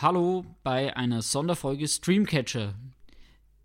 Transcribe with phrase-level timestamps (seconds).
[0.00, 2.76] Hallo bei einer Sonderfolge Streamcatcher.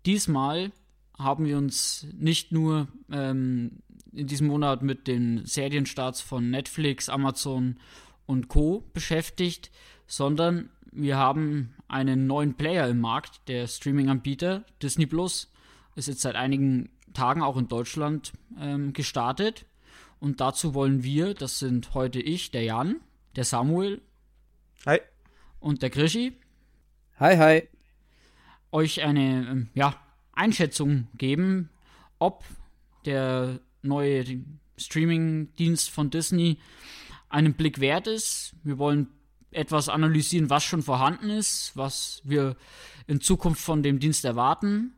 [0.04, 0.72] Diesmal
[1.16, 7.78] haben wir uns nicht nur ähm, in diesem Monat mit den Serienstarts von Netflix, Amazon
[8.26, 8.82] und Co.
[8.92, 9.70] beschäftigt,
[10.08, 15.52] sondern wir haben einen neuen Player im Markt, der Streaming-Anbieter Disney Plus
[15.94, 19.66] ist jetzt seit einigen Tagen auch in Deutschland ähm, gestartet.
[20.18, 22.96] Und dazu wollen wir, das sind heute ich, der Jan,
[23.36, 24.02] der Samuel.
[24.84, 24.98] Hi.
[25.64, 26.34] Und der Krischi.
[27.18, 27.68] Hi, hi.
[28.70, 29.96] Euch eine ähm, ja,
[30.34, 31.70] Einschätzung geben,
[32.18, 32.44] ob
[33.06, 34.26] der neue
[34.76, 36.58] Streaming-Dienst von Disney
[37.30, 38.52] einen Blick wert ist.
[38.62, 39.08] Wir wollen
[39.52, 42.56] etwas analysieren, was schon vorhanden ist, was wir
[43.06, 44.92] in Zukunft von dem Dienst erwarten,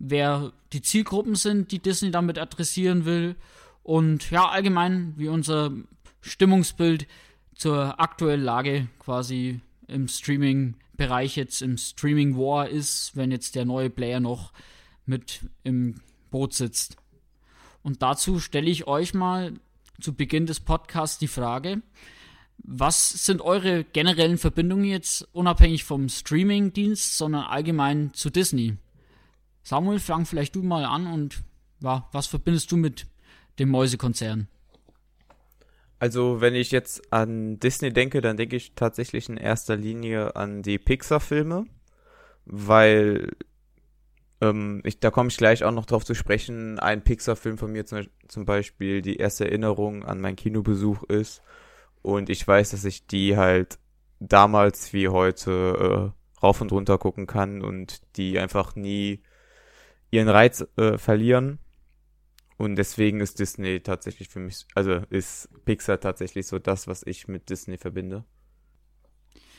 [0.00, 3.36] wer die Zielgruppen sind, die Disney damit adressieren will
[3.84, 5.70] und ja, allgemein, wie unser
[6.22, 7.06] Stimmungsbild
[7.54, 13.90] zur aktuellen Lage quasi im Streaming-Bereich jetzt im Streaming War ist, wenn jetzt der neue
[13.90, 14.52] Player noch
[15.06, 16.96] mit im Boot sitzt.
[17.82, 19.54] Und dazu stelle ich euch mal
[20.00, 21.82] zu Beginn des Podcasts die Frage,
[22.58, 28.76] was sind eure generellen Verbindungen jetzt unabhängig vom Streaming-Dienst, sondern allgemein zu Disney?
[29.62, 31.42] Samuel, fang vielleicht du mal an und
[31.80, 33.06] ja, was verbindest du mit
[33.58, 34.48] dem Mäusekonzern?
[35.98, 40.62] Also, wenn ich jetzt an Disney denke, dann denke ich tatsächlich in erster Linie an
[40.62, 41.66] die Pixar-Filme,
[42.44, 43.32] weil
[44.40, 46.78] ähm, ich, da komme ich gleich auch noch drauf zu sprechen.
[46.78, 51.42] Ein Pixar-Film von mir zum, zum Beispiel die erste Erinnerung an meinen Kinobesuch ist
[52.02, 53.78] und ich weiß, dass ich die halt
[54.20, 59.22] damals wie heute äh, rauf und runter gucken kann und die einfach nie
[60.10, 61.58] ihren Reiz äh, verlieren.
[62.58, 67.28] Und deswegen ist Disney tatsächlich für mich, also ist Pixar tatsächlich so das, was ich
[67.28, 68.24] mit Disney verbinde.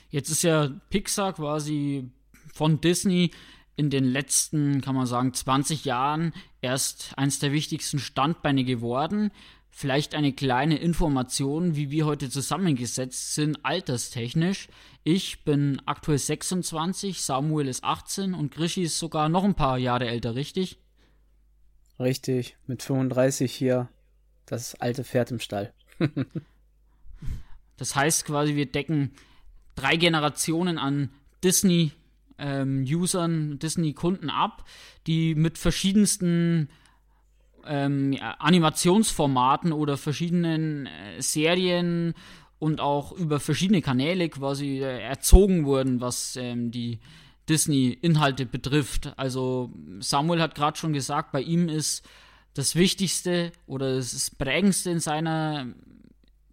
[0.10, 2.12] Jetzt ist ja Pixar quasi
[2.54, 3.32] von Disney
[3.78, 9.32] in den letzten, kann man sagen, 20 Jahren erst eins der wichtigsten Standbeine geworden.
[9.72, 14.68] Vielleicht eine kleine Information, wie wir heute zusammengesetzt sind, alterstechnisch.
[15.06, 20.10] Ich bin aktuell 26, Samuel ist 18 und Grischi ist sogar noch ein paar Jahre
[20.10, 20.80] älter, richtig?
[22.00, 23.90] Richtig, mit 35 hier
[24.46, 25.74] das alte Pferd im Stall.
[27.78, 29.12] das heißt quasi, wir decken
[29.76, 31.10] drei Generationen an
[31.44, 34.66] Disney-Usern, ähm, Disney-Kunden ab,
[35.08, 36.70] die mit verschiedensten
[37.66, 42.14] ähm, Animationsformaten oder verschiedenen äh, Serien
[42.60, 47.00] und auch über verschiedene Kanäle quasi äh, erzogen wurden, was ähm, die
[47.50, 49.14] Disney-Inhalte betrifft.
[49.18, 52.08] Also Samuel hat gerade schon gesagt, bei ihm ist
[52.54, 55.68] das Wichtigste oder das Prägendste in seiner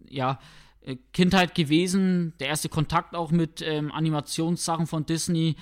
[0.09, 0.39] ja,
[0.81, 5.55] äh, Kindheit gewesen, der erste Kontakt auch mit ähm, Animationssachen von Disney,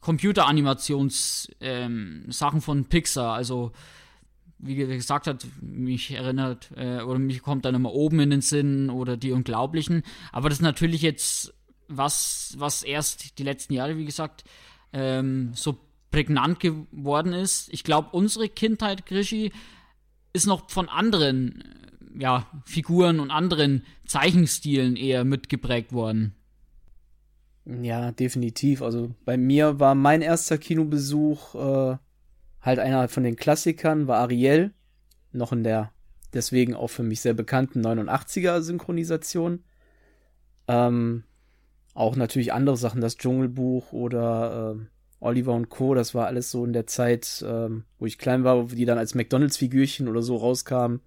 [0.00, 3.72] Computeranimationssachen ähm, von Pixar, also
[4.60, 8.90] wie gesagt hat, mich erinnert äh, oder mich kommt dann immer oben in den Sinn
[8.90, 10.02] oder die Unglaublichen.
[10.32, 11.54] Aber das ist natürlich jetzt
[11.88, 14.44] was, was erst die letzten Jahre, wie gesagt,
[14.92, 15.78] ähm, so
[16.10, 17.72] prägnant geworden ist.
[17.72, 19.52] Ich glaube, unsere Kindheit, Grischi,
[20.32, 26.34] ist noch von anderen äh, ja, Figuren und anderen Zeichenstilen eher mitgeprägt worden.
[27.64, 28.82] Ja, definitiv.
[28.82, 31.96] Also bei mir war mein erster Kinobesuch äh,
[32.60, 34.72] halt einer von den Klassikern, war Ariel,
[35.32, 35.92] noch in der
[36.32, 39.64] deswegen auch für mich sehr bekannten 89er Synchronisation.
[40.66, 41.24] Ähm,
[41.98, 44.86] auch natürlich andere Sachen, das Dschungelbuch oder äh,
[45.18, 48.66] Oliver und Co., das war alles so in der Zeit, ähm, wo ich klein war,
[48.66, 51.00] die dann als McDonalds-Figürchen oder so rauskamen.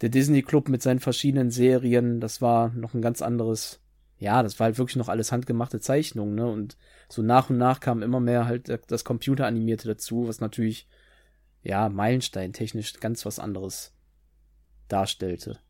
[0.00, 3.80] Der Disney Club mit seinen verschiedenen Serien, das war noch ein ganz anderes,
[4.18, 6.46] ja, das war halt wirklich noch alles handgemachte Zeichnungen, ne?
[6.48, 6.76] Und
[7.08, 10.88] so nach und nach kam immer mehr halt das Computeranimierte dazu, was natürlich,
[11.62, 13.94] ja, Meilenstein technisch ganz was anderes
[14.88, 15.60] darstellte.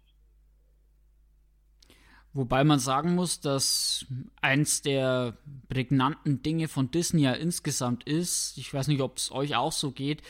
[2.33, 4.07] Wobei man sagen muss, dass
[4.41, 5.37] eins der
[5.69, 9.91] prägnanten Dinge von Disney ja insgesamt ist, ich weiß nicht, ob es euch auch so
[9.91, 10.23] geht,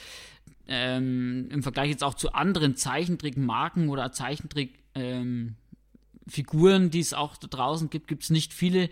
[0.67, 5.57] ähm, im Vergleich jetzt auch zu anderen Zeichentrickmarken oder Zeichentrickfiguren,
[6.85, 8.89] ähm, die es auch da draußen gibt, gibt es nicht viele,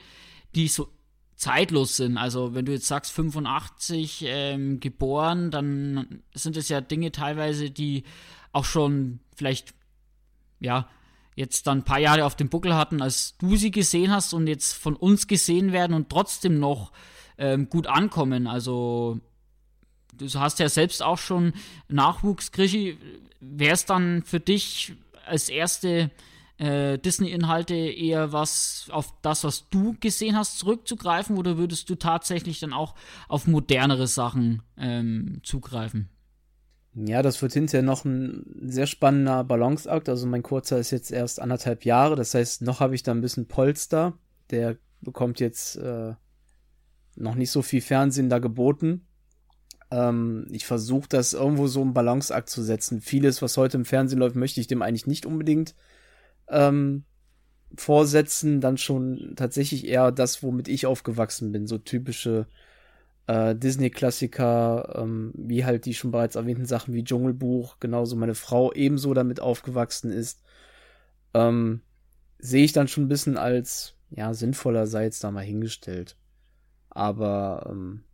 [0.55, 0.89] die so
[1.35, 2.19] zeitlos sind.
[2.19, 8.05] Also wenn du jetzt sagst 85 ähm, geboren, dann sind es ja Dinge teilweise, die
[8.53, 9.73] auch schon vielleicht
[10.61, 10.89] ja
[11.39, 14.49] jetzt dann ein paar Jahre auf dem Buckel hatten, als du sie gesehen hast und
[14.49, 16.91] jetzt von uns gesehen werden und trotzdem noch
[17.39, 18.49] ähm, gut ankommen.
[18.49, 19.21] Also
[20.15, 21.53] du hast ja selbst auch schon
[21.89, 22.99] Nachwuchs, Krischi.
[23.41, 24.95] Wäre es dann für dich
[25.27, 26.11] als erste
[26.57, 32.59] äh, Disney-Inhalte eher was auf das, was du gesehen hast, zurückzugreifen oder würdest du tatsächlich
[32.59, 32.97] dann auch
[33.29, 36.09] auf modernere Sachen ähm, zugreifen?
[37.07, 40.09] Ja, das wird hinterher noch ein sehr spannender Balanceakt.
[40.09, 43.21] Also mein kurzer ist jetzt erst anderthalb Jahre, das heißt, noch habe ich da ein
[43.21, 44.19] bisschen Polster.
[44.51, 46.15] Der bekommt jetzt äh,
[47.15, 49.07] noch nicht so viel Fernsehen da geboten.
[49.93, 53.01] Ähm, ich versuche das irgendwo so im Balanceakt zu setzen.
[53.01, 55.77] Vieles, was heute im Fernsehen läuft, möchte ich dem eigentlich nicht unbedingt
[56.49, 57.05] ähm,
[57.77, 58.61] vorsetzen.
[58.61, 61.69] Dann schon tatsächlich eher das, womit ich aufgewachsen bin.
[61.69, 62.47] So typische
[63.29, 68.73] äh, Disney-Klassiker, ähm, wie halt die schon bereits erwähnten Sachen wie Dschungelbuch, genauso meine Frau
[68.73, 70.43] ebenso damit aufgewachsen ist.
[71.35, 71.83] Ähm,
[72.39, 76.17] sehe ich dann schon ein bisschen als ja sinnvollerseits da mal hingestellt.
[76.89, 78.05] Aber ähm,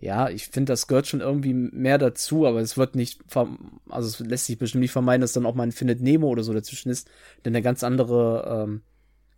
[0.00, 4.18] ja, ich finde, das gehört schon irgendwie mehr dazu, aber es wird nicht, also es
[4.18, 6.90] lässt sich bestimmt nicht vermeiden, dass dann auch mal ein Findet Nemo oder so dazwischen
[6.90, 7.08] ist,
[7.44, 8.82] denn eine ganz andere ähm,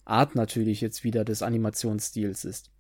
[0.04, 2.70] Art natürlich jetzt wieder des Animationsstils ist.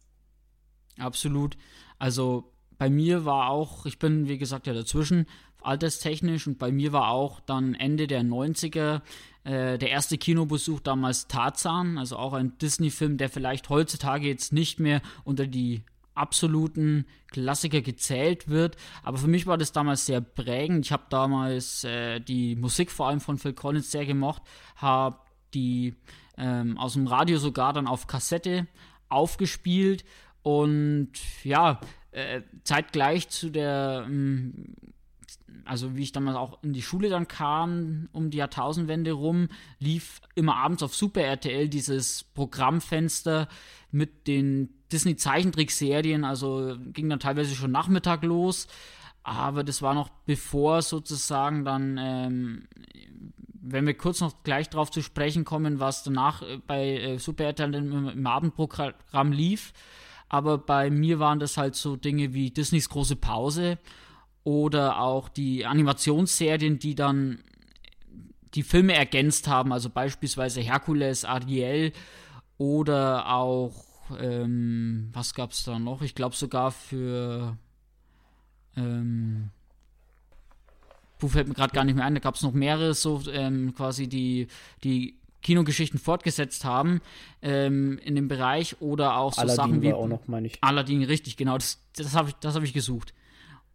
[0.98, 1.56] Absolut.
[1.98, 5.26] Also bei mir war auch, ich bin wie gesagt ja dazwischen,
[5.62, 9.02] alterstechnisch und bei mir war auch dann Ende der 90er
[9.44, 14.78] äh, der erste Kinobesuch damals Tarzan, also auch ein Disney-Film, der vielleicht heutzutage jetzt nicht
[14.78, 15.82] mehr unter die
[16.14, 18.76] absoluten Klassiker gezählt wird.
[19.02, 20.86] Aber für mich war das damals sehr prägend.
[20.86, 24.42] Ich habe damals äh, die Musik vor allem von Phil Collins sehr gemocht,
[24.76, 25.18] habe
[25.52, 25.94] die
[26.38, 28.66] ähm, aus dem Radio sogar dann auf Kassette
[29.08, 30.04] aufgespielt
[30.46, 31.10] und
[31.42, 31.80] ja,
[32.12, 34.76] äh, zeitgleich zu der ähm,
[35.64, 39.48] also wie ich damals auch in die Schule dann kam, um die Jahrtausendwende rum,
[39.80, 43.48] lief immer abends auf Super RTL dieses Programmfenster
[43.90, 48.68] mit den Disney-Zeichentrickserien, also ging dann teilweise schon Nachmittag los,
[49.24, 52.68] aber das war noch bevor sozusagen dann, ähm,
[53.60, 57.46] wenn wir kurz noch gleich darauf zu sprechen kommen, was danach äh, bei äh, Super
[57.46, 59.72] RTL im, im Abendprogramm lief,
[60.28, 63.78] aber bei mir waren das halt so Dinge wie Disneys große Pause
[64.44, 67.38] oder auch die Animationsserien, die dann
[68.54, 71.92] die Filme ergänzt haben, also beispielsweise Herkules, Ariel
[72.58, 73.84] oder auch,
[74.18, 76.00] ähm, was gab es da noch?
[76.02, 77.56] Ich glaube sogar für,
[78.76, 79.50] ähm,
[81.18, 83.74] Puh, fällt mir gerade gar nicht mehr ein, da gab es noch mehrere so ähm,
[83.74, 84.48] quasi die,
[84.84, 87.00] die Kinogeschichten fortgesetzt haben
[87.40, 90.58] ähm, in dem Bereich oder auch so Aladdin Sachen wie war auch noch, meine ich.
[90.60, 93.14] Aladdin, richtig, genau, das, das habe ich, hab ich gesucht.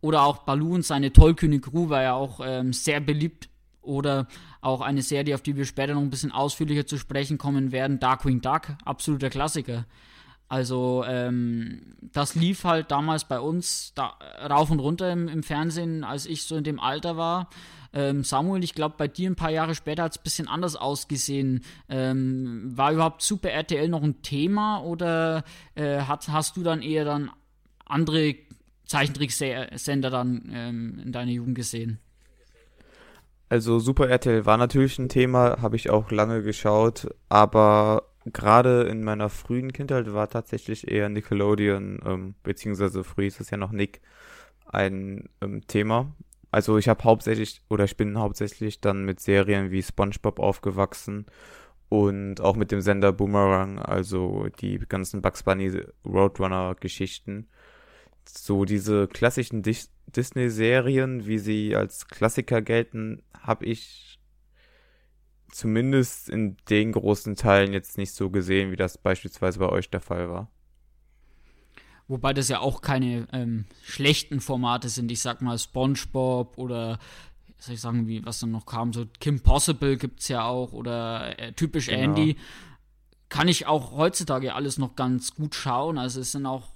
[0.01, 3.47] Oder auch Balloon, seine tollkühne Crew war ja auch ähm, sehr beliebt.
[3.81, 4.27] Oder
[4.59, 7.99] auch eine Serie, auf die wir später noch ein bisschen ausführlicher zu sprechen kommen werden,
[7.99, 9.85] Darkwing Duck, absoluter Klassiker.
[10.51, 14.17] Also ähm, das lief halt damals bei uns da,
[14.49, 17.49] rauf und runter im, im, Fernsehen, als ich so in dem Alter war.
[17.93, 20.75] Ähm, Samuel, ich glaube, bei dir ein paar Jahre später hat es ein bisschen anders
[20.75, 21.63] ausgesehen.
[21.87, 25.45] Ähm, war überhaupt Super RTL noch ein Thema oder
[25.75, 27.31] äh, hat, hast du dann eher dann
[27.85, 28.35] andere
[28.87, 31.97] Zeichentricksender dann ähm, in deiner Jugend gesehen?
[33.47, 39.03] Also Super RTL war natürlich ein Thema, habe ich auch lange geschaut, aber gerade in
[39.03, 44.01] meiner frühen Kindheit war tatsächlich eher Nickelodeon, ähm, beziehungsweise früh ist es ja noch Nick,
[44.65, 46.13] ein ähm, Thema.
[46.51, 51.25] Also ich habe hauptsächlich, oder ich bin hauptsächlich dann mit Serien wie SpongeBob aufgewachsen
[51.89, 55.71] und auch mit dem Sender Boomerang, also die ganzen Bugs Bunny
[56.05, 57.47] Roadrunner Geschichten
[58.27, 59.63] so diese klassischen
[60.07, 64.19] Disney-Serien, wie sie als Klassiker gelten, habe ich
[65.51, 70.01] zumindest in den großen Teilen jetzt nicht so gesehen, wie das beispielsweise bei euch der
[70.01, 70.49] Fall war.
[72.07, 75.11] Wobei das ja auch keine ähm, schlechten Formate sind.
[75.11, 76.99] Ich sag mal SpongeBob oder
[77.57, 81.39] soll ich sagen, wie was dann noch kam, so Kim Possible gibt's ja auch oder
[81.39, 82.03] äh, typisch genau.
[82.03, 82.37] Andy
[83.29, 85.97] kann ich auch heutzutage alles noch ganz gut schauen.
[85.97, 86.67] Also es sind auch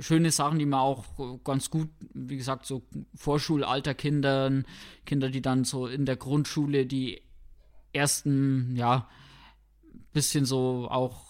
[0.00, 1.04] schöne Sachen, die man auch
[1.44, 2.82] ganz gut, wie gesagt, so
[3.14, 4.64] Vorschulalter Kindern,
[5.06, 7.22] Kinder, die dann so in der Grundschule die
[7.92, 9.08] ersten, ja,
[10.12, 11.24] bisschen so auch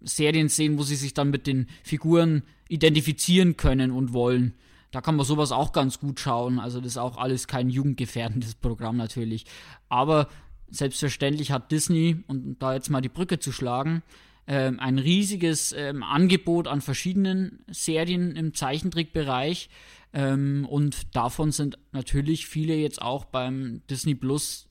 [0.00, 4.54] Serien sehen, wo sie sich dann mit den Figuren identifizieren können und wollen.
[4.90, 6.58] Da kann man sowas auch ganz gut schauen.
[6.58, 9.46] Also das ist auch alles kein jugendgefährdendes Programm natürlich.
[9.88, 10.28] Aber
[10.68, 14.02] selbstverständlich hat Disney, um da jetzt mal die Brücke zu schlagen,
[14.46, 19.68] ähm, ein riesiges ähm, Angebot an verschiedenen Serien im Zeichentrickbereich.
[20.12, 24.65] Ähm, und davon sind natürlich viele jetzt auch beim Disney Plus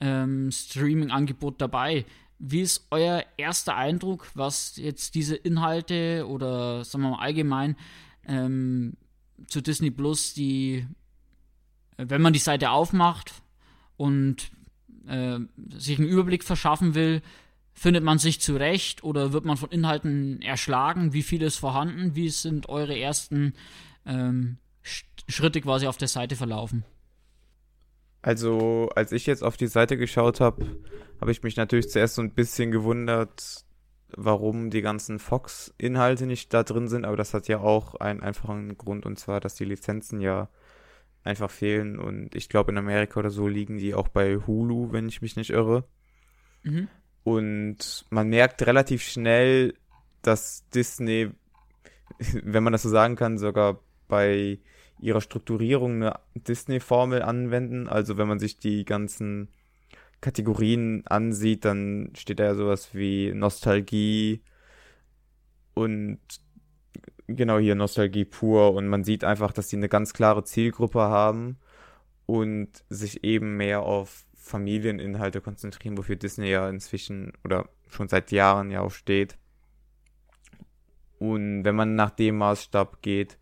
[0.00, 2.04] ähm, Streaming-Angebot dabei.
[2.38, 7.76] Wie ist euer erster Eindruck, was jetzt diese Inhalte oder sagen wir mal allgemein
[8.26, 8.96] ähm,
[9.46, 10.86] zu Disney Plus, die,
[11.96, 13.32] wenn man die Seite aufmacht
[13.96, 14.50] und
[15.06, 15.38] äh,
[15.70, 17.22] sich einen Überblick verschaffen will,
[17.72, 21.12] findet man sich zurecht oder wird man von Inhalten erschlagen?
[21.12, 22.14] Wie viel ist vorhanden?
[22.14, 23.52] Wie sind eure ersten
[24.06, 26.84] ähm, Schritte quasi auf der Seite verlaufen?
[28.26, 30.66] Also, als ich jetzt auf die Seite geschaut habe,
[31.20, 33.64] habe ich mich natürlich zuerst so ein bisschen gewundert,
[34.08, 38.76] warum die ganzen Fox-Inhalte nicht da drin sind, aber das hat ja auch einen einfachen
[38.76, 40.48] Grund und zwar, dass die Lizenzen ja
[41.22, 45.08] einfach fehlen und ich glaube in Amerika oder so liegen die auch bei Hulu, wenn
[45.08, 45.84] ich mich nicht irre.
[46.64, 46.88] Mhm.
[47.22, 49.74] Und man merkt relativ schnell,
[50.22, 51.30] dass Disney,
[52.42, 53.78] wenn man das so sagen kann, sogar
[54.08, 54.58] bei
[54.98, 57.88] ihrer Strukturierung eine Disney-Formel anwenden.
[57.88, 59.48] Also wenn man sich die ganzen
[60.20, 64.42] Kategorien ansieht, dann steht da ja sowas wie Nostalgie
[65.74, 66.18] und
[67.26, 71.58] genau hier Nostalgie pur und man sieht einfach, dass die eine ganz klare Zielgruppe haben
[72.24, 78.70] und sich eben mehr auf Familieninhalte konzentrieren, wofür Disney ja inzwischen oder schon seit Jahren
[78.70, 79.36] ja auch steht.
[81.18, 83.38] Und wenn man nach dem Maßstab geht,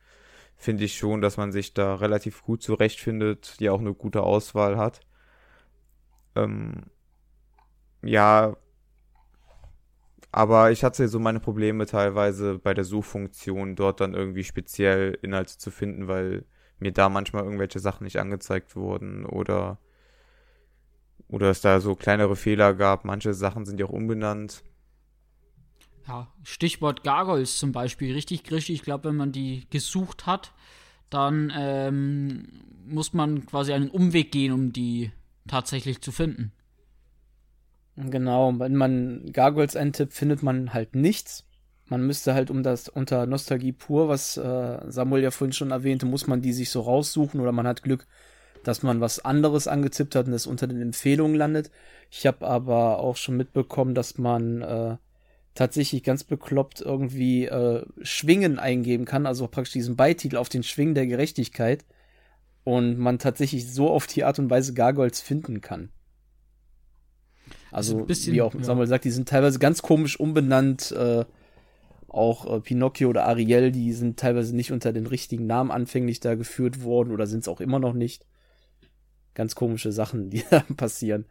[0.56, 4.76] finde ich schon, dass man sich da relativ gut zurechtfindet, die auch eine gute Auswahl
[4.78, 5.00] hat.
[6.36, 6.84] Ähm,
[8.02, 8.56] ja,
[10.32, 15.58] aber ich hatte so meine Probleme teilweise bei der Suchfunktion, dort dann irgendwie speziell Inhalte
[15.58, 16.44] zu finden, weil
[16.80, 19.78] mir da manchmal irgendwelche Sachen nicht angezeigt wurden oder
[21.28, 23.04] oder es da so kleinere Fehler gab.
[23.04, 24.62] Manche Sachen sind ja auch umbenannt.
[26.06, 28.76] Ja, Stichwort Gargoyles zum Beispiel, richtig richtig.
[28.76, 30.52] Ich glaube, wenn man die gesucht hat,
[31.08, 32.48] dann ähm,
[32.86, 35.12] muss man quasi einen Umweg gehen, um die
[35.46, 36.52] tatsächlich zu finden.
[37.96, 41.44] Genau, wenn man Gargoyles eintippt, findet man halt nichts.
[41.86, 46.06] Man müsste halt um das unter Nostalgie pur, was äh, Samuel ja vorhin schon erwähnte,
[46.06, 48.06] muss man die sich so raussuchen oder man hat Glück,
[48.64, 51.70] dass man was anderes angetippt hat und es unter den Empfehlungen landet.
[52.10, 54.96] Ich habe aber auch schon mitbekommen, dass man äh,
[55.54, 60.94] tatsächlich ganz bekloppt irgendwie äh, Schwingen eingeben kann, also praktisch diesen Beititel auf den Schwingen
[60.94, 61.84] der Gerechtigkeit
[62.64, 65.90] und man tatsächlich so auf die Art und Weise Gargoyles finden kann.
[67.70, 68.90] Also, bisschen, wie auch Samuel ja.
[68.90, 70.92] sagt, die sind teilweise ganz komisch umbenannt.
[70.92, 71.24] Äh,
[72.08, 76.36] auch äh, Pinocchio oder Ariel, die sind teilweise nicht unter den richtigen Namen anfänglich da
[76.36, 78.26] geführt worden oder sind es auch immer noch nicht.
[79.34, 81.26] Ganz komische Sachen, die da passieren.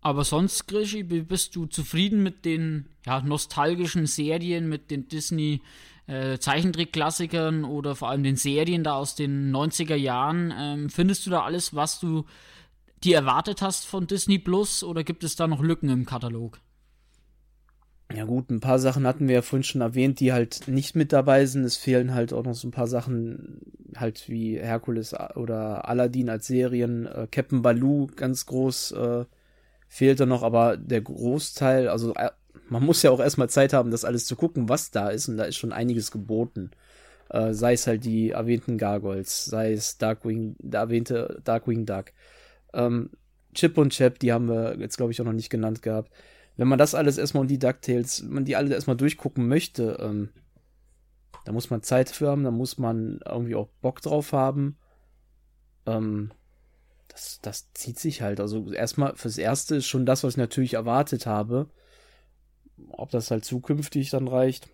[0.00, 5.60] Aber sonst, Grischi, bist du zufrieden mit den ja, nostalgischen Serien, mit den Disney
[6.06, 10.54] äh, Zeichentrick-Klassikern oder vor allem den Serien da aus den 90er Jahren?
[10.56, 12.24] Ähm, findest du da alles, was du
[13.04, 16.60] dir erwartet hast von Disney Plus oder gibt es da noch Lücken im Katalog?
[18.14, 21.12] Ja gut, ein paar Sachen hatten wir ja vorhin schon erwähnt, die halt nicht mit
[21.12, 21.64] dabei sind.
[21.64, 23.60] Es fehlen halt auch noch so ein paar Sachen,
[23.96, 27.06] halt wie Herkules oder Aladdin als Serien.
[27.06, 29.24] Äh, Captain Baloo ganz groß äh,
[29.88, 32.30] fehlt da noch, aber der Großteil, also äh,
[32.68, 35.38] man muss ja auch erstmal Zeit haben, das alles zu gucken, was da ist, und
[35.38, 36.70] da ist schon einiges geboten.
[37.30, 42.06] Äh, sei es halt die erwähnten Gargoyles, sei es Darkwing, der erwähnte Darkwing Duck.
[42.72, 43.10] Ähm,
[43.54, 46.12] Chip und Chap, die haben wir jetzt, glaube ich, auch noch nicht genannt gehabt.
[46.56, 50.30] Wenn man das alles erstmal und die DuckTales, man die alle erstmal durchgucken möchte, ähm,
[51.44, 54.76] da muss man Zeit für haben, da muss man irgendwie auch Bock drauf haben.
[55.86, 56.30] Ähm,
[57.08, 58.40] das, das zieht sich halt.
[58.40, 61.68] Also erstmal fürs Erste ist schon das, was ich natürlich erwartet habe.
[62.90, 64.68] Ob das halt zukünftig dann reicht,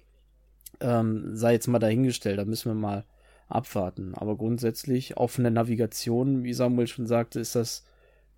[0.80, 2.38] ähm, sei jetzt mal dahingestellt.
[2.38, 3.04] Da müssen wir mal
[3.48, 4.14] abwarten.
[4.14, 7.84] Aber grundsätzlich, auch von der Navigation, wie Samuel schon sagte, ist das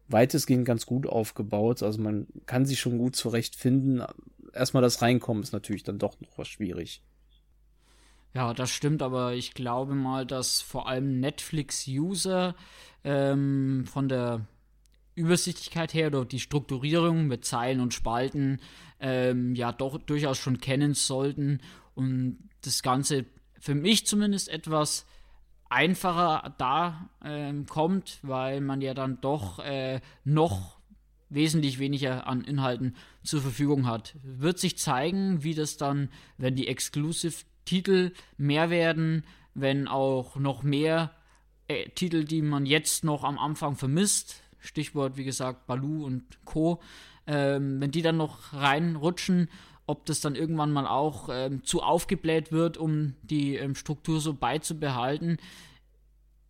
[0.08, 1.82] weitestgehend ganz gut aufgebaut.
[1.82, 4.04] Also man kann sich schon gut zurechtfinden.
[4.52, 7.02] Erstmal das Reinkommen ist natürlich dann doch noch was schwierig.
[8.34, 12.54] Ja, das stimmt, aber ich glaube mal, dass vor allem Netflix-User
[13.06, 14.46] ähm, von der
[15.14, 18.60] Übersichtlichkeit her oder die Strukturierung mit Zeilen und Spalten
[19.00, 21.60] ähm, ja doch durchaus schon kennen sollten
[21.94, 23.24] und das Ganze
[23.58, 25.06] für mich zumindest etwas
[25.70, 30.78] einfacher da ähm, kommt, weil man ja dann doch äh, noch
[31.28, 34.16] wesentlich weniger an Inhalten zur Verfügung hat.
[34.22, 40.62] Wird sich zeigen, wie das dann, wenn die Exclusive Titel mehr werden, wenn auch noch
[40.62, 41.15] mehr
[41.68, 46.80] äh, Titel, die man jetzt noch am Anfang vermisst, Stichwort wie gesagt Baloo und Co.,
[47.26, 49.48] ähm, wenn die dann noch reinrutschen,
[49.86, 54.34] ob das dann irgendwann mal auch ähm, zu aufgebläht wird, um die ähm, Struktur so
[54.34, 55.38] beizubehalten.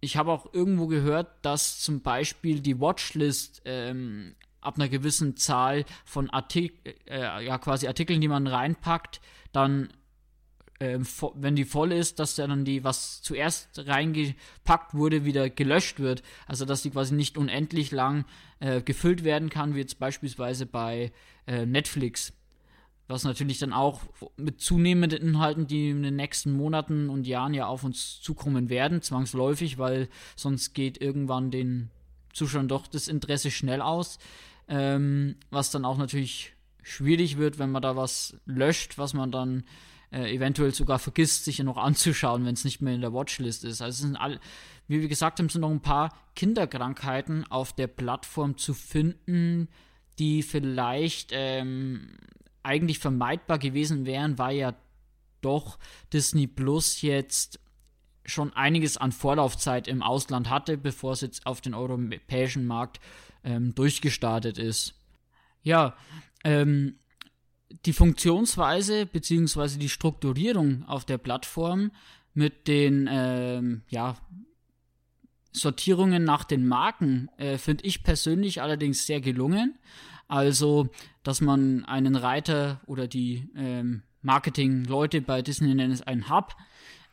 [0.01, 5.85] Ich habe auch irgendwo gehört, dass zum Beispiel die Watchlist ähm, ab einer gewissen Zahl
[6.05, 9.21] von Artik äh, ja, quasi Artikeln, die man reinpackt,
[9.53, 9.89] dann
[10.79, 10.99] äh,
[11.35, 16.23] wenn die voll ist, dass dann die, was zuerst reingepackt wurde, wieder gelöscht wird.
[16.47, 18.25] Also dass die quasi nicht unendlich lang
[18.61, 21.13] äh, gefüllt werden kann, wie jetzt beispielsweise bei
[21.47, 22.33] äh, Netflix.
[23.09, 24.03] Was natürlich dann auch
[24.37, 29.01] mit zunehmenden Inhalten, die in den nächsten Monaten und Jahren ja auf uns zukommen werden,
[29.01, 31.91] zwangsläufig, weil sonst geht irgendwann den
[32.33, 34.19] Zuschauern doch das Interesse schnell aus.
[34.69, 39.63] Ähm, was dann auch natürlich schwierig wird, wenn man da was löscht, was man dann
[40.13, 43.65] äh, eventuell sogar vergisst, sich ja noch anzuschauen, wenn es nicht mehr in der Watchlist
[43.65, 43.83] ist.
[43.83, 44.41] Also es sind all,
[44.89, 49.69] wie wir gesagt haben, sind noch ein paar Kinderkrankheiten auf der Plattform zu finden,
[50.19, 52.17] die vielleicht ähm,
[52.63, 54.75] eigentlich vermeidbar gewesen wären, weil ja
[55.41, 55.79] doch
[56.13, 57.61] Disney Plus jetzt
[58.25, 63.01] schon einiges an Vorlaufzeit im Ausland hatte, bevor es jetzt auf den europäischen Markt
[63.45, 64.95] ähm, durchgestartet ist.
[65.63, 65.97] Ja,
[66.45, 66.99] ähm,
[67.85, 69.79] die Funktionsweise bzw.
[69.79, 71.91] die Strukturierung auf der Plattform
[72.35, 74.17] mit den ähm, ja,
[75.53, 79.79] Sortierungen nach den Marken äh, finde ich persönlich allerdings sehr gelungen.
[80.29, 80.89] Also,
[81.23, 86.57] dass man einen Reiter oder die ähm, Marketing-Leute bei Disney nennen es einen Hub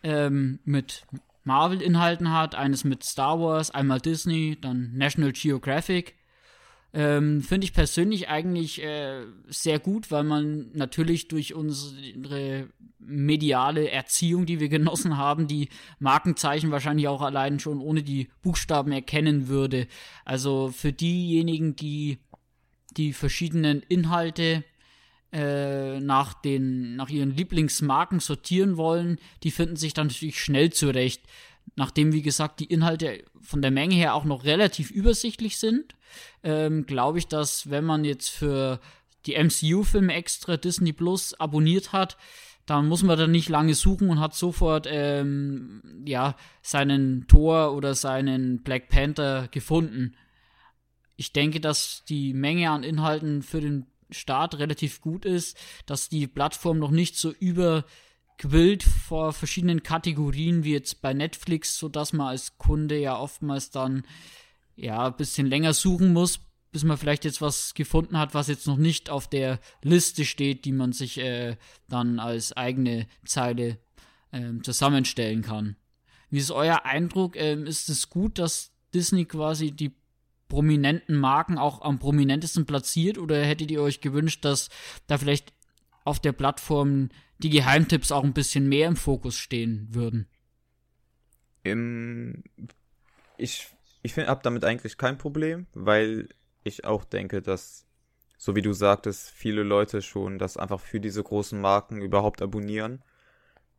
[0.01, 1.05] ähm, mit
[1.43, 6.15] Marvel-Inhalten hat, eines mit Star Wars, einmal Disney, dann National Geographic
[6.95, 12.69] ähm, Finde ich persönlich eigentlich äh, sehr gut, weil man natürlich durch unsere
[12.99, 18.91] mediale Erziehung, die wir genossen haben, die Markenzeichen wahrscheinlich auch allein schon ohne die Buchstaben
[18.91, 19.87] erkennen würde.
[20.23, 22.19] Also für diejenigen, die
[22.95, 24.63] die verschiedenen Inhalte
[25.31, 31.23] äh, nach den nach ihren Lieblingsmarken sortieren wollen, die finden sich dann natürlich schnell zurecht
[31.75, 35.95] nachdem, wie gesagt, die Inhalte von der Menge her auch noch relativ übersichtlich sind,
[36.43, 38.79] ähm, glaube ich, dass wenn man jetzt für
[39.25, 42.17] die MCU-Filme extra Disney Plus abonniert hat,
[42.65, 47.93] dann muss man da nicht lange suchen und hat sofort ähm, ja seinen Thor oder
[47.93, 50.15] seinen Black Panther gefunden.
[51.15, 56.27] Ich denke, dass die Menge an Inhalten für den Start relativ gut ist, dass die
[56.27, 57.85] Plattform noch nicht so über
[58.37, 64.03] gewillt vor verschiedenen Kategorien, wie jetzt bei Netflix, sodass man als Kunde ja oftmals dann
[64.75, 66.39] ja ein bisschen länger suchen muss,
[66.71, 70.65] bis man vielleicht jetzt was gefunden hat, was jetzt noch nicht auf der Liste steht,
[70.65, 71.55] die man sich äh,
[71.87, 73.77] dann als eigene Zeile
[74.31, 75.75] äh, zusammenstellen kann.
[76.29, 77.35] Wie ist euer Eindruck?
[77.35, 79.95] Ähm, ist es gut, dass Disney quasi die
[80.49, 84.69] prominenten Marken auch am prominentesten platziert oder hättet ihr euch gewünscht, dass
[85.07, 85.53] da vielleicht
[86.03, 90.27] auf der Plattform die Geheimtipps auch ein bisschen mehr im Fokus stehen würden.
[91.63, 92.43] Im,
[93.37, 96.27] ich ich habe damit eigentlich kein Problem, weil
[96.63, 97.87] ich auch denke, dass,
[98.37, 103.01] so wie du sagtest, viele Leute schon das einfach für diese großen Marken überhaupt abonnieren.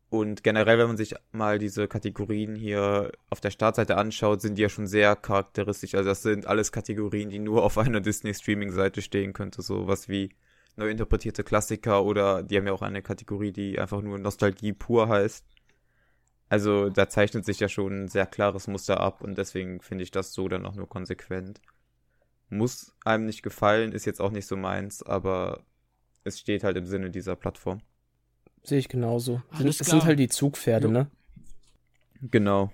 [0.09, 4.63] Und generell, wenn man sich mal diese Kategorien hier auf der Startseite anschaut, sind die
[4.63, 5.93] ja schon sehr charakteristisch.
[5.93, 9.61] Also das sind alles Kategorien, die nur auf einer Disney-Streaming-Seite stehen könnte.
[9.61, 10.35] So was wie
[10.75, 15.07] neu interpretierte Klassiker oder die haben ja auch eine Kategorie, die einfach nur Nostalgie pur
[15.07, 15.45] heißt.
[16.47, 20.11] Also da zeichnet sich ja schon ein sehr klares Muster ab und deswegen finde ich
[20.11, 21.61] das so dann auch nur konsequent.
[22.49, 25.65] Muss einem nicht gefallen, ist jetzt auch nicht so meins, aber
[26.23, 27.81] es steht halt im Sinne dieser Plattform.
[28.63, 29.41] Sehe ich genauso.
[29.63, 30.93] es sind halt die Zugpferde, ja.
[30.93, 31.11] ne?
[32.21, 32.71] Genau.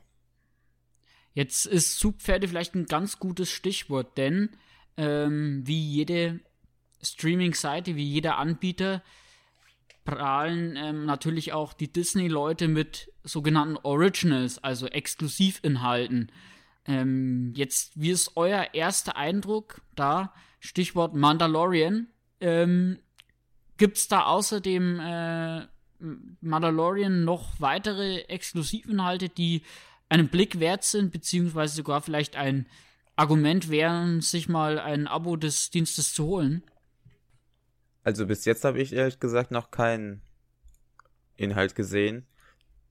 [1.34, 4.50] Jetzt ist Zugpferde vielleicht ein ganz gutes Stichwort, denn
[4.98, 6.42] ähm, wie jede
[7.04, 9.02] Streaming-Seite, wie jeder Anbieter,
[10.06, 16.32] prahlen ähm, natürlich auch die Disney-Leute mit sogenannten Originals, also Exklusivinhalten.
[16.86, 20.34] Ähm, jetzt, wie ist euer erster Eindruck da?
[20.60, 22.08] Stichwort Mandalorian.
[22.40, 23.00] Ähm,
[23.78, 25.68] Gibt es da außerdem äh,
[26.42, 29.62] Mandalorian noch weitere Exklusivinhalte, die
[30.10, 32.68] einen Blick wert sind, beziehungsweise sogar vielleicht ein
[33.16, 36.64] Argument wären, sich mal ein Abo des Dienstes zu holen?
[38.04, 40.22] Also bis jetzt habe ich ehrlich gesagt noch keinen
[41.36, 42.26] Inhalt gesehen.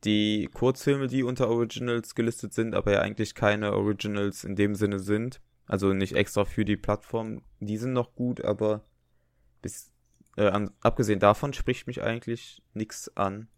[0.05, 4.99] Die Kurzfilme, die unter Originals gelistet sind, aber ja eigentlich keine Originals in dem Sinne
[4.99, 8.85] sind, also nicht extra für die Plattform, die sind noch gut, aber
[9.61, 9.93] bis
[10.37, 13.49] äh, an, abgesehen davon spricht mich eigentlich nichts an,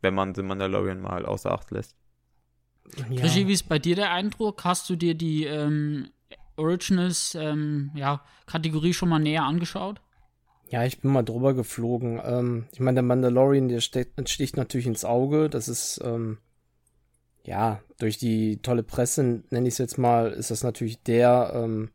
[0.00, 1.94] wenn man The Mandalorian mal außer Acht lässt.
[2.96, 3.22] Ja.
[3.22, 4.64] Regie, wie ist bei dir der Eindruck?
[4.64, 6.08] Hast du dir die ähm,
[6.56, 10.00] Originals ähm, ja, Kategorie schon mal näher angeschaut?
[10.70, 12.20] Ja, ich bin mal drüber geflogen.
[12.24, 15.50] Ähm, ich meine, der Mandalorian, der sticht, sticht natürlich ins Auge.
[15.50, 16.38] Das ist, ähm,
[17.42, 21.90] ja, durch die tolle Presse, nenne ich es jetzt mal, ist das natürlich der, ähm,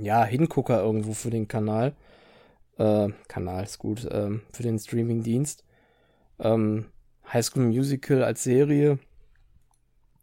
[0.00, 1.94] ja, Hingucker irgendwo für den Kanal.
[2.78, 5.64] Äh, Kanal ist gut, ähm, für den Streamingdienst.
[6.40, 6.86] Ähm,
[7.32, 8.98] High School Musical als Serie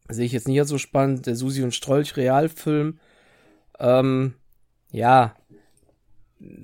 [0.09, 1.25] sehe ich jetzt nicht so spannend.
[1.25, 2.99] Der Susi und Strolch Realfilm,
[3.79, 4.33] ähm,
[4.91, 5.35] ja,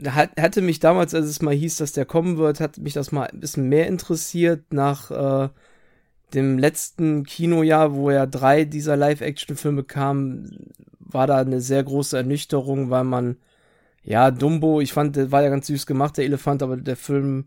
[0.07, 3.11] hat, hatte mich damals, als es mal hieß, dass der kommen wird, hat mich das
[3.11, 5.49] mal ein bisschen mehr interessiert nach äh,
[6.33, 12.89] dem letzten Kinojahr, wo ja drei dieser Live-Action-Filme kamen, war da eine sehr große Ernüchterung,
[12.89, 13.37] weil man,
[14.03, 17.45] ja, Dumbo, ich fand, der war ja ganz süß gemacht, der Elefant, aber der Film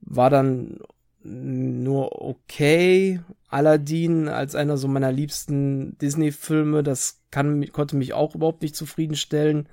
[0.00, 0.78] war dann
[1.22, 3.20] nur okay.
[3.48, 9.68] Aladdin als einer so meiner liebsten Disney-Filme, das kann, konnte mich auch überhaupt nicht zufriedenstellen.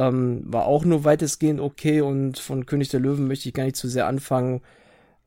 [0.00, 3.76] Ähm, war auch nur weitestgehend okay und von König der Löwen möchte ich gar nicht
[3.76, 4.62] zu sehr anfangen,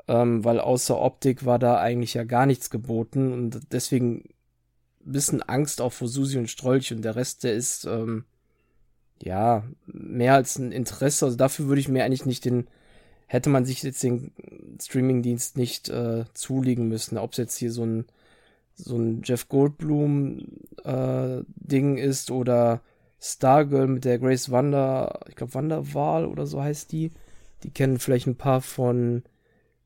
[0.08, 4.30] ähm, weil außer Optik war da eigentlich ja gar nichts geboten und deswegen
[5.06, 8.26] ein bisschen Angst auch vor Susi und Strolch und der Rest, der ist ähm,
[9.22, 11.26] ja mehr als ein Interesse.
[11.26, 12.68] Also dafür würde ich mir eigentlich nicht den,
[13.28, 14.32] hätte man sich jetzt den
[14.82, 17.20] Streamingdienst nicht äh, zulegen müssen.
[17.20, 18.06] Ob es jetzt hier so ein
[18.76, 20.48] so ein Jeff Goldblum
[20.84, 22.82] äh, Ding ist oder
[23.26, 27.12] Stargirl mit der Grace Wander, ich glaube Wanderwahl oder so heißt die.
[27.64, 29.24] Die kennen vielleicht ein paar von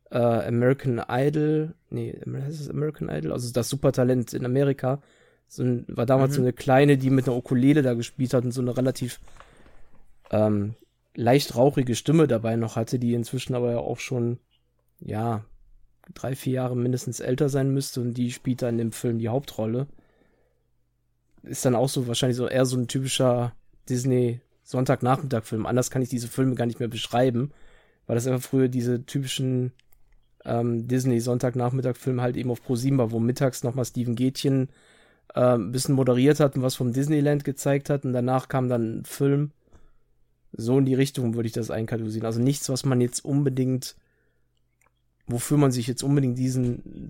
[0.10, 1.76] äh, American Idol.
[1.91, 3.32] Nee, heißt es American Idol?
[3.32, 5.04] Also das Supertalent in Amerika.
[5.47, 6.36] So ein, war damals mhm.
[6.36, 9.19] so eine kleine, die mit einer Ukulele da gespielt hat und so eine relativ
[10.32, 10.73] ähm,
[11.13, 14.39] leicht rauchige Stimme dabei noch hatte, die inzwischen aber ja auch schon,
[15.00, 15.45] ja,
[16.15, 19.86] drei, vier Jahre mindestens älter sein müsste und die spielt dann im Film die Hauptrolle
[21.43, 23.54] ist dann auch so wahrscheinlich so eher so ein typischer
[23.89, 25.65] Disney Sonntagnachmittag-Film.
[25.65, 27.52] Anders kann ich diese Filme gar nicht mehr beschreiben,
[28.06, 29.71] weil das einfach früher diese typischen
[30.45, 34.69] ähm, Disney Sonntagnachmittag-Filme halt eben auf Pro 7 war, wo mittags nochmal Steven Gätchen
[35.34, 39.00] äh, ein bisschen moderiert hat und was vom Disneyland gezeigt hat und danach kam dann
[39.00, 39.52] ein Film.
[40.54, 42.26] So in die Richtung würde ich das einkategorisieren.
[42.26, 43.95] Also nichts, was man jetzt unbedingt,
[45.28, 47.10] wofür man sich jetzt unbedingt diesen,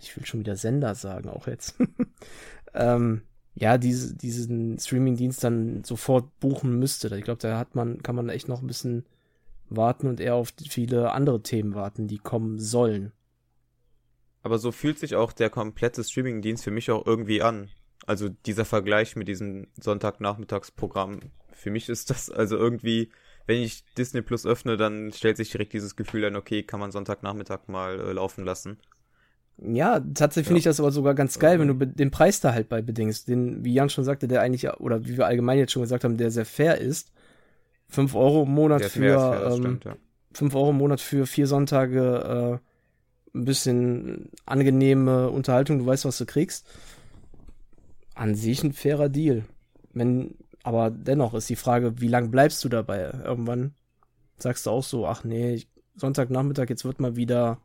[0.00, 1.76] ich will schon wieder Sender sagen, auch jetzt,
[2.74, 3.22] ähm,
[3.60, 7.14] ja, diese, diesen Streaming-Dienst dann sofort buchen müsste.
[7.16, 9.04] Ich glaube, da hat man, kann man echt noch ein bisschen
[9.68, 13.12] warten und eher auf viele andere Themen warten, die kommen sollen.
[14.42, 17.68] Aber so fühlt sich auch der komplette Streaming-Dienst für mich auch irgendwie an.
[18.06, 21.20] Also dieser Vergleich mit diesem Sonntagnachmittagsprogramm.
[21.52, 23.10] Für mich ist das also irgendwie,
[23.46, 26.92] wenn ich Disney Plus öffne, dann stellt sich direkt dieses Gefühl ein, okay, kann man
[26.92, 28.78] Sonntagnachmittag mal äh, laufen lassen.
[29.58, 30.48] Ja, tatsächlich ja.
[30.48, 33.28] finde ich das aber sogar ganz geil, wenn du den Preis da halt bei bedingst.
[33.28, 36.16] Den, wie Jan schon sagte, der eigentlich, oder wie wir allgemein jetzt schon gesagt haben,
[36.16, 37.12] der sehr fair ist.
[37.88, 39.96] 5 Euro im Monat für, fair, ähm, stimmt, ja.
[40.32, 46.18] 5 Euro im Monat für vier Sonntage, äh, ein bisschen angenehme Unterhaltung, du weißt, was
[46.18, 46.66] du kriegst.
[48.14, 49.44] An sich ein fairer Deal.
[49.92, 53.10] Wenn, aber dennoch ist die Frage, wie lange bleibst du dabei?
[53.24, 53.74] Irgendwann
[54.36, 55.62] sagst du auch so, ach nee,
[55.96, 57.60] Sonntagnachmittag, jetzt wird mal wieder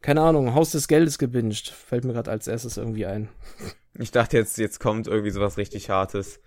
[0.00, 1.68] keine Ahnung, Haus des Geldes gebinged.
[1.68, 3.28] Fällt mir gerade als erstes irgendwie ein.
[3.98, 6.40] Ich dachte jetzt, jetzt kommt irgendwie sowas richtig Hartes.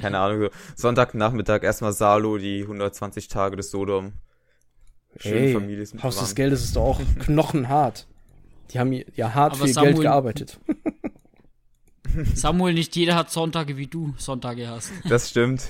[0.00, 4.12] Keine Ahnung, so Sonntagnachmittag erstmal Salo, die 120 Tage des Sodom.
[5.16, 8.06] Schön hey, Familie Haus des Geldes ist doch auch knochenhart.
[8.70, 10.60] Die haben ja hart Aber viel Samuel, Geld gearbeitet.
[12.34, 14.92] Samuel, nicht jeder hat Sonntage, wie du Sonntage hast.
[15.08, 15.68] Das stimmt.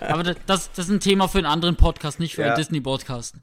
[0.00, 2.48] aber das, das, ist ein Thema für einen anderen Podcast, nicht für ja.
[2.48, 3.36] einen Disney-Podcast.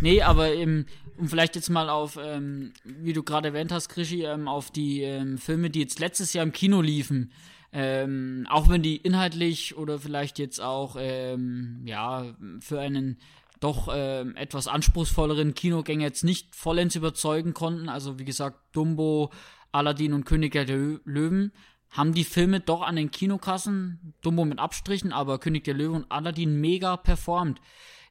[0.00, 4.24] Nee, aber im, um vielleicht jetzt mal auf, ähm, wie du gerade erwähnt hast, Krischi,
[4.24, 7.32] ähm, auf die ähm, Filme, die jetzt letztes Jahr im Kino liefen,
[7.72, 13.18] ähm, auch wenn die inhaltlich oder vielleicht jetzt auch, ähm, ja, für einen
[13.60, 17.88] doch ähm, etwas anspruchsvolleren Kinogänger jetzt nicht vollends überzeugen konnten.
[17.88, 19.30] Also wie gesagt, Dumbo,
[19.70, 21.52] Aladdin und König der Löwen
[21.90, 26.10] haben die Filme doch an den Kinokassen, Dumbo mit Abstrichen, aber König der Löwen und
[26.10, 27.60] Aladdin mega performt.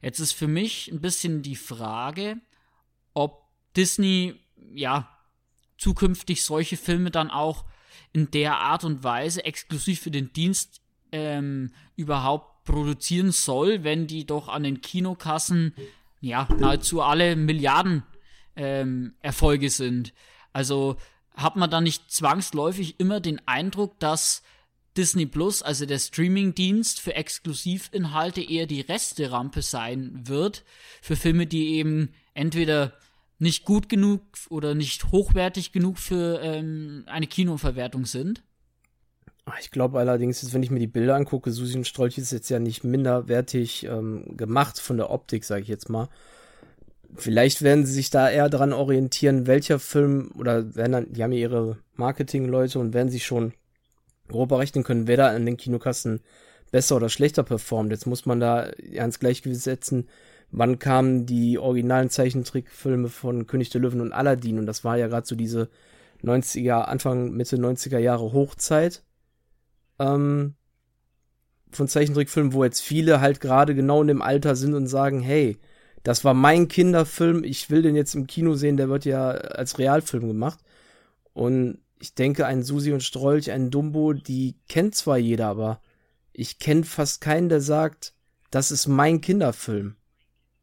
[0.02, 2.36] Jetzt ist für mich ein bisschen die Frage,
[3.14, 3.44] ob
[3.76, 4.34] Disney
[4.74, 5.08] ja
[5.78, 7.64] zukünftig solche Filme dann auch
[8.12, 10.80] in der Art und Weise exklusiv für den Dienst
[11.12, 15.74] ähm, überhaupt produzieren soll, wenn die doch an den Kinokassen
[16.20, 18.02] ja nahezu alle Milliarden
[18.56, 20.12] ähm, Erfolge sind.
[20.52, 20.96] Also
[21.34, 24.42] hat man da nicht zwangsläufig immer den Eindruck, dass
[24.96, 30.64] Disney Plus, also der Streaming-Dienst für Exklusivinhalte, eher die Resterampe sein wird
[31.00, 32.92] für Filme, die eben entweder
[33.38, 38.44] nicht gut genug oder nicht hochwertig genug für ähm, eine Kinoverwertung sind.
[39.44, 42.48] Ah, ich glaube allerdings, wenn ich mir die Bilder angucke, Susi und Strolch ist jetzt
[42.48, 46.08] ja nicht minderwertig ähm, gemacht von der Optik, sage ich jetzt mal.
[47.16, 51.32] Vielleicht werden sie sich da eher daran orientieren, welcher Film oder werden dann, die haben
[51.32, 53.52] ja ihre Marketingleute und werden sich schon
[54.32, 56.20] grob berechnen können, wer da an den Kinokassen
[56.70, 57.92] besser oder schlechter performt.
[57.92, 60.08] Jetzt muss man da ins Gleichgewicht setzen,
[60.50, 65.08] wann kamen die originalen Zeichentrickfilme von König der Löwen und Aladdin und das war ja
[65.08, 65.68] gerade so diese
[66.22, 69.02] 90er, Anfang, Mitte 90er Jahre Hochzeit
[69.98, 70.54] ähm,
[71.70, 75.58] von Zeichentrickfilmen, wo jetzt viele halt gerade genau in dem Alter sind und sagen, hey,
[76.02, 79.78] das war mein Kinderfilm, ich will den jetzt im Kino sehen, der wird ja als
[79.78, 80.58] Realfilm gemacht.
[81.32, 85.80] Und ich denke, ein Susi und Strolch, ein Dumbo, die kennt zwar jeder, aber
[86.32, 88.12] ich kenne fast keinen, der sagt,
[88.50, 89.94] das ist mein Kinderfilm.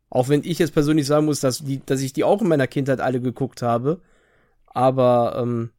[0.09, 2.67] Auch wenn ich jetzt persönlich sagen muss, dass, die, dass ich die auch in meiner
[2.67, 4.01] Kindheit alle geguckt habe.
[4.65, 5.69] Aber ähm,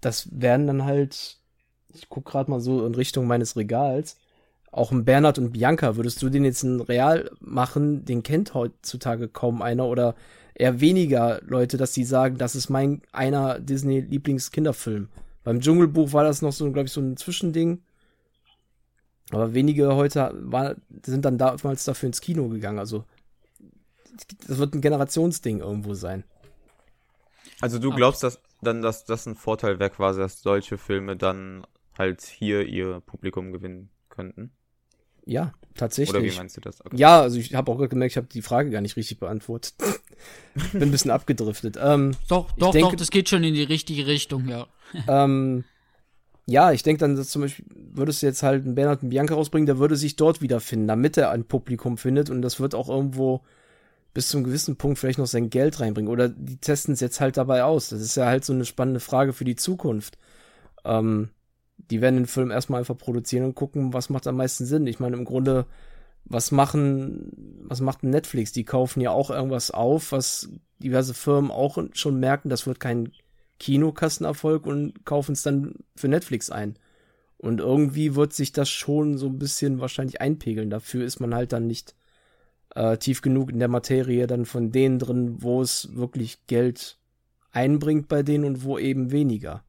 [0.00, 1.38] das werden dann halt,
[1.94, 4.16] ich guck gerade mal so in Richtung meines Regals,
[4.72, 9.28] auch ein Bernhard und Bianca, würdest du den jetzt in Real machen, den kennt heutzutage
[9.28, 10.16] kaum einer oder
[10.56, 15.08] eher weniger Leute, dass die sagen, das ist mein einer Disney-Lieblingskinderfilm.
[15.44, 17.82] Beim Dschungelbuch war das noch so, glaube ich, so ein Zwischending.
[19.30, 22.78] Aber wenige heute war, sind dann damals dafür ins Kino gegangen.
[22.78, 23.04] Also,
[24.46, 26.24] das wird ein Generationsding irgendwo sein.
[27.60, 31.66] Also, du glaubst, dass dann, dass das ein Vorteil wäre, quasi, dass solche Filme dann
[31.98, 34.52] halt hier ihr Publikum gewinnen könnten?
[35.26, 36.16] Ja, tatsächlich.
[36.16, 36.84] Oder wie meinst du das?
[36.84, 36.96] Okay.
[36.96, 39.74] Ja, also ich habe auch gemerkt, ich habe die Frage gar nicht richtig beantwortet.
[40.72, 41.78] Bin ein bisschen abgedriftet.
[41.80, 44.66] Ähm, doch, doch, denke, doch, das geht schon in die richtige Richtung, ja.
[45.08, 45.64] ähm,
[46.46, 49.34] ja, ich denke dann, dass zum Beispiel, würdest du jetzt halt einen Bernhard und Bianca
[49.34, 52.88] rausbringen, der würde sich dort wiederfinden, damit er ein Publikum findet und das wird auch
[52.88, 53.42] irgendwo
[54.16, 56.10] bis zu einem gewissen Punkt vielleicht noch sein Geld reinbringen.
[56.10, 57.90] Oder die testen es jetzt halt dabei aus.
[57.90, 60.16] Das ist ja halt so eine spannende Frage für die Zukunft.
[60.86, 61.28] Ähm,
[61.90, 64.86] die werden den Film erstmal einfach produzieren und gucken, was macht am meisten Sinn.
[64.86, 65.66] Ich meine, im Grunde,
[66.28, 68.52] was machen, was macht Netflix?
[68.52, 73.12] Die kaufen ja auch irgendwas auf, was diverse Firmen auch schon merken, das wird kein
[73.58, 76.76] Kinokassenerfolg und kaufen es dann für Netflix ein.
[77.38, 80.70] Und irgendwie wird sich das schon so ein bisschen wahrscheinlich einpegeln.
[80.70, 81.94] Dafür ist man halt dann nicht
[82.74, 86.98] äh, tief genug in der Materie dann von denen drin, wo es wirklich Geld
[87.52, 89.64] einbringt bei denen und wo eben weniger.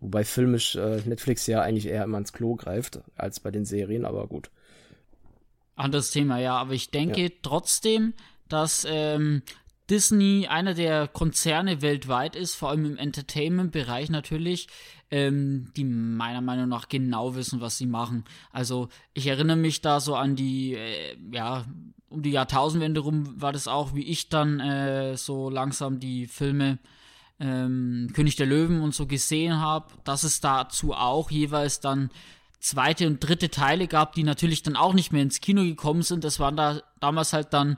[0.00, 4.04] Wobei filmisch äh, Netflix ja eigentlich eher immer ins Klo greift als bei den Serien,
[4.04, 4.50] aber gut.
[5.76, 6.56] Anderes Thema, ja.
[6.56, 7.28] Aber ich denke ja.
[7.42, 8.14] trotzdem,
[8.48, 9.42] dass ähm,
[9.88, 14.68] Disney einer der Konzerne weltweit ist, vor allem im Entertainment-Bereich natürlich,
[15.10, 18.24] ähm, die meiner Meinung nach genau wissen, was sie machen.
[18.50, 21.64] Also ich erinnere mich da so an die, äh, ja,
[22.08, 26.78] um die Jahrtausendwende rum war das auch, wie ich dann äh, so langsam die Filme
[27.38, 32.10] ähm, König der Löwen und so gesehen habe, dass es dazu auch jeweils dann
[32.66, 36.24] zweite und dritte Teile gab, die natürlich dann auch nicht mehr ins Kino gekommen sind.
[36.24, 37.76] Das waren da damals halt dann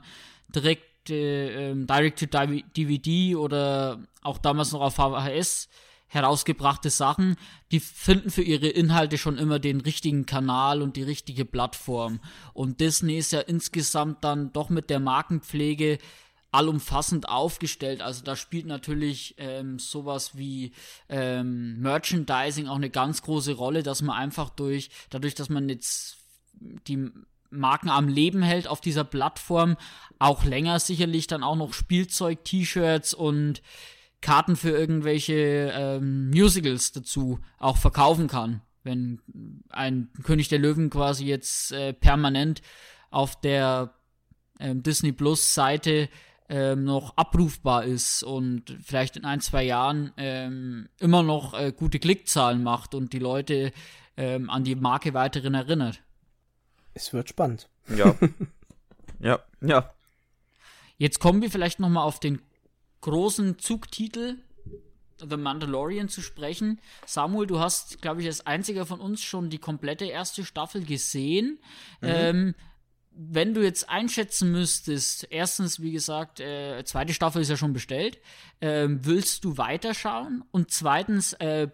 [0.49, 5.69] direkt äh, ähm, Direct-to-DVD oder auch damals noch auf VHS
[6.07, 7.35] herausgebrachte Sachen,
[7.71, 12.19] die finden für ihre Inhalte schon immer den richtigen Kanal und die richtige Plattform.
[12.53, 15.99] Und Disney ist ja insgesamt dann doch mit der Markenpflege
[16.51, 18.01] allumfassend aufgestellt.
[18.01, 20.71] Also da spielt natürlich ähm, sowas wie
[21.07, 26.17] ähm, Merchandising auch eine ganz große Rolle, dass man einfach durch, dadurch, dass man jetzt
[26.59, 27.09] die
[27.51, 29.77] Marken am Leben hält auf dieser Plattform,
[30.17, 33.61] auch länger sicherlich dann auch noch Spielzeug, T-Shirts und
[34.21, 38.61] Karten für irgendwelche ähm, Musicals dazu auch verkaufen kann.
[38.83, 39.21] Wenn
[39.69, 42.61] ein König der Löwen quasi jetzt äh, permanent
[43.11, 43.93] auf der
[44.59, 46.09] ähm, Disney Plus Seite
[46.49, 51.99] ähm, noch abrufbar ist und vielleicht in ein, zwei Jahren ähm, immer noch äh, gute
[51.99, 53.71] Klickzahlen macht und die Leute
[54.17, 56.01] ähm, an die Marke weiterhin erinnert.
[56.93, 57.69] Es wird spannend.
[57.95, 58.15] Ja.
[59.19, 59.93] ja, ja.
[60.97, 62.41] Jetzt kommen wir vielleicht noch mal auf den
[63.01, 64.37] großen Zugtitel
[65.19, 66.79] The Mandalorian zu sprechen.
[67.05, 71.59] Samuel, du hast, glaube ich, als einziger von uns schon die komplette erste Staffel gesehen.
[72.01, 72.07] Mhm.
[72.07, 72.55] Ähm,
[73.21, 78.17] wenn du jetzt einschätzen müsstest, erstens, wie gesagt, äh, zweite Staffel ist ja schon bestellt,
[78.61, 80.45] äh, willst du weiterschauen?
[80.51, 81.67] Und zweitens, äh,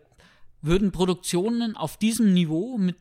[0.63, 2.95] würden Produktionen auf diesem Niveau mit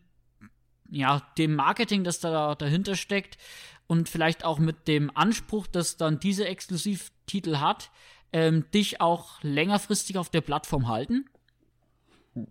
[0.91, 3.39] ja, dem Marketing, das da dahinter steckt
[3.87, 7.91] und vielleicht auch mit dem Anspruch, dass dann diese Exklusivtitel hat,
[8.35, 11.25] ähm, dich auch längerfristig auf der Plattform halten?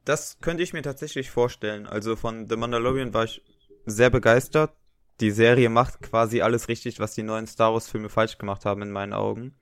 [0.06, 1.86] Das könnte ich mir tatsächlich vorstellen.
[1.86, 3.43] Also von The Mandalorian war ich
[3.86, 4.73] sehr begeistert
[5.19, 8.82] die Serie macht quasi alles richtig, was die neuen Star Wars Filme falsch gemacht haben
[8.82, 9.56] in meinen Augen.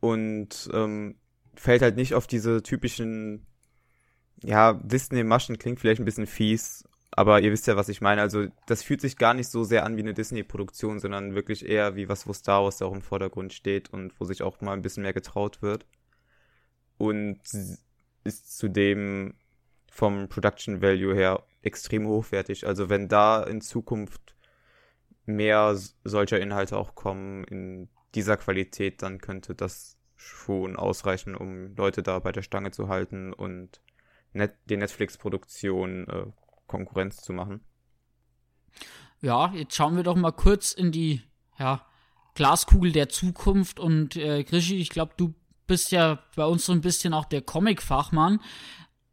[0.00, 1.16] Und ähm,
[1.54, 3.46] fällt halt nicht auf diese typischen,
[4.42, 8.20] ja, Disney-Maschen klingt vielleicht ein bisschen fies, aber ihr wisst ja, was ich meine.
[8.20, 11.96] Also das fühlt sich gar nicht so sehr an wie eine Disney-Produktion, sondern wirklich eher
[11.96, 14.82] wie was, wo Star Wars auch im Vordergrund steht und wo sich auch mal ein
[14.82, 15.86] bisschen mehr getraut wird.
[16.98, 17.40] Und
[18.24, 19.34] ist zudem
[19.90, 22.66] vom Production Value her extrem hochwertig.
[22.66, 24.35] Also wenn da in Zukunft
[25.26, 32.02] mehr solcher Inhalte auch kommen in dieser Qualität, dann könnte das schon ausreichen, um Leute
[32.02, 33.80] da bei der Stange zu halten und
[34.32, 36.26] net den Netflix-Produktionen äh,
[36.66, 37.60] Konkurrenz zu machen.
[39.20, 41.22] Ja, jetzt schauen wir doch mal kurz in die
[41.58, 41.86] ja,
[42.34, 45.34] Glaskugel der Zukunft und äh, Grischi, ich glaube, du
[45.66, 48.40] bist ja bei uns so ein bisschen auch der Comic-Fachmann.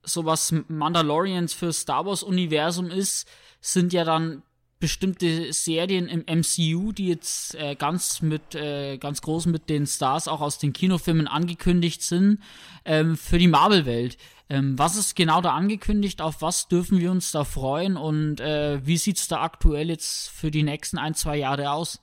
[0.03, 3.27] So was Mandalorians für Star Wars-Universum ist,
[3.61, 4.43] sind ja dann
[4.83, 10.27] bestimmte Serien im MCU, die jetzt äh, ganz mit äh, ganz groß mit den Stars
[10.27, 12.39] auch aus den Kinofilmen angekündigt sind
[12.83, 14.17] ähm, für die Marvel-Welt.
[14.49, 16.21] Ähm, was ist genau da angekündigt?
[16.21, 17.95] Auf was dürfen wir uns da freuen?
[17.95, 22.01] Und äh, wie sieht's da aktuell jetzt für die nächsten ein zwei Jahre aus?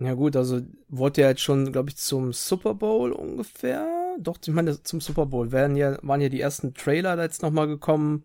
[0.00, 3.86] Ja gut, also wurde ja jetzt schon, glaube ich, zum Super Bowl ungefähr.
[4.18, 7.42] Doch, ich meine, zum Super Bowl werden ja, waren ja die ersten Trailer da jetzt
[7.42, 8.24] nochmal gekommen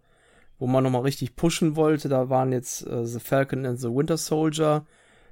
[0.63, 2.08] wo man nochmal richtig pushen wollte.
[2.08, 4.86] Da waren jetzt äh, The Falcon and the Winter Soldier,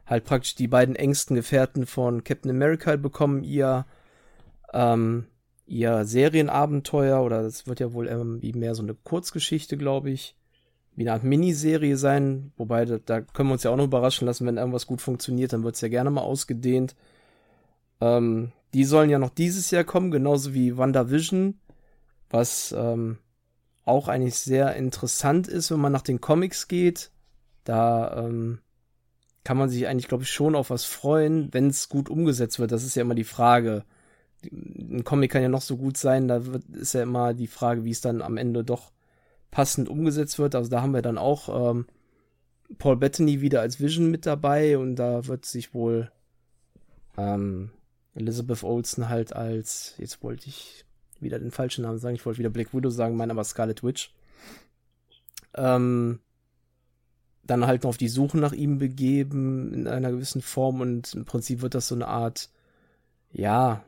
[0.06, 3.86] halt praktisch die beiden engsten Gefährten von Captain America bekommen ihr,
[4.74, 5.28] ähm,
[5.65, 10.36] ihr Serienabenteuer, oder das wird ja wohl irgendwie mehr so eine Kurzgeschichte, glaube ich,
[10.98, 14.26] wie eine Art Miniserie sein, wobei da, da, können wir uns ja auch noch überraschen
[14.26, 16.94] lassen, wenn irgendwas gut funktioniert, dann wird es ja gerne mal ausgedehnt.
[18.02, 21.58] Ähm, die sollen ja noch dieses Jahr kommen, genauso wie WandaVision,
[22.30, 23.17] was ähm,
[23.86, 27.12] auch eigentlich sehr interessant ist, wenn man nach den Comics geht.
[27.63, 28.60] Da ähm,
[29.44, 32.72] kann man sich eigentlich, glaube ich, schon auf was freuen, wenn es gut umgesetzt wird.
[32.72, 33.84] Das ist ja immer die Frage.
[34.44, 37.84] Ein Comic kann ja noch so gut sein, da wird, ist ja immer die Frage,
[37.84, 38.91] wie es dann am Ende doch
[39.52, 40.56] passend umgesetzt wird.
[40.56, 41.86] Also da haben wir dann auch ähm,
[42.78, 46.12] Paul Bettany wieder als Vision mit dabei und da wird sich wohl
[47.17, 47.72] ähm,
[48.15, 50.86] Elizabeth Olsen halt als, jetzt wollte ich
[51.22, 52.16] wieder den falschen Namen sagen.
[52.16, 54.14] Ich wollte wieder Black Widow sagen, meine aber Scarlet Witch.
[55.56, 56.20] Ähm,
[57.44, 61.26] dann halt noch auf die Suche nach ihm begeben in einer gewissen Form und im
[61.26, 62.50] Prinzip wird das so eine Art,
[63.32, 63.84] ja,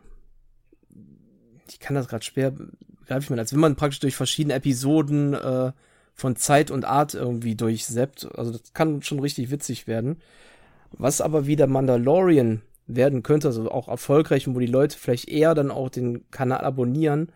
[1.69, 2.53] ich kann das gerade schwer
[3.05, 5.71] greife ich mir, als wenn man praktisch durch verschiedene Episoden äh,
[6.13, 8.29] von Zeit und Art irgendwie durchseppt.
[8.35, 10.17] Also das kann schon richtig witzig werden.
[10.91, 15.55] Was aber wieder Mandalorian werden könnte, also auch erfolgreich und wo die Leute vielleicht eher
[15.55, 17.31] dann auch den Kanal abonnieren,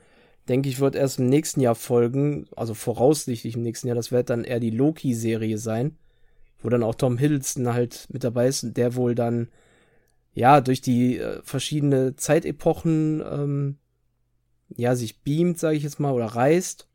[0.47, 4.29] denke ich, wird erst im nächsten Jahr folgen, also voraussichtlich im nächsten Jahr, das wird
[4.29, 5.97] dann eher die Loki-Serie sein,
[6.61, 9.49] wo dann auch Tom Hiddleston halt mit dabei ist, der wohl dann,
[10.33, 13.77] ja, durch die äh, verschiedene Zeitepochen, ähm,
[14.75, 16.87] ja, sich beamt, sage ich jetzt mal, oder reist.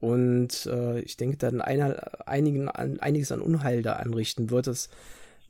[0.00, 4.66] Und äh, ich denke, dann einer, einigen, einiges an Unheil da anrichten wird.
[4.66, 4.88] Das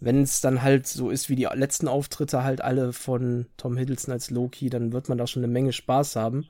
[0.00, 4.12] wenn es dann halt so ist wie die letzten Auftritte halt alle von Tom Hiddleston
[4.12, 6.46] als Loki, dann wird man da schon eine Menge Spaß haben.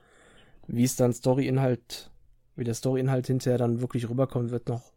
[0.66, 2.10] Wie es dann Story-Inhalt,
[2.56, 4.92] wie der Story-Inhalt hinterher dann wirklich rüberkommt, wird noch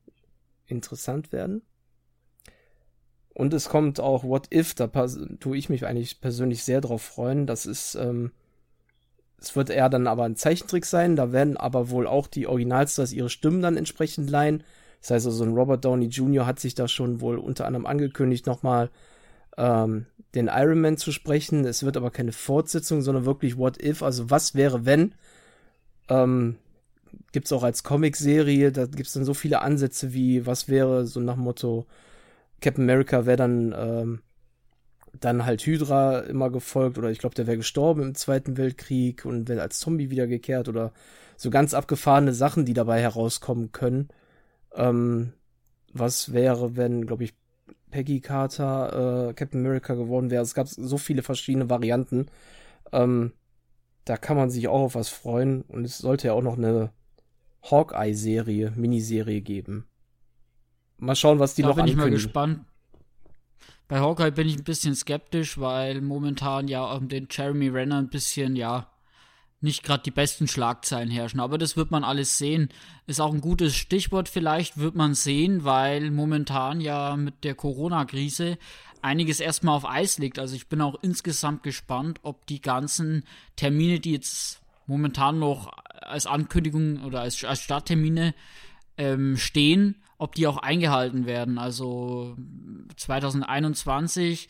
[0.66, 1.62] interessant werden.
[3.34, 7.46] Und es kommt auch What If, da tue ich mich eigentlich persönlich sehr drauf freuen.
[7.46, 8.32] Das ist, ähm,
[9.40, 13.14] es wird eher dann aber ein Zeichentrick sein, da werden aber wohl auch die Originalstars
[13.14, 14.64] ihre Stimmen dann entsprechend leihen.
[15.02, 16.46] Das heißt also, ein Robert Downey Jr.
[16.46, 18.90] hat sich da schon wohl unter anderem angekündigt, nochmal
[19.58, 20.06] ähm,
[20.36, 21.66] den Iron Man zu sprechen.
[21.66, 25.14] Es wird aber keine Fortsetzung, sondern wirklich What If, also was wäre, wenn.
[26.10, 26.58] Ähm,
[27.32, 31.06] gibt es auch als Comicserie, da gibt es dann so viele Ansätze wie, was wäre,
[31.06, 31.86] so nach Motto,
[32.62, 34.22] Captain America wäre dann, ähm,
[35.20, 39.50] dann halt Hydra immer gefolgt oder ich glaube, der wäre gestorben im Zweiten Weltkrieg und
[39.50, 40.92] wäre als Zombie wiedergekehrt oder
[41.36, 44.10] so ganz abgefahrene Sachen, die dabei herauskommen können.
[44.78, 45.34] Ähm,
[45.92, 47.34] was wäre, wenn, glaube ich,
[47.92, 50.44] Peggy Carter äh, Captain America geworden wäre.
[50.44, 52.28] Es gab so viele verschiedene Varianten.
[52.92, 53.34] Ähm,
[54.06, 55.62] da kann man sich auch auf was freuen.
[55.64, 56.92] Und es sollte ja auch noch eine
[57.64, 59.88] Hawkeye-Serie, Miniserie geben.
[60.98, 62.08] Mal schauen, was die da noch bin ankündigen.
[62.08, 62.66] ich mal gespannt.
[63.88, 68.10] Bei Hawkeye bin ich ein bisschen skeptisch, weil momentan ja um den Jeremy Renner ein
[68.10, 68.92] bisschen, ja,
[69.60, 71.40] nicht gerade die besten Schlagzeilen herrschen.
[71.40, 72.70] Aber das wird man alles sehen.
[73.08, 78.58] Ist auch ein gutes Stichwort vielleicht, wird man sehen, weil momentan ja mit der Corona-Krise
[79.02, 80.40] einiges erstmal auf Eis liegt.
[80.40, 83.24] Also ich bin auch insgesamt gespannt, ob die ganzen
[83.56, 88.34] Termine, die jetzt momentan noch als Ankündigung oder als, als Starttermine
[88.98, 91.58] ähm, stehen, ob die auch eingehalten werden.
[91.58, 92.36] Also
[92.96, 94.50] 2021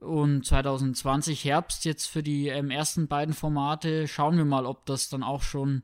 [0.00, 4.08] und 2020 Herbst jetzt für die ähm, ersten beiden Formate.
[4.08, 5.82] Schauen wir mal, ob das dann auch schon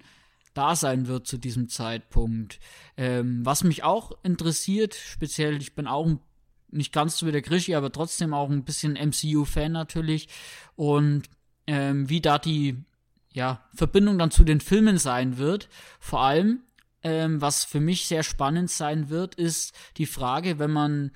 [0.54, 2.60] da sein wird zu diesem Zeitpunkt.
[2.96, 6.08] Ähm, was mich auch interessiert, speziell, ich bin auch
[6.70, 10.28] nicht ganz so wie der Grischi, aber trotzdem auch ein bisschen MCU-Fan natürlich.
[10.76, 11.24] Und
[11.66, 12.84] ähm, wie da die
[13.34, 15.68] ja, Verbindung dann zu den Filmen sein wird.
[15.98, 16.60] Vor allem,
[17.02, 21.10] ähm, was für mich sehr spannend sein wird, ist die Frage, wenn man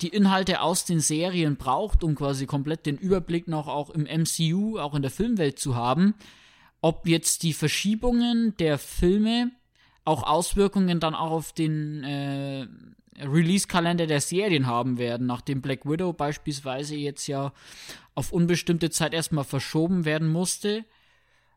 [0.00, 4.78] die Inhalte aus den Serien braucht, um quasi komplett den Überblick noch auch im MCU,
[4.78, 6.14] auch in der Filmwelt zu haben,
[6.80, 9.50] ob jetzt die Verschiebungen der Filme
[10.04, 12.66] auch Auswirkungen dann auch auf den äh,
[13.20, 17.52] Release-Kalender der Serien haben werden, nachdem Black Widow beispielsweise jetzt ja
[18.14, 20.84] auf unbestimmte Zeit erstmal verschoben werden musste.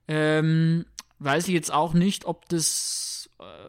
[0.08, 0.86] Ähm,
[1.20, 3.11] weiß ich jetzt auch nicht, ob das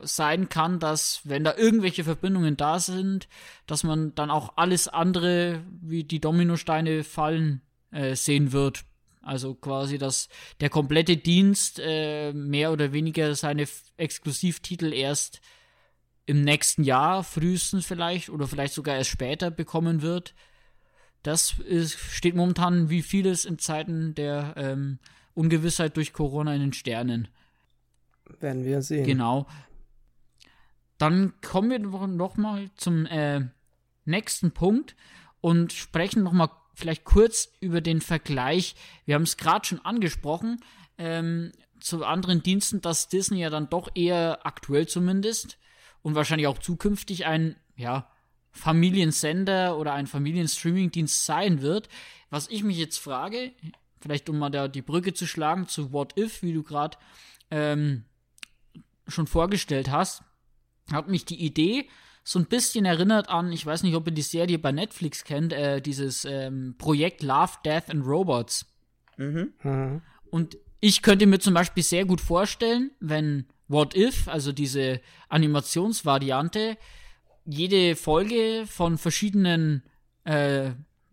[0.02, 3.28] sein kann, dass, wenn da irgendwelche Verbindungen da sind,
[3.66, 8.84] dass man dann auch alles andere, wie die Dominosteine fallen, äh, sehen wird
[9.22, 10.28] also quasi, dass
[10.60, 13.66] der komplette Dienst äh, mehr oder weniger seine
[13.96, 15.40] Exklusivtitel erst
[16.26, 20.34] im nächsten Jahr frühestens vielleicht oder vielleicht sogar erst später bekommen wird.
[21.22, 24.98] Das ist, steht momentan wie vieles in Zeiten der ähm,
[25.34, 27.28] Ungewissheit durch Corona in den Sternen.
[28.40, 29.06] Werden wir sehen.
[29.06, 29.46] Genau.
[30.98, 33.40] Dann kommen wir noch mal zum äh,
[34.04, 34.94] nächsten Punkt
[35.40, 38.74] und sprechen noch mal vielleicht kurz über den Vergleich.
[39.04, 40.60] Wir haben es gerade schon angesprochen
[40.98, 45.58] ähm, zu anderen Diensten, dass Disney ja dann doch eher aktuell zumindest
[46.02, 48.08] und wahrscheinlich auch zukünftig ein ja
[48.52, 51.88] Familiensender oder ein Familienstreamingdienst sein wird.
[52.30, 53.52] Was ich mich jetzt frage,
[54.00, 56.98] vielleicht um mal da die Brücke zu schlagen zu What If, wie du gerade
[57.50, 58.04] ähm,
[59.08, 60.22] schon vorgestellt hast,
[60.92, 61.88] hat mich die Idee
[62.24, 65.52] so ein bisschen erinnert an, ich weiß nicht, ob ihr die Serie bei Netflix kennt,
[65.52, 68.66] äh, dieses ähm, Projekt Love, Death and Robots.
[69.16, 69.52] Mhm.
[69.62, 70.02] Mhm.
[70.30, 76.76] Und ich könnte mir zum Beispiel sehr gut vorstellen, wenn What If, also diese Animationsvariante,
[77.44, 79.82] jede Folge von verschiedenen
[80.24, 80.70] äh,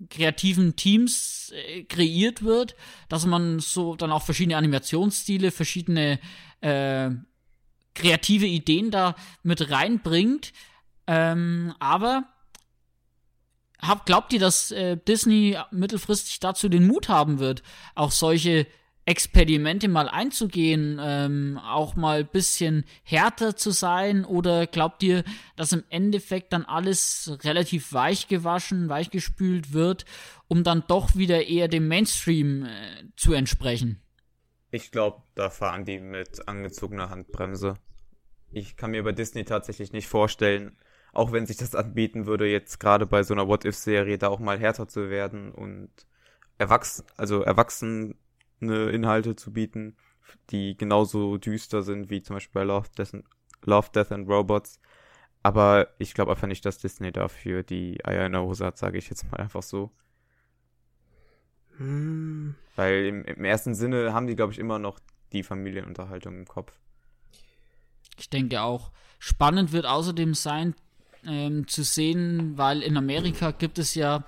[0.10, 2.76] kreativen Teams äh, kreiert wird,
[3.10, 6.20] dass man so dann auch verschiedene Animationsstile, verschiedene
[6.62, 7.10] äh,
[7.96, 10.54] kreative Ideen da mit reinbringt,
[11.08, 12.26] ähm, aber
[13.82, 17.64] hab, glaubt ihr, dass äh, Disney mittelfristig dazu den Mut haben wird,
[17.96, 18.68] auch solche
[19.10, 24.24] Experimente mal einzugehen, ähm, auch mal bisschen härter zu sein?
[24.24, 25.24] Oder glaubt ihr,
[25.56, 30.06] dass im Endeffekt dann alles relativ weich gewaschen, weich gespült wird,
[30.48, 32.70] um dann doch wieder eher dem Mainstream äh,
[33.16, 34.00] zu entsprechen?
[34.72, 37.76] Ich glaube, da fahren die mit angezogener Handbremse.
[38.52, 40.78] Ich kann mir bei Disney tatsächlich nicht vorstellen,
[41.12, 44.60] auch wenn sich das anbieten würde, jetzt gerade bei so einer What-If-Serie da auch mal
[44.60, 45.90] härter zu werden und
[46.58, 48.16] erwachsen, also erwachsene
[48.60, 49.98] Inhalte zu bieten,
[50.52, 53.26] die genauso düster sind wie zum Beispiel bei Love, Death and,
[53.64, 54.80] Love, Death and Robots.
[55.42, 58.98] Aber ich glaube einfach nicht, dass Disney dafür die Eier in der Hose hat, sage
[58.98, 59.92] ich jetzt mal einfach so.
[61.80, 62.56] Hm.
[62.76, 65.00] Weil im, im ersten Sinne haben die, glaube ich, immer noch
[65.34, 66.74] die Familienunterhaltung im Kopf.
[68.18, 68.92] Ich denke auch.
[69.18, 70.76] Spannend wird außerdem sein,
[71.26, 74.24] ähm, zu sehen, weil in Amerika gibt es ja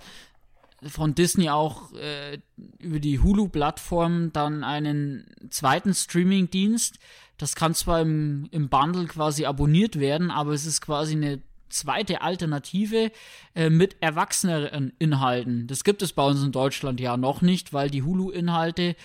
[0.84, 2.40] von Disney auch äh,
[2.80, 6.98] über die Hulu-Plattform dann einen zweiten Streaming-Dienst.
[7.38, 11.42] Das kann zwar im, im Bundle quasi abonniert werden, aber es ist quasi eine
[11.72, 13.12] zweite Alternative
[13.56, 15.68] äh, mit erwachseneren Inhalten.
[15.68, 18.96] Das gibt es bei uns in Deutschland ja noch nicht, weil die Hulu-Inhalte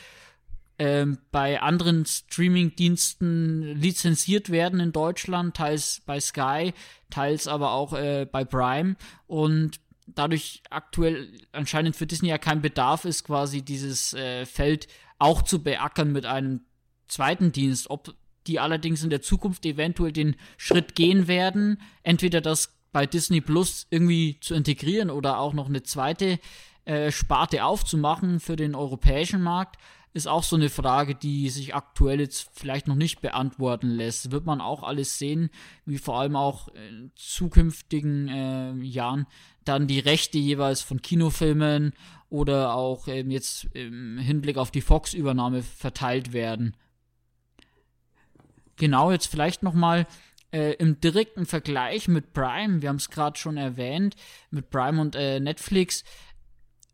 [0.78, 6.74] ähm, bei anderen Streaming-Diensten lizenziert werden in Deutschland, teils bei Sky,
[7.10, 8.96] teils aber auch äh, bei Prime
[9.26, 14.86] und dadurch aktuell anscheinend für Disney ja kein Bedarf ist, quasi dieses äh, Feld
[15.18, 16.60] auch zu beackern mit einem
[17.08, 17.90] zweiten Dienst.
[17.90, 18.14] Ob
[18.46, 23.86] die allerdings in der Zukunft eventuell den Schritt gehen werden, entweder das bei Disney Plus
[23.90, 26.38] irgendwie zu integrieren oder auch noch eine zweite
[26.86, 29.76] äh, Sparte aufzumachen für den europäischen Markt,
[30.14, 34.30] ist auch so eine Frage, die sich aktuell jetzt vielleicht noch nicht beantworten lässt.
[34.30, 35.50] Wird man auch alles sehen,
[35.84, 39.26] wie vor allem auch in zukünftigen äh, Jahren
[39.64, 41.92] dann die Rechte jeweils von Kinofilmen
[42.30, 46.74] oder auch ähm, jetzt im Hinblick auf die Fox-Übernahme verteilt werden.
[48.76, 50.06] Genau, jetzt vielleicht nochmal
[50.52, 54.16] äh, im direkten Vergleich mit Prime, wir haben es gerade schon erwähnt,
[54.50, 56.04] mit Prime und äh, Netflix,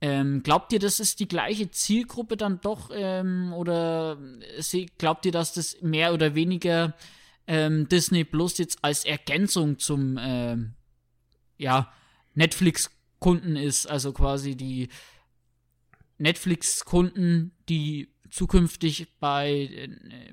[0.03, 2.91] ähm, glaubt ihr, das ist die gleiche Zielgruppe dann doch?
[2.93, 4.19] Ähm, oder
[4.99, 6.97] glaubt ihr, dass das mehr oder weniger
[7.47, 10.75] ähm, Disney Plus jetzt als Ergänzung zum ähm,
[11.57, 11.93] ja,
[12.35, 13.87] Netflix-Kunden ist?
[13.87, 14.89] Also quasi die
[16.19, 19.89] Netflix-Kunden, die zukünftig bei, äh,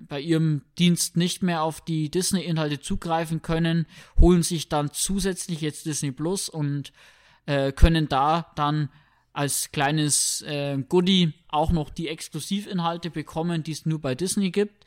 [0.07, 3.85] bei ihrem Dienst nicht mehr auf die Disney-Inhalte zugreifen können,
[4.17, 6.93] holen sich dann zusätzlich jetzt Disney Plus und
[7.45, 8.89] äh, können da dann
[9.33, 14.85] als kleines äh, Goodie auch noch die Exklusivinhalte bekommen, die es nur bei Disney gibt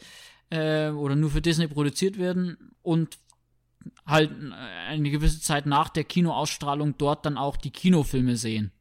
[0.51, 2.75] äh, oder nur für Disney produziert werden.
[2.83, 3.19] Und
[4.07, 4.55] halt äh,
[4.89, 8.73] eine gewisse Zeit nach der Kinoausstrahlung dort dann auch die Kinofilme sehen.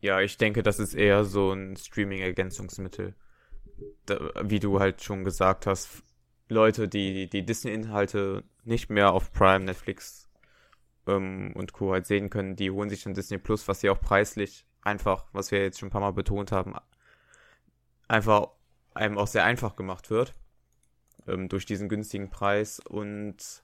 [0.00, 3.14] Ja, ich denke, das ist eher so ein Streaming-Ergänzungsmittel.
[4.42, 6.02] Wie du halt schon gesagt hast,
[6.48, 10.28] Leute, die die Disney-Inhalte nicht mehr auf Prime, Netflix
[11.06, 11.92] ähm, und Co.
[11.92, 15.50] halt sehen können, die holen sich dann Disney Plus, was sie auch preislich einfach, was
[15.50, 16.74] wir jetzt schon ein paar Mal betont haben,
[18.08, 18.48] einfach
[18.94, 20.34] einem auch sehr einfach gemacht wird.
[21.26, 22.80] Ähm, durch diesen günstigen Preis.
[22.80, 23.62] Und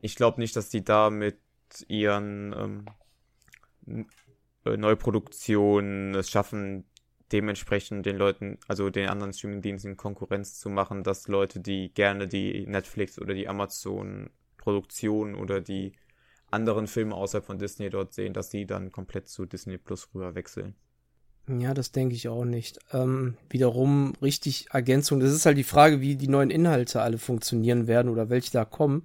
[0.00, 1.38] ich glaube nicht, dass die da mit
[1.88, 2.86] ihren
[3.86, 4.08] ähm,
[4.64, 6.84] äh, Neuproduktionen es schaffen,
[7.32, 12.66] dementsprechend den Leuten, also den anderen Streamingdiensten Konkurrenz zu machen, dass Leute, die gerne die
[12.66, 15.92] Netflix oder die Amazon Produktion oder die
[16.50, 20.34] anderen Filme außerhalb von Disney dort sehen, dass die dann komplett zu Disney Plus rüber
[20.34, 20.74] wechseln.
[21.48, 22.78] Ja, das denke ich auch nicht.
[22.92, 25.20] Ähm, wiederum richtig Ergänzung.
[25.20, 28.64] Das ist halt die Frage, wie die neuen Inhalte alle funktionieren werden oder welche da
[28.66, 29.04] kommen.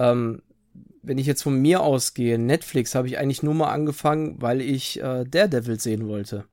[0.00, 0.42] Ähm,
[1.02, 5.00] wenn ich jetzt von mir ausgehe, Netflix habe ich eigentlich nur mal angefangen, weil ich
[5.00, 6.44] äh, Daredevil sehen wollte.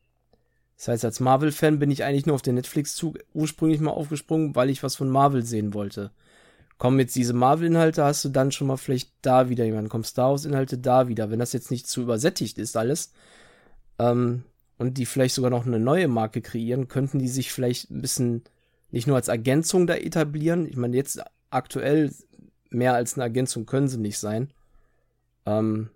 [0.82, 4.72] Das heißt, als Marvel-Fan bin ich eigentlich nur auf den Netflix-Zug ursprünglich mal aufgesprungen, weil
[4.72, 6.10] ich was von Marvel sehen wollte.
[6.80, 10.32] Kommen jetzt diese Marvel-Inhalte, hast du dann schon mal vielleicht da wieder jemanden, kommen Star
[10.32, 11.30] Wars-Inhalte da wieder.
[11.30, 13.14] Wenn das jetzt nicht zu übersättigt ist alles,
[14.00, 14.44] ähm,
[14.80, 18.44] und die vielleicht sogar noch eine neue Marke kreieren, könnten die sich vielleicht ein bisschen
[18.90, 20.66] nicht nur als Ergänzung da etablieren.
[20.66, 21.22] Ich meine, jetzt
[21.52, 22.12] aktuell
[22.72, 24.50] mehr als eine Ergänzung können sie nicht sein.
[25.46, 25.92] Ähm,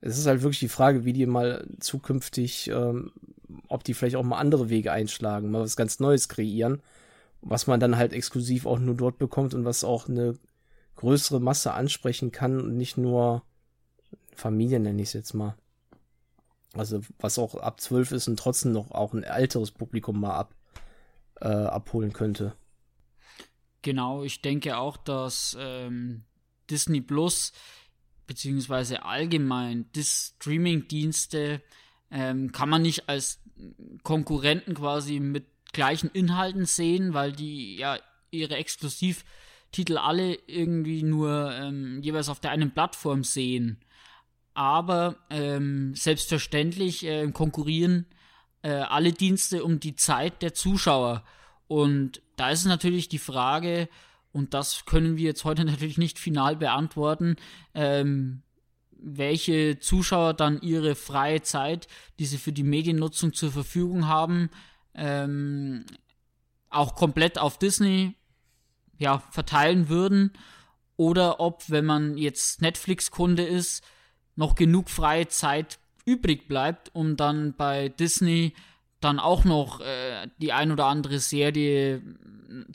[0.00, 3.12] es ist halt wirklich die Frage, wie die mal zukünftig, ähm,
[3.68, 6.82] ob die vielleicht auch mal andere Wege einschlagen, mal was ganz Neues kreieren,
[7.40, 10.38] was man dann halt exklusiv auch nur dort bekommt und was auch eine
[10.96, 13.42] größere Masse ansprechen kann und nicht nur
[14.34, 15.56] Familien nenne ich es jetzt mal.
[16.74, 20.54] Also was auch ab 12 ist und trotzdem noch auch ein älteres Publikum mal ab,
[21.40, 22.54] äh, abholen könnte.
[23.82, 26.24] Genau, ich denke auch, dass ähm,
[26.68, 27.52] Disney Plus
[28.26, 31.62] beziehungsweise allgemein die Streaming-Dienste
[32.10, 33.40] ähm, kann man nicht als
[34.02, 37.98] Konkurrenten quasi mit gleichen Inhalten sehen, weil die ja
[38.30, 43.78] ihre Exklusivtitel alle irgendwie nur ähm, jeweils auf der einen Plattform sehen
[44.54, 48.06] aber ähm, selbstverständlich äh, konkurrieren
[48.62, 51.24] äh, alle Dienste um die Zeit der Zuschauer.
[51.66, 53.88] Und da ist natürlich die Frage,
[54.32, 57.36] und das können wir jetzt heute natürlich nicht final beantworten,
[57.74, 58.42] ähm,
[59.02, 61.88] welche Zuschauer dann ihre freie Zeit,
[62.18, 64.50] die sie für die Mediennutzung zur Verfügung haben,
[64.94, 65.84] ähm,
[66.68, 68.14] auch komplett auf Disney
[68.98, 70.32] ja, verteilen würden.
[70.96, 73.82] Oder ob, wenn man jetzt Netflix-Kunde ist,
[74.36, 78.54] noch genug freie Zeit übrig bleibt, um dann bei Disney
[79.00, 82.02] dann auch noch äh, die ein oder andere Serie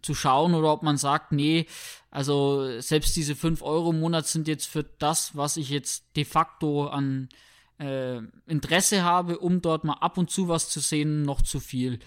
[0.01, 1.67] zu schauen oder ob man sagt, nee,
[2.11, 6.25] also selbst diese 5 Euro im Monat sind jetzt für das, was ich jetzt de
[6.25, 7.29] facto an
[7.77, 11.99] äh, Interesse habe, um dort mal ab und zu was zu sehen, noch zu viel.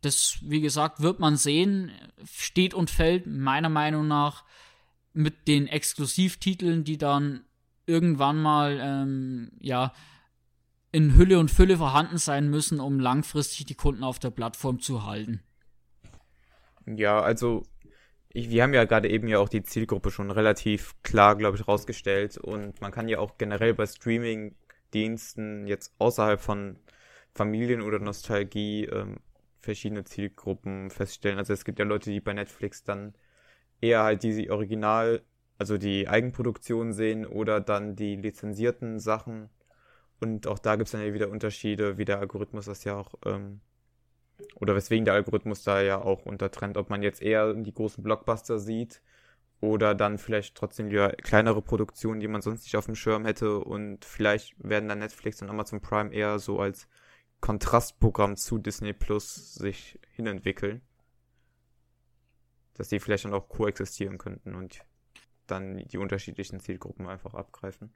[0.00, 1.92] Das, wie gesagt, wird man sehen,
[2.24, 4.44] steht und fällt meiner Meinung nach
[5.12, 7.44] mit den Exklusivtiteln, die dann
[7.86, 9.92] irgendwann mal ähm, ja
[10.92, 15.04] in Hülle und Fülle vorhanden sein müssen, um langfristig die Kunden auf der Plattform zu
[15.04, 15.42] halten.
[16.86, 17.62] Ja, also
[18.28, 21.66] ich, wir haben ja gerade eben ja auch die Zielgruppe schon relativ klar, glaube ich,
[21.66, 26.78] rausgestellt und man kann ja auch generell bei Streaming-Diensten jetzt außerhalb von
[27.34, 29.16] Familien oder Nostalgie ähm,
[29.60, 31.38] verschiedene Zielgruppen feststellen.
[31.38, 33.14] Also es gibt ja Leute, die bei Netflix dann
[33.80, 35.22] eher halt diese Original
[35.62, 39.48] also die Eigenproduktion sehen oder dann die lizenzierten Sachen.
[40.22, 43.14] Und auch da gibt es dann ja wieder Unterschiede, wie der Algorithmus das ja auch,
[43.26, 43.60] ähm,
[44.54, 48.60] oder weswegen der Algorithmus da ja auch untertrennt, ob man jetzt eher die großen Blockbuster
[48.60, 49.02] sieht
[49.60, 53.58] oder dann vielleicht trotzdem wieder kleinere Produktionen, die man sonst nicht auf dem Schirm hätte
[53.58, 56.86] und vielleicht werden dann Netflix und Amazon Prime eher so als
[57.40, 60.82] Kontrastprogramm zu Disney Plus sich hinentwickeln.
[62.74, 64.84] Dass die vielleicht dann auch koexistieren könnten und
[65.48, 67.92] dann die unterschiedlichen Zielgruppen einfach abgreifen.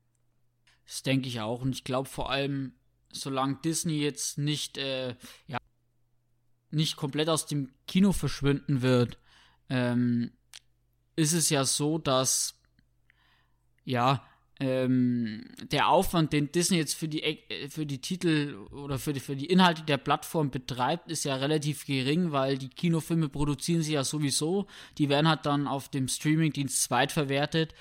[0.87, 1.63] Das denke ich auch.
[1.63, 2.73] Und ich glaube vor allem,
[3.13, 5.17] solange Disney jetzt nicht, äh,
[5.47, 5.59] ja,
[6.71, 9.19] nicht komplett aus dem Kino verschwinden wird,
[9.69, 10.33] ähm,
[11.17, 12.61] ist es ja so, dass
[13.85, 14.23] ja
[14.59, 19.21] ähm, der Aufwand, den Disney jetzt für die, äh, für die Titel oder für die,
[19.21, 23.95] für die Inhalte der Plattform betreibt, ist ja relativ gering, weil die Kinofilme produzieren sie
[23.95, 24.67] ja sowieso.
[24.99, 27.75] Die werden halt dann auf dem Streamingdienst zweitverwertet.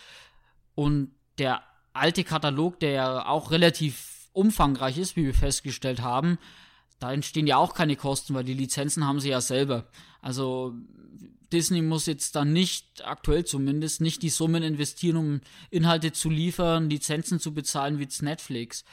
[0.73, 1.63] Und der
[1.95, 6.37] alte Katalog, der ja auch relativ umfangreich ist, wie wir festgestellt haben,
[6.99, 9.87] da entstehen ja auch keine Kosten, weil die Lizenzen haben sie ja selber.
[10.21, 10.73] Also
[11.51, 16.89] Disney muss jetzt dann nicht, aktuell zumindest, nicht die Summen investieren, um Inhalte zu liefern,
[16.89, 18.83] Lizenzen zu bezahlen wie Netflix.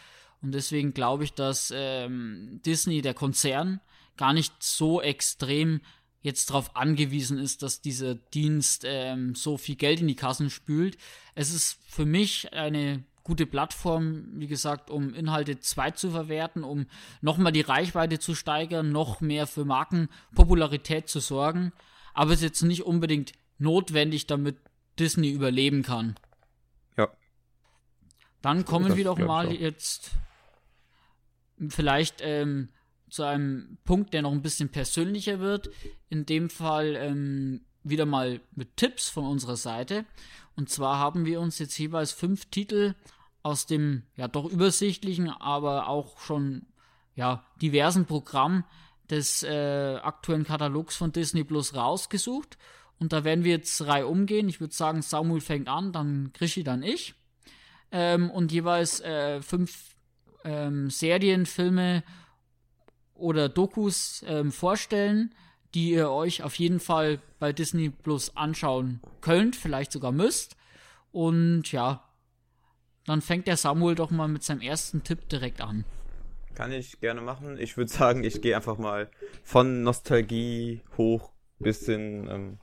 [0.43, 3.81] Und deswegen glaube ich, dass ähm, Disney, der Konzern,
[4.17, 5.81] gar nicht so extrem
[6.23, 10.97] jetzt darauf angewiesen ist, dass dieser Dienst ähm, so viel Geld in die Kassen spült.
[11.35, 16.87] Es ist für mich eine gute Plattform, wie gesagt, um Inhalte zweit zu verwerten, um
[17.21, 21.73] nochmal die Reichweite zu steigern, noch mehr für Markenpopularität zu sorgen.
[22.15, 24.57] Aber es ist jetzt nicht unbedingt notwendig, damit
[24.99, 26.17] Disney überleben kann.
[26.97, 27.09] Ja.
[28.43, 30.13] Dann kommen wir doch mal jetzt
[31.69, 32.69] vielleicht ähm,
[33.13, 35.69] zu einem Punkt, der noch ein bisschen persönlicher wird.
[36.09, 40.07] In dem Fall ähm, wieder mal mit Tipps von unserer Seite.
[40.57, 42.95] Und zwar haben wir uns jetzt jeweils fünf Titel
[43.43, 46.65] aus dem ja doch übersichtlichen, aber auch schon
[47.15, 48.65] ja diversen Programm
[49.11, 52.57] des äh, aktuellen Katalogs von Disney Plus rausgesucht.
[52.99, 54.49] Und da werden wir jetzt Reihe umgehen.
[54.49, 57.15] Ich würde sagen, Samuel fängt an, dann Krischi, dann ich.
[57.91, 59.97] Ähm, und jeweils äh, fünf
[60.45, 62.05] ähm, Serien, Filme
[63.23, 65.33] oder Dokus ähm, vorstellen,
[65.75, 70.57] die ihr euch auf jeden Fall bei Disney Plus anschauen könnt, vielleicht sogar müsst.
[71.13, 72.05] Und ja,
[73.07, 75.85] dann fängt der Samuel doch mal mit seinem ersten Tipp direkt an.
[76.55, 77.59] Kann ich gerne machen.
[77.59, 79.09] Ich würde sagen, ich gehe einfach mal
[79.45, 82.59] von Nostalgie hoch bis hin ähm,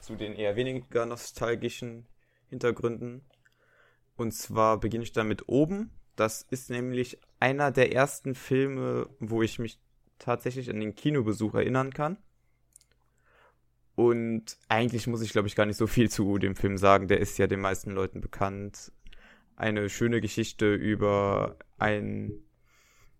[0.00, 2.06] zu den eher weniger nostalgischen
[2.48, 3.22] Hintergründen.
[4.16, 5.90] Und zwar beginne ich damit oben.
[6.14, 9.80] Das ist nämlich einer der ersten Filme, wo ich mich
[10.18, 12.18] tatsächlich an den Kinobesuch erinnern kann.
[13.96, 17.08] Und eigentlich muss ich, glaube ich, gar nicht so viel zu dem Film sagen.
[17.08, 18.92] Der ist ja den meisten Leuten bekannt.
[19.56, 22.44] Eine schöne Geschichte über einen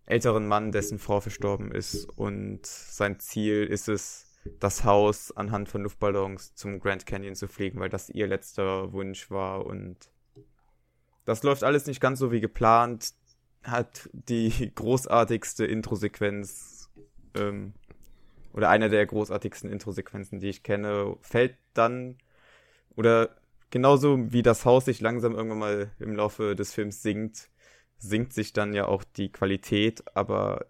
[0.05, 2.05] älteren Mann, dessen Frau verstorben ist.
[2.17, 7.79] Und sein Ziel ist es, das Haus anhand von Luftballons zum Grand Canyon zu fliegen,
[7.79, 9.65] weil das ihr letzter Wunsch war.
[9.65, 9.97] Und
[11.23, 13.13] das läuft alles nicht ganz so wie geplant.
[13.63, 16.74] Hat die großartigste Intro-Sequenz
[17.35, 17.73] ähm,
[18.53, 22.17] oder eine der großartigsten Intro-Sequenzen, die ich kenne, fällt dann
[22.95, 23.35] oder
[23.69, 27.49] genauso wie das Haus sich langsam irgendwann mal im Laufe des Films sinkt,
[27.97, 30.67] sinkt sich dann ja auch die Qualität, aber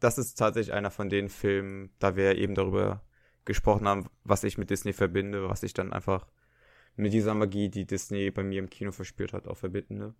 [0.00, 3.02] das ist tatsächlich einer von den Filmen, da wir eben darüber
[3.44, 6.26] gesprochen haben, was ich mit Disney verbinde, was ich dann einfach
[6.96, 10.14] mit dieser Magie, die Disney bei mir im Kino verspürt hat, auch verbinde.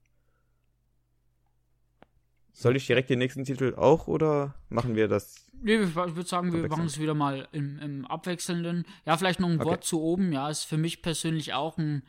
[2.59, 5.45] Soll ich direkt den nächsten Titel auch oder machen wir das?
[5.61, 8.87] Nee, ich würde sagen, wir machen es wieder mal im, im, Abwechselnden.
[9.05, 9.69] Ja, vielleicht noch ein okay.
[9.69, 10.33] Wort zu oben.
[10.33, 12.03] Ja, ist für mich persönlich auch ein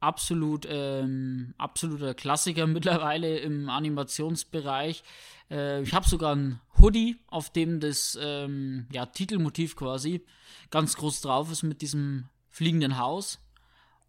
[0.00, 5.02] absolut ähm, absoluter Klassiker mittlerweile im Animationsbereich.
[5.50, 10.24] Äh, ich habe sogar ein Hoodie, auf dem das ähm, ja, Titelmotiv quasi
[10.70, 13.45] ganz groß drauf ist mit diesem fliegenden Haus.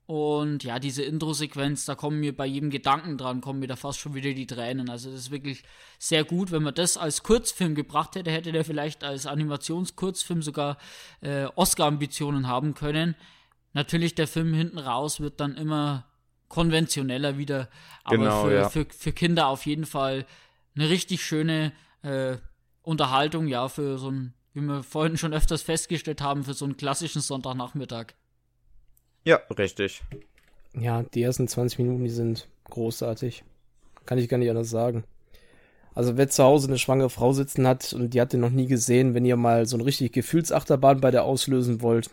[0.08, 4.00] Und ja, diese Intro-Sequenz, da kommen mir bei jedem Gedanken dran, kommen mir da fast
[4.00, 4.90] schon wieder die Tränen.
[4.90, 5.64] Also das ist wirklich
[6.00, 6.50] sehr gut.
[6.52, 10.78] Wenn man das als Kurzfilm gebracht hätte, hätte der vielleicht als Animationskurzfilm sogar
[11.20, 13.16] äh, Oscar-Ambitionen haben können.
[13.74, 16.06] Natürlich, der Film hinten raus wird dann immer
[16.48, 17.68] konventioneller wieder.
[18.06, 18.70] Aber genau, für, ja.
[18.70, 20.26] für, für Kinder auf jeden Fall
[20.74, 22.38] eine richtig schöne äh,
[22.82, 26.78] Unterhaltung, ja, für so ein, wie wir vorhin schon öfters festgestellt haben, für so einen
[26.78, 28.14] klassischen Sonntagnachmittag.
[29.28, 30.04] Ja, richtig.
[30.74, 33.44] Ja, die ersten 20 Minuten, die sind großartig.
[34.06, 35.04] Kann ich gar nicht anders sagen.
[35.94, 38.68] Also wer zu Hause eine schwangere Frau sitzen hat und die hat den noch nie
[38.68, 42.10] gesehen, wenn ihr mal so eine richtig Gefühlsachterbahn bei der auslösen wollt,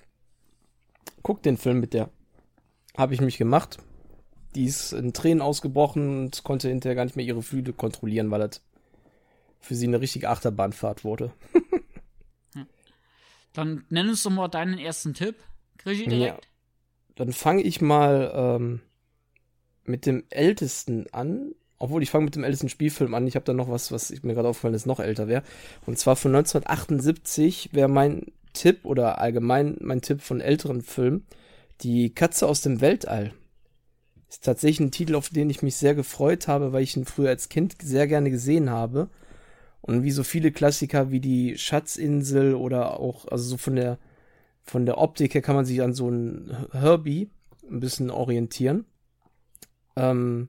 [1.22, 2.10] guckt den Film mit der.
[2.96, 3.78] Habe ich mich gemacht.
[4.56, 8.40] Die ist in Tränen ausgebrochen und konnte hinterher gar nicht mehr ihre Flügel kontrollieren, weil
[8.40, 8.60] das
[9.60, 11.30] für sie eine richtige Achterbahnfahrt wurde.
[13.52, 15.36] Dann nenn uns doch mal deinen ersten Tipp.
[15.78, 16.42] Krischi direkt.
[16.42, 16.53] Ja
[17.16, 18.80] dann fange ich mal ähm,
[19.84, 21.54] mit dem ältesten an.
[21.78, 23.26] Obwohl, ich fange mit dem ältesten Spielfilm an.
[23.26, 25.42] Ich habe da noch was, was mir gerade aufgefallen ist, noch älter wäre.
[25.86, 31.26] Und zwar von 1978 wäre mein Tipp oder allgemein mein Tipp von älteren Filmen
[31.82, 33.32] Die Katze aus dem Weltall.
[34.28, 37.28] Ist tatsächlich ein Titel, auf den ich mich sehr gefreut habe, weil ich ihn früher
[37.28, 39.10] als Kind sehr gerne gesehen habe.
[39.80, 43.98] Und wie so viele Klassiker wie die Schatzinsel oder auch, also so von der
[44.64, 47.30] von der Optik her kann man sich an so einen Herbie
[47.70, 48.86] ein bisschen orientieren.
[49.96, 50.48] Ähm,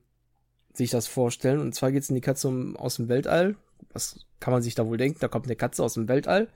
[0.76, 1.60] sich das vorstellen.
[1.60, 3.56] Und zwar geht es in die Katze um, aus dem Weltall.
[3.92, 5.18] Was kann man sich da wohl denken?
[5.20, 6.48] Da kommt eine Katze aus dem Weltall.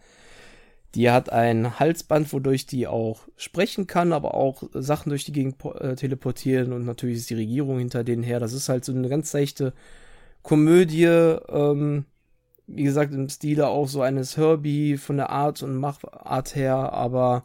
[0.94, 5.64] Die hat ein Halsband, wodurch die auch sprechen kann, aber auch Sachen durch die Gegend
[5.64, 6.72] äh, teleportieren.
[6.72, 8.40] Und natürlich ist die Regierung hinter denen her.
[8.40, 9.72] Das ist halt so eine ganz leichte
[10.42, 12.06] Komödie, ähm,
[12.66, 17.44] wie gesagt, im Stile auch so eines Herbie von der Art und Machart her, aber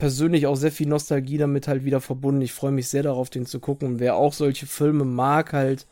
[0.00, 2.40] persönlich auch sehr viel Nostalgie damit halt wieder verbunden.
[2.40, 3.86] Ich freue mich sehr darauf, den zu gucken.
[3.86, 5.86] Und wer auch solche Filme mag, halt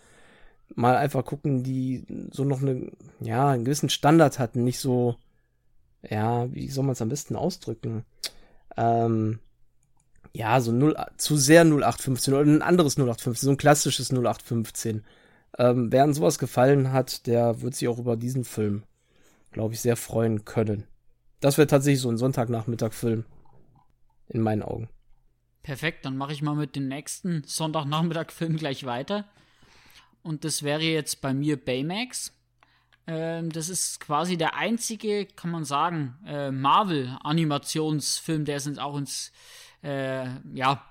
[0.75, 2.91] mal einfach gucken, die so noch eine,
[3.21, 5.17] ja, einen gewissen Standard hatten, nicht so,
[6.03, 8.05] ja, wie soll man es am besten ausdrücken?
[8.77, 9.41] Ähm,
[10.33, 15.05] ja, so 0, zu sehr 0815 oder ein anderes 0815, so ein klassisches 0815.
[15.59, 18.85] Ähm, wer an sowas gefallen hat, der wird sich auch über diesen Film,
[19.53, 20.85] glaube ich, sehr freuen können.
[21.41, 23.25] Das wäre tatsächlich so ein Sonntagnachmittag-Film.
[24.29, 24.89] In meinen Augen.
[25.63, 29.27] Perfekt, dann mache ich mal mit dem nächsten Sonntagnachmittag-Film gleich weiter.
[30.23, 32.33] Und das wäre jetzt bei mir Baymax.
[33.07, 39.33] Ähm, das ist quasi der einzige, kann man sagen, äh, Marvel-Animationsfilm, der es auch ins,
[39.83, 40.85] äh, ja,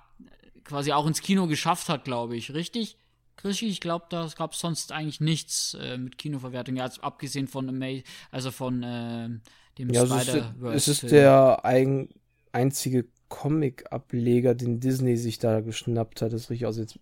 [0.63, 2.53] quasi auch ins Kino geschafft hat, glaube ich.
[2.53, 2.97] Richtig?
[3.35, 7.69] Krischi, ich glaube, da gab es sonst eigentlich nichts äh, mit Kinoverwertung, ja, abgesehen von
[7.69, 9.29] Ama also von äh,
[9.77, 10.75] dem ja, Spider-Verse.
[10.75, 12.09] Es ist, es ist der ein,
[12.51, 16.65] einzige Comic-Ableger, den Disney sich da geschnappt hat, ist richtig.
[16.65, 16.99] Also jetzt,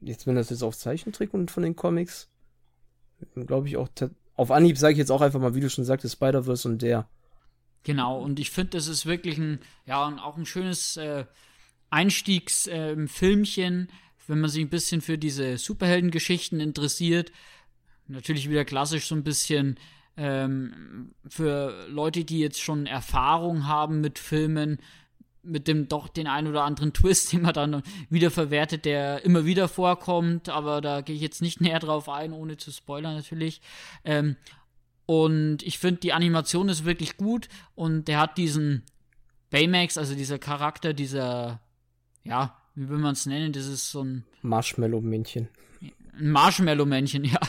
[0.00, 2.28] jetzt wenn das jetzt auf Zeichentrick und von den Comics,
[3.34, 3.88] glaube ich auch,
[4.34, 7.08] auf Anhieb sage ich jetzt auch einfach mal, wie du schon sagtest, Spider-Verse und der.
[7.84, 11.24] Genau, und ich finde, das ist wirklich ein, ja, auch ein schönes äh,
[11.90, 13.92] Einstiegsfilmchen, äh,
[14.28, 17.32] wenn man sich ein bisschen für diese Superheldengeschichten interessiert.
[18.06, 19.78] Natürlich wieder klassisch so ein bisschen
[20.16, 24.78] ähm, für Leute, die jetzt schon Erfahrung haben mit Filmen,
[25.42, 29.44] mit dem doch den ein oder anderen Twist, den man dann wieder verwertet, der immer
[29.44, 33.60] wieder vorkommt, aber da gehe ich jetzt nicht näher drauf ein, ohne zu spoilern natürlich.
[34.04, 34.36] Ähm,
[35.06, 38.82] und ich finde, die Animation ist wirklich gut und der hat diesen
[39.50, 41.60] Baymax, also dieser Charakter, dieser,
[42.24, 45.48] ja, wie will man es nennen, das ist so ein Marshmallow-Männchen.
[46.18, 47.40] Ein Marshmallow-Männchen, ja.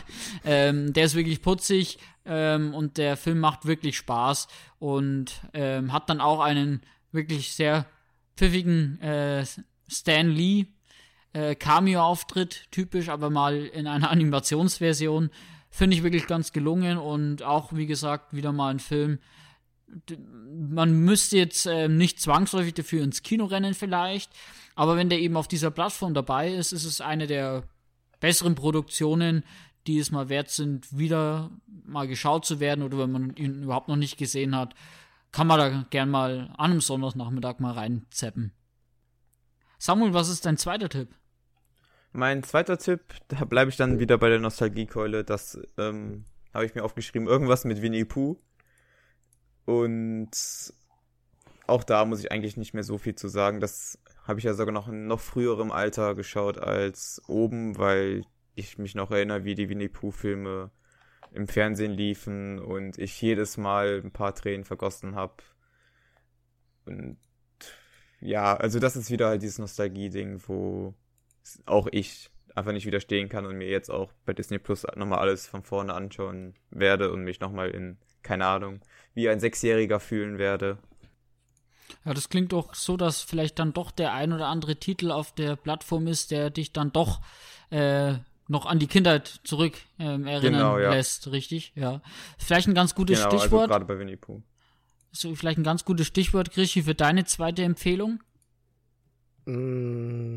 [0.44, 4.48] Ähm, der ist wirklich putzig ähm, und der Film macht wirklich Spaß
[4.80, 6.82] und ähm, hat dann auch einen
[7.14, 7.86] wirklich sehr
[8.36, 9.46] pfiffigen äh,
[9.88, 10.68] Stan Lee
[11.34, 15.30] äh, Cameo-Auftritt, typisch, aber mal in einer Animationsversion.
[15.70, 19.20] Finde ich wirklich ganz gelungen und auch, wie gesagt, wieder mal ein Film.
[20.08, 24.32] Man müsste jetzt äh, nicht zwangsläufig dafür ins Kino rennen, vielleicht,
[24.76, 27.64] aber wenn der eben auf dieser Plattform dabei ist, ist es eine der
[28.20, 29.44] besseren Produktionen,
[29.86, 31.52] die es mal wert sind, wieder
[31.86, 34.74] mal geschaut zu werden oder wenn man ihn überhaupt noch nicht gesehen hat,
[35.34, 38.54] kann man da gern mal an einem Sonntagnachmittag mal reinzeppen.
[39.80, 41.10] Samuel, was ist dein zweiter Tipp?
[42.14, 45.24] Mein zweiter Tipp, da bleibe ich dann wieder bei der Nostalgiekeule.
[45.24, 46.24] Das ähm,
[46.54, 47.28] habe ich mir aufgeschrieben.
[47.28, 48.40] Irgendwas mit Winnie Pooh.
[49.66, 50.32] Und
[51.66, 53.60] auch da muss ich eigentlich nicht mehr so viel zu sagen.
[53.60, 58.24] Das habe ich ja sogar noch in noch früherem Alter geschaut als oben, weil
[58.54, 60.70] ich mich noch erinnere, wie die Winnie Pooh-Filme
[61.34, 65.36] im Fernsehen liefen und ich jedes Mal ein paar Tränen vergossen habe.
[66.86, 67.18] Und
[68.20, 70.94] ja, also das ist wieder halt dieses Nostalgie-Ding, wo
[71.66, 75.48] auch ich einfach nicht widerstehen kann und mir jetzt auch bei Disney Plus nochmal alles
[75.48, 78.82] von vorne anschauen werde und mich nochmal in, keine Ahnung,
[79.14, 80.78] wie ein Sechsjähriger fühlen werde.
[82.06, 85.34] Ja, das klingt doch so, dass vielleicht dann doch der ein oder andere Titel auf
[85.34, 87.22] der Plattform ist, der dich dann doch
[87.70, 88.16] äh,
[88.48, 90.94] noch an die Kindheit zurück ähm, erinnern genau, ja.
[90.94, 91.72] lässt, richtig?
[91.76, 92.02] Ja.
[92.38, 93.62] Vielleicht ein ganz gutes genau, also Stichwort.
[93.72, 94.42] Also gerade bei Winnie Pooh.
[95.12, 98.20] So, vielleicht ein ganz gutes Stichwort, Krischi, für deine zweite Empfehlung?
[99.46, 100.34] Mm,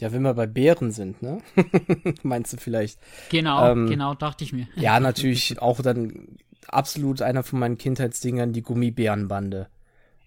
[0.00, 1.42] ja, wenn wir bei Bären sind, ne?
[2.22, 2.98] Meinst du vielleicht?
[3.30, 4.66] Genau, ähm, genau, dachte ich mir.
[4.76, 9.68] ja, natürlich auch dann absolut einer von meinen Kindheitsdingern, die Gummibärenbande.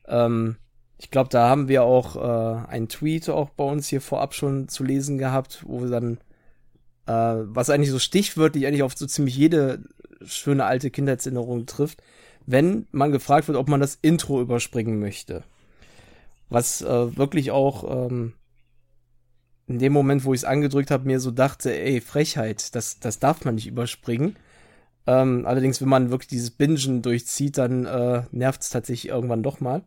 [0.07, 0.57] Ähm,
[1.03, 4.69] ich glaube, da haben wir auch äh, einen Tweet auch bei uns hier vorab schon
[4.69, 6.17] zu lesen gehabt, wo wir dann,
[7.07, 9.83] äh, was eigentlich so stichwörtlich eigentlich auf so ziemlich jede
[10.23, 12.01] schöne alte Kindheitserinnerung trifft,
[12.45, 15.43] wenn man gefragt wird, ob man das Intro überspringen möchte.
[16.47, 18.35] Was äh, wirklich auch ähm,
[19.67, 23.19] in dem Moment, wo ich es angedrückt habe, mir so dachte, ey, Frechheit, das, das
[23.19, 24.37] darf man nicht überspringen.
[25.05, 29.59] Ähm, allerdings, wenn man wirklich dieses Bingen durchzieht, dann äh, nervt es tatsächlich irgendwann doch
[29.59, 29.83] mal.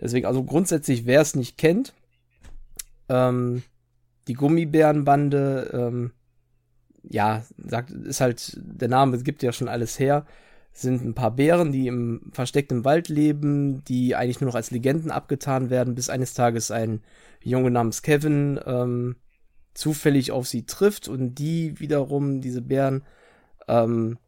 [0.00, 1.94] Deswegen, also grundsätzlich, wer es nicht kennt,
[3.08, 3.62] ähm,
[4.28, 6.12] die Gummibärenbande, ähm,
[7.02, 10.26] ja, sagt, ist halt, der Name gibt ja schon alles her,
[10.72, 15.10] sind ein paar Bären, die im versteckten Wald leben, die eigentlich nur noch als Legenden
[15.10, 17.00] abgetan werden, bis eines Tages ein
[17.42, 19.16] Junge namens Kevin ähm,
[19.74, 23.02] zufällig auf sie trifft und die wiederum, diese Bären,
[23.66, 24.18] ähm,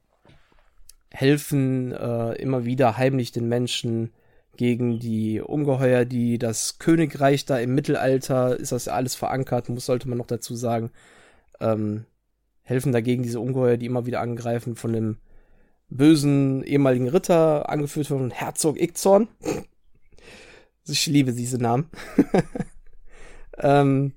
[1.13, 4.13] helfen äh, immer wieder heimlich den Menschen
[4.57, 9.87] gegen die Ungeheuer, die das Königreich da im Mittelalter, ist das ja alles verankert, muss,
[9.87, 10.91] sollte man noch dazu sagen,
[11.61, 12.05] ähm,
[12.63, 15.17] helfen dagegen diese Ungeheuer, die immer wieder angreifen, von dem
[15.89, 19.29] bösen ehemaligen Ritter, angeführt von Herzog Ickzorn.
[20.87, 21.89] Ich liebe diese Namen.
[23.59, 24.13] ähm,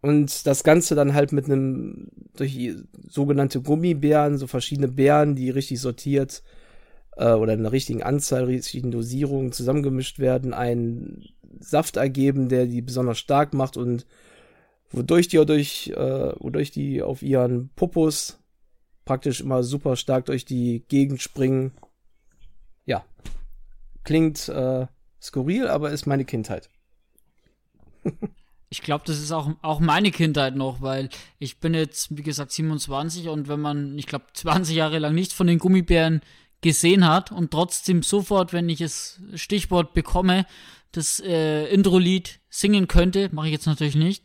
[0.00, 2.74] und das Ganze dann halt mit einem, durch
[3.08, 6.42] sogenannte Gummibären, so verschiedene Bären, die richtig sortiert
[7.16, 11.24] äh, oder in einer richtigen Anzahl, richtigen Dosierungen zusammengemischt werden, einen
[11.60, 14.06] Saft ergeben, der die besonders stark macht und
[14.90, 18.38] wodurch die, durch, äh, wodurch die auf ihren Popos
[19.04, 21.72] praktisch immer super stark durch die Gegend springen.
[22.84, 23.04] Ja.
[24.02, 24.86] Klingt äh,
[25.20, 26.68] skurril, aber ist meine Kindheit.
[28.68, 31.08] ich glaube, das ist auch, auch meine Kindheit noch, weil
[31.38, 35.34] ich bin jetzt, wie gesagt, 27 und wenn man, ich glaube, 20 Jahre lang nichts
[35.34, 36.20] von den Gummibären
[36.64, 40.46] gesehen hat und trotzdem sofort, wenn ich es Stichwort bekomme,
[40.92, 44.24] das äh, Intro-Lied singen könnte, mache ich jetzt natürlich nicht,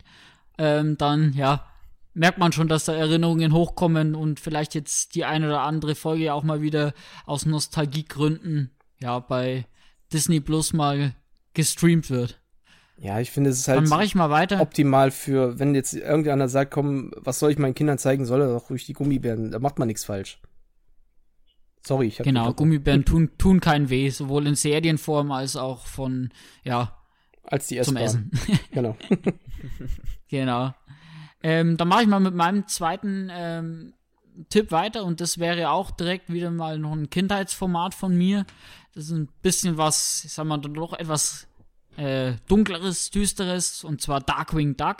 [0.56, 1.66] ähm, dann ja,
[2.14, 6.32] merkt man schon, dass da Erinnerungen hochkommen und vielleicht jetzt die eine oder andere Folge
[6.32, 6.94] auch mal wieder
[7.26, 8.70] aus Nostalgiegründen
[9.00, 9.66] ja bei
[10.10, 11.14] Disney Plus mal
[11.52, 12.40] gestreamt wird.
[12.96, 14.60] Ja, ich finde, es ist halt Dann mache ich mal weiter.
[14.62, 18.48] optimal für, wenn jetzt irgendeiner sagt, komm, was soll ich meinen Kindern zeigen, soll er
[18.48, 20.40] doch ruhig die Gummibären, da macht man nichts falsch.
[21.82, 26.30] Sorry, ich hab Genau, Gummibären tun, tun keinen weh, sowohl in Serienform als auch von,
[26.62, 26.96] ja,
[27.42, 27.96] als die zum.
[27.96, 28.30] Essen.
[28.72, 28.96] Genau.
[30.28, 30.72] Genau.
[31.42, 33.94] Ähm, dann mache ich mal mit meinem zweiten ähm,
[34.48, 38.46] Tipp weiter und das wäre auch direkt wieder mal noch ein Kindheitsformat von mir.
[38.94, 41.48] Das ist ein bisschen was, ich sag mal, doch etwas
[41.96, 44.98] äh, dunkleres, düsteres und zwar Darkwing Duck.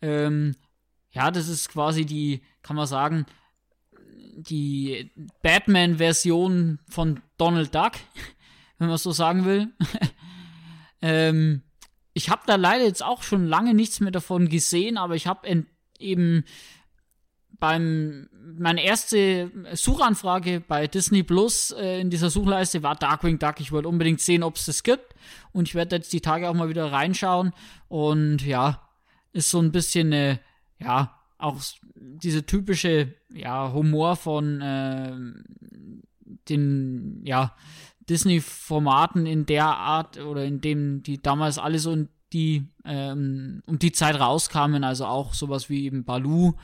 [0.00, 0.56] Ähm,
[1.10, 3.26] ja, das ist quasi die, kann man sagen,
[4.42, 5.10] die
[5.42, 7.92] Batman-Version von Donald Duck,
[8.78, 9.68] wenn man so sagen will.
[11.02, 11.62] ähm,
[12.12, 15.66] ich habe da leider jetzt auch schon lange nichts mehr davon gesehen, aber ich habe
[15.98, 16.44] eben
[17.58, 18.28] beim
[18.58, 23.60] meine erste Suchanfrage bei Disney Plus äh, in dieser Suchleiste war Darkwing Duck.
[23.60, 25.14] Ich wollte unbedingt sehen, ob es das gibt
[25.52, 27.52] und ich werde jetzt die Tage auch mal wieder reinschauen
[27.88, 28.88] und ja,
[29.32, 30.40] ist so ein bisschen eine,
[30.78, 31.60] ja, auch
[32.00, 35.16] diese typische ja Humor von äh,
[36.48, 37.54] den ja
[38.08, 43.78] Disney-Formaten in der Art oder in dem die damals alle so in die ähm, um
[43.78, 46.54] die Zeit rauskamen, also auch sowas wie eben Baloo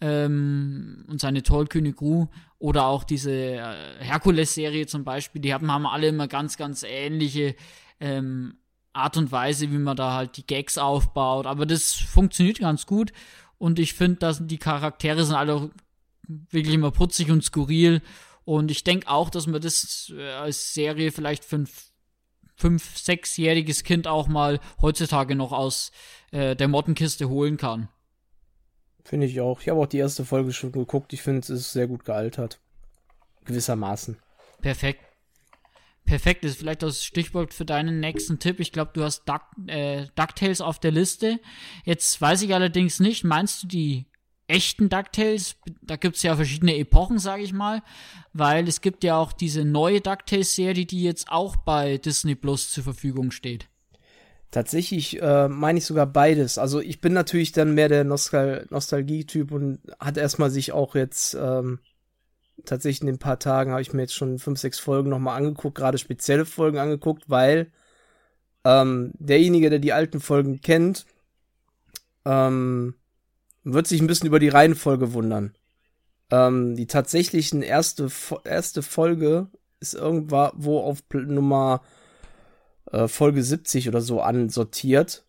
[0.00, 2.26] ähm, und seine tollkühne Crew
[2.58, 7.54] oder auch diese äh, Herkules-Serie zum Beispiel, die haben, haben alle immer ganz, ganz ähnliche
[8.00, 8.58] ähm,
[8.92, 13.12] Art und Weise, wie man da halt die Gags aufbaut, aber das funktioniert ganz gut
[13.58, 15.70] und ich finde, dass die Charaktere sind alle
[16.26, 18.02] wirklich immer putzig und skurril
[18.44, 21.68] und ich denke auch, dass man das äh, als Serie vielleicht für ein
[22.56, 25.92] fünf-, sechsjähriges Kind auch mal heutzutage noch aus
[26.32, 27.88] äh, der Mottenkiste holen kann.
[29.04, 29.60] Finde ich auch.
[29.60, 31.12] Ich habe auch die erste Folge schon geguckt.
[31.12, 32.58] Ich finde, es ist sehr gut gealtert.
[33.44, 34.16] Gewissermaßen.
[34.60, 35.00] Perfekt.
[36.06, 38.60] Perfekt ist vielleicht das Stichwort für deinen nächsten Tipp.
[38.60, 41.40] Ich glaube, du hast Duck, äh, DuckTales auf der Liste.
[41.84, 44.06] Jetzt weiß ich allerdings nicht, meinst du die
[44.46, 47.82] echten DuckTales, da gibt es ja verschiedene Epochen, sage ich mal,
[48.32, 52.84] weil es gibt ja auch diese neue DuckTales-Serie, die jetzt auch bei Disney Plus zur
[52.84, 53.68] Verfügung steht.
[54.52, 56.56] Tatsächlich äh, meine ich sogar beides.
[56.56, 61.34] Also ich bin natürlich dann mehr der Nostal Nostalgie-Typ und hat erstmal sich auch jetzt
[61.34, 61.80] ähm,
[62.64, 65.76] tatsächlich in den paar Tagen habe ich mir jetzt schon fünf, sechs Folgen nochmal angeguckt,
[65.76, 67.70] gerade spezielle Folgen angeguckt, weil
[68.64, 71.06] ähm, derjenige, der die alten Folgen kennt,
[72.24, 72.94] ähm,
[73.64, 75.54] wird sich ein bisschen über die Reihenfolge wundern.
[76.30, 78.10] Ähm, die tatsächlichen erste,
[78.44, 79.48] erste Folge
[79.80, 81.82] ist irgendwo auf Nummer
[82.90, 85.24] äh, Folge 70 oder so ansortiert.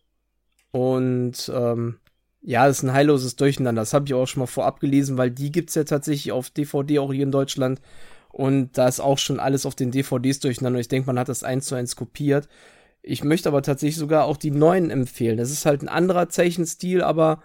[0.71, 1.99] Und ähm,
[2.47, 3.81] ja, das ist ein heilloses Durcheinander.
[3.81, 6.99] Das habe ich auch schon mal vorab gelesen, weil die gibt's ja tatsächlich auf DVD
[6.99, 7.81] auch hier in Deutschland.
[8.29, 10.79] Und da ist auch schon alles auf den DVDs durcheinander.
[10.79, 12.47] Ich denke, man hat das eins zu eins kopiert.
[13.01, 15.37] Ich möchte aber tatsächlich sogar auch die neuen empfehlen.
[15.37, 17.43] Das ist halt ein anderer Zeichenstil, aber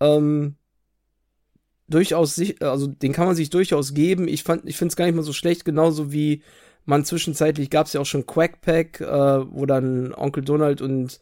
[0.00, 0.56] ähm,
[1.86, 4.26] durchaus, also den kann man sich durchaus geben.
[4.26, 6.42] Ich fand, ich finde es gar nicht mal so schlecht, genauso wie
[6.84, 9.06] man zwischenzeitlich gab es ja auch schon Quackpack, äh,
[9.52, 11.20] wo dann Onkel Donald und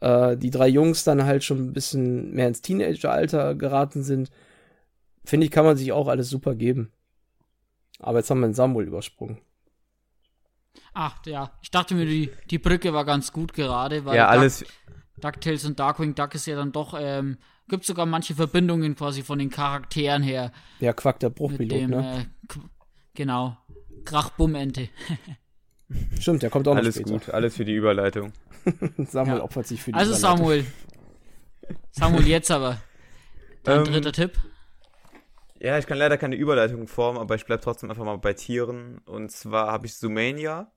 [0.00, 4.30] äh, die drei Jungs dann halt schon ein bisschen mehr ins Teenageralter geraten sind.
[5.24, 6.92] Finde ich, kann man sich auch alles super geben.
[7.98, 9.38] Aber jetzt haben wir den Samuel übersprungen.
[10.94, 14.60] Ach ja, ich dachte mir, die, die Brücke war ganz gut gerade, weil ja, alles.
[14.60, 14.68] Duck,
[15.20, 17.36] DuckTales und Darkwing Duck ist ja dann doch ähm,
[17.70, 20.52] gibt sogar manche Verbindungen quasi von den Charakteren her.
[20.80, 22.20] Ja, Quack der Bruchpilot, ne?
[22.20, 22.58] Äh,
[23.14, 23.56] genau.
[24.04, 24.88] Krachbummente.
[26.18, 28.32] Stimmt, der kommt auch alles noch Alles gut, alles für die Überleitung.
[28.98, 30.64] Samuel opfert sich für die Also Samuel.
[31.92, 32.80] Samuel, jetzt aber.
[33.64, 34.32] Dein ähm, dritter Tipp?
[35.58, 38.98] Ja, ich kann leider keine Überleitung formen, aber ich bleib trotzdem einfach mal bei Tieren.
[39.04, 40.72] Und zwar habe ich Zoomania.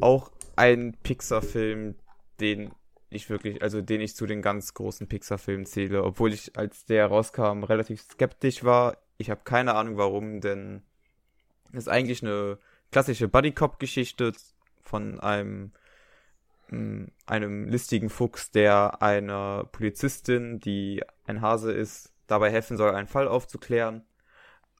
[0.00, 1.94] Auch ein Pixar-Film,
[2.40, 2.72] den
[3.10, 7.06] ich wirklich, also den ich zu den ganz großen Pixar-Filmen zähle, obwohl ich, als der
[7.06, 8.96] rauskam, relativ skeptisch war.
[9.18, 10.82] Ich habe keine Ahnung warum, denn
[11.72, 12.58] es ist eigentlich eine
[12.94, 14.32] klassische Buddy-Cop-Geschichte
[14.80, 15.72] von einem
[16.68, 23.08] mm, einem listigen Fuchs, der einer Polizistin, die ein Hase ist, dabei helfen soll, einen
[23.08, 24.04] Fall aufzuklären.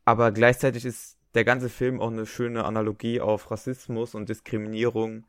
[0.05, 5.27] Aber gleichzeitig ist der ganze Film auch eine schöne Analogie auf Rassismus und Diskriminierung,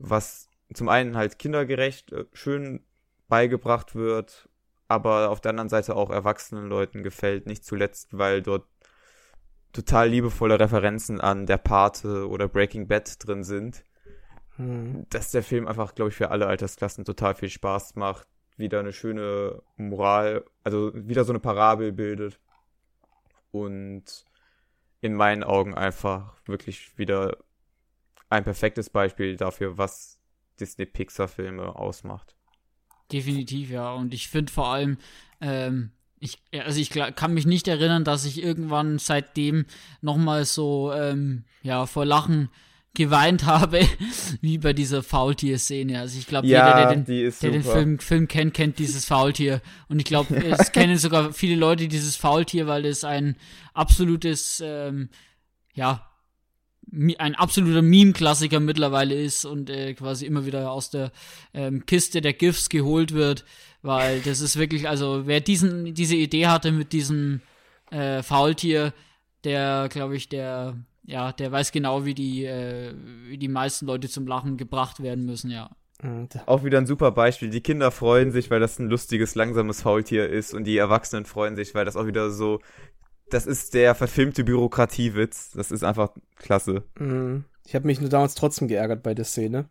[0.00, 2.84] was zum einen halt kindergerecht äh, schön
[3.28, 4.48] beigebracht wird,
[4.88, 8.66] aber auf der anderen Seite auch erwachsenen Leuten gefällt, nicht zuletzt, weil dort
[9.76, 13.84] total liebevolle Referenzen an der Pate oder Breaking Bad drin sind.
[14.56, 15.06] Hm.
[15.10, 18.92] Dass der Film einfach, glaube ich, für alle Altersklassen total viel Spaß macht, wieder eine
[18.92, 22.40] schöne Moral, also wieder so eine Parabel bildet
[23.50, 24.24] und
[25.02, 27.36] in meinen Augen einfach wirklich wieder
[28.30, 30.18] ein perfektes Beispiel dafür, was
[30.58, 32.34] Disney-Pixar-Filme ausmacht.
[33.12, 33.92] Definitiv, ja.
[33.92, 34.96] Und ich finde vor allem,
[35.40, 35.92] ähm,
[36.26, 39.66] ich, also ich kann mich nicht erinnern, dass ich irgendwann seitdem
[40.00, 42.48] nochmal so, ähm, ja, vor Lachen
[42.94, 43.80] geweint habe,
[44.40, 46.00] wie bei dieser Faultier-Szene.
[46.00, 49.62] Also ich glaube, ja, jeder, der den, der den Film, Film, kennt, kennt dieses Faultier.
[49.88, 53.36] Und ich glaube, es kennen sogar viele Leute dieses Faultier, weil es ein
[53.74, 55.10] absolutes, ähm,
[55.74, 56.10] ja,
[57.18, 61.10] ein absoluter Meme-Klassiker mittlerweile ist und äh, quasi immer wieder aus der
[61.52, 63.44] ähm, Kiste der GIFs geholt wird,
[63.86, 67.40] weil das ist wirklich, also wer diesen, diese Idee hatte mit diesem
[67.90, 68.92] äh, Faultier,
[69.44, 70.76] der, glaube ich, der
[71.06, 72.92] ja, der weiß genau, wie die, äh,
[73.28, 75.70] wie die meisten Leute zum Lachen gebracht werden müssen, ja.
[76.44, 77.48] Auch wieder ein super Beispiel.
[77.48, 81.56] Die Kinder freuen sich, weil das ein lustiges, langsames Faultier ist und die Erwachsenen freuen
[81.56, 82.60] sich, weil das auch wieder so,
[83.30, 85.52] das ist der verfilmte Bürokratiewitz.
[85.52, 86.82] Das ist einfach klasse.
[86.98, 87.44] Mhm.
[87.64, 89.68] Ich habe mich nur damals trotzdem geärgert bei der Szene.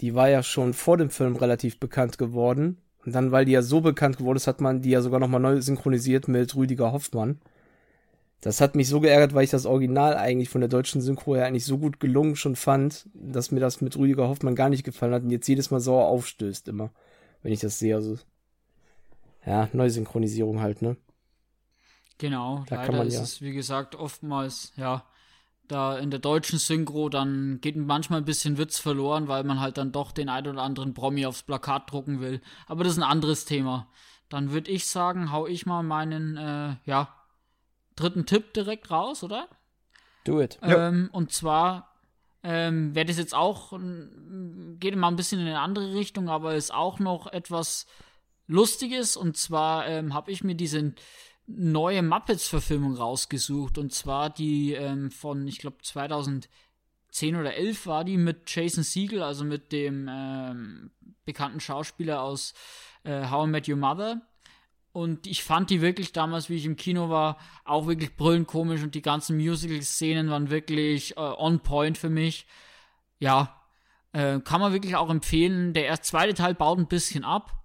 [0.00, 2.78] Die war ja schon vor dem Film relativ bekannt geworden.
[3.04, 5.40] Und dann, weil die ja so bekannt geworden ist, hat man die ja sogar nochmal
[5.40, 7.40] neu synchronisiert mit Rüdiger Hoffmann.
[8.40, 11.46] Das hat mich so geärgert, weil ich das Original eigentlich von der deutschen Synchro her
[11.46, 15.12] eigentlich so gut gelungen schon fand, dass mir das mit Rüdiger Hoffmann gar nicht gefallen
[15.12, 16.90] hat und jetzt jedes Mal sauer aufstößt immer,
[17.42, 17.94] wenn ich das sehe.
[17.94, 18.18] Also,
[19.44, 20.96] ja, Neusynchronisierung halt, ne?
[22.16, 23.22] Genau, da leider ist ja.
[23.22, 25.04] es, wie gesagt, oftmals, ja,
[25.70, 29.78] da in der deutschen Synchro, dann geht manchmal ein bisschen Witz verloren, weil man halt
[29.78, 32.40] dann doch den ein oder anderen Promi aufs Plakat drucken will.
[32.66, 33.88] Aber das ist ein anderes Thema.
[34.28, 37.14] Dann würde ich sagen, hau ich mal meinen, äh, ja,
[37.96, 39.48] dritten Tipp direkt raus, oder?
[40.24, 40.58] Do it.
[40.62, 41.16] Ähm, ja.
[41.16, 41.94] Und zwar
[42.42, 43.72] ähm, wäre das jetzt auch,
[44.78, 47.86] geht mal ein bisschen in eine andere Richtung, aber ist auch noch etwas
[48.46, 49.16] Lustiges.
[49.16, 50.94] Und zwar ähm, habe ich mir diese
[51.46, 53.78] neue Muppets-Verfilmung rausgesucht.
[53.78, 56.48] Und zwar die ähm, von, ich glaube, 2010
[57.36, 60.90] oder 11 war die mit Jason Siegel, also mit dem ähm,
[61.24, 62.54] bekannten Schauspieler aus
[63.04, 64.22] äh, How I Met Your Mother.
[64.92, 68.82] Und ich fand die wirklich damals, wie ich im Kino war, auch wirklich brüllend komisch
[68.82, 72.46] und die ganzen Musical-Szenen waren wirklich äh, on point für mich.
[73.20, 73.60] Ja,
[74.12, 75.74] äh, kann man wirklich auch empfehlen.
[75.74, 77.59] Der erste, zweite Teil baut ein bisschen ab,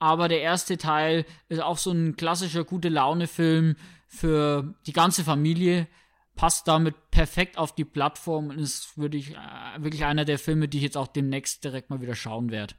[0.00, 3.76] aber der erste Teil ist auch so ein klassischer gute Laune-Film
[4.08, 5.86] für die ganze Familie.
[6.34, 10.78] Passt damit perfekt auf die Plattform und ist wirklich, äh, wirklich einer der Filme, die
[10.78, 12.74] ich jetzt auch demnächst direkt mal wieder schauen werde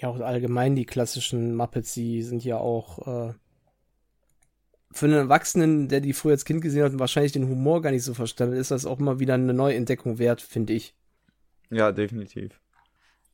[0.00, 2.98] ja auch allgemein die klassischen Muppets, die sind ja auch
[3.30, 3.34] äh,
[4.92, 7.90] für einen Erwachsenen, der die früher als Kind gesehen hat und wahrscheinlich den Humor gar
[7.90, 10.94] nicht so verstanden, ist das auch immer wieder eine Neuentdeckung wert, finde ich.
[11.70, 12.60] Ja, definitiv.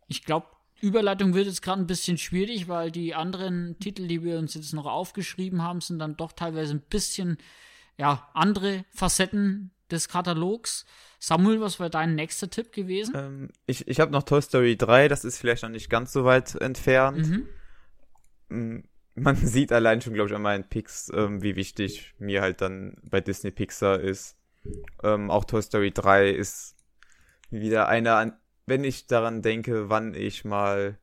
[0.09, 0.47] Ich glaube,
[0.81, 4.75] Überleitung wird jetzt gerade ein bisschen schwierig, weil die anderen Titel, die wir uns jetzt
[4.75, 7.39] noch aufgeschrieben haben, sind dann doch teilweise ein bisschen
[7.97, 10.85] ja, andere Facetten des Katalogs.
[11.19, 13.15] Samuel, was wäre dein nächster Tipp gewesen?
[13.17, 16.25] Ähm, ich ich habe noch Toy Story 3, das ist vielleicht noch nicht ganz so
[16.25, 17.29] weit entfernt.
[17.29, 17.49] Mhm.
[18.49, 22.61] Mm, man sieht allein schon, glaube ich, an meinen Picks, ähm, wie wichtig mir halt
[22.61, 24.37] dann bei Disney Pixar ist.
[25.03, 26.77] Ähm, auch Toy Story 3 ist
[27.51, 30.99] wieder einer, wenn ich daran denke, wann ich mal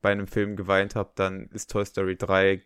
[0.00, 2.62] bei einem Film geweint habe, dann ist Toy Story 3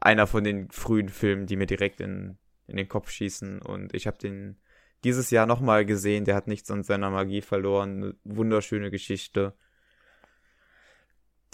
[0.00, 3.62] einer von den frühen Filmen, die mir direkt in, in den Kopf schießen.
[3.62, 4.56] Und ich habe den
[5.04, 6.24] dieses Jahr nochmal gesehen.
[6.24, 8.02] Der hat nichts an seiner Magie verloren.
[8.02, 9.54] Eine wunderschöne Geschichte,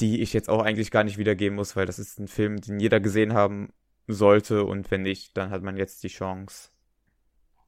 [0.00, 2.80] die ich jetzt auch eigentlich gar nicht wiedergeben muss, weil das ist ein Film, den
[2.80, 3.72] jeder gesehen haben
[4.06, 4.64] sollte.
[4.64, 6.70] Und wenn nicht, dann hat man jetzt die Chance.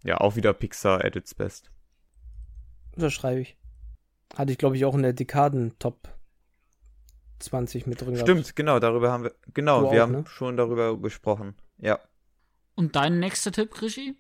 [0.03, 1.71] Ja, auch wieder Pixar at its best.
[2.95, 3.57] Unterschreibe ich.
[4.37, 6.09] Hatte ich, glaube ich, auch in der Dekaden-Top
[7.39, 8.17] 20 mit drin.
[8.17, 8.57] Stimmt, gehabt.
[8.57, 10.25] genau, darüber haben wir, genau, du wir auch, haben ne?
[10.27, 11.55] schon darüber gesprochen.
[11.79, 12.01] Ja.
[12.75, 14.17] Und dein nächster Tipp, Krischi?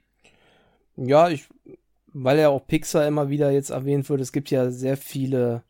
[0.96, 1.48] Ja, ich,
[2.12, 5.64] weil ja auch Pixar immer wieder jetzt erwähnt wird, es gibt ja sehr viele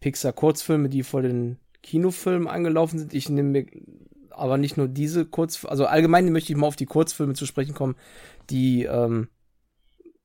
[0.00, 3.12] Pixar-Kurzfilme, die vor den Kinofilmen angelaufen sind.
[3.12, 3.66] Ich nehme mir
[4.30, 7.74] aber nicht nur diese Kurzfilme, also allgemein möchte ich mal auf die Kurzfilme zu sprechen
[7.74, 7.96] kommen,
[8.48, 9.28] die ähm,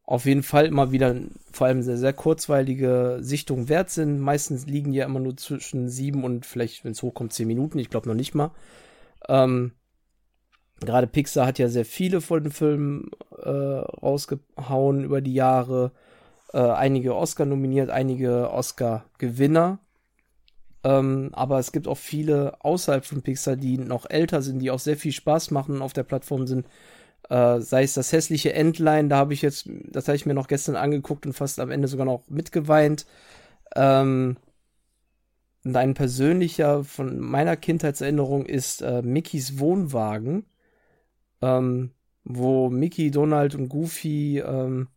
[0.06, 1.16] auf jeden Fall immer wieder
[1.52, 4.20] vor allem sehr, sehr kurzweilige Sichtungen wert sind.
[4.20, 7.80] Meistens liegen ja immer nur zwischen sieben und vielleicht, wenn es hochkommt, zehn Minuten.
[7.80, 8.52] Ich glaube noch nicht mal.
[9.28, 9.72] Ähm,
[10.82, 13.10] Gerade Pixar hat ja sehr viele von den Filmen
[13.42, 15.92] äh, rausgehauen über die Jahre.
[16.54, 19.80] Äh, einige Oscar nominiert, einige Oscar-Gewinner.
[20.84, 24.80] Ähm, aber es gibt auch viele außerhalb von Pixar, die noch älter sind, die auch
[24.80, 26.68] sehr viel Spaß machen auf der Plattform sind.
[27.30, 30.48] Äh, sei es das hässliche Endline, da habe ich jetzt, das habe ich mir noch
[30.48, 33.06] gestern angeguckt und fast am Ende sogar noch mitgeweint.
[33.76, 34.38] Ähm,
[35.64, 40.46] und ein persönlicher von meiner Kindheitserinnerung ist äh, Mickeys Wohnwagen,
[41.42, 41.92] ähm,
[42.24, 44.90] wo Mickey, Donald und Goofy ähm,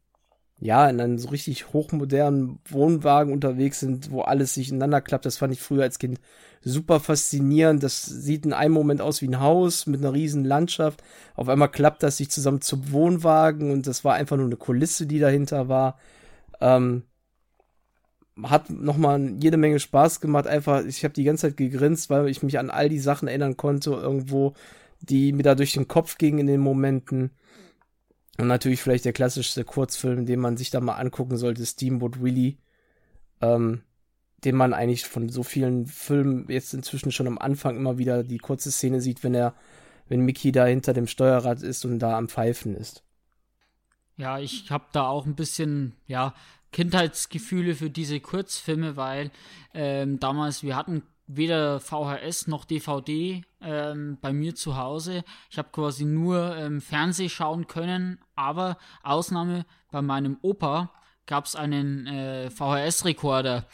[0.61, 5.27] ja, in einem so richtig hochmodernen Wohnwagen unterwegs sind, wo alles sich ineinander klappt.
[5.27, 6.21] Das fand ich früher als Kind
[6.69, 7.83] super faszinierend.
[7.83, 11.03] Das sieht in einem Moment aus wie ein Haus mit einer riesen Landschaft.
[11.35, 15.07] Auf einmal klappt das sich zusammen zum Wohnwagen und das war einfach nur eine Kulisse,
[15.07, 15.99] die dahinter war.
[16.61, 17.03] Ähm,
[18.43, 20.47] hat nochmal jede Menge Spaß gemacht.
[20.47, 23.57] Einfach, ich habe die ganze Zeit gegrinst, weil ich mich an all die Sachen erinnern
[23.57, 24.55] konnte, irgendwo,
[25.01, 27.31] die mir da durch den Kopf gingen in den Momenten.
[28.39, 32.57] Und natürlich vielleicht der klassischste Kurzfilm, den man sich da mal angucken sollte, Steamboat Willie.
[33.41, 33.83] Ähm,
[34.45, 38.39] den man eigentlich von so vielen Filmen jetzt inzwischen schon am Anfang immer wieder die
[38.39, 39.55] kurze Szene sieht, wenn er,
[40.09, 43.03] wenn Mickey da hinter dem Steuerrad ist und da am Pfeifen ist.
[44.17, 46.35] Ja, ich habe da auch ein bisschen, ja,
[46.73, 49.31] Kindheitsgefühle für diese Kurzfilme, weil
[49.75, 55.25] ähm, damals, wir hatten weder VHS noch DVD ähm, bei mir zu Hause.
[55.51, 60.91] Ich habe quasi nur ähm, Fernseh schauen können, aber Ausnahme bei meinem Opa
[61.27, 63.67] gab es einen äh, VHS-Rekorder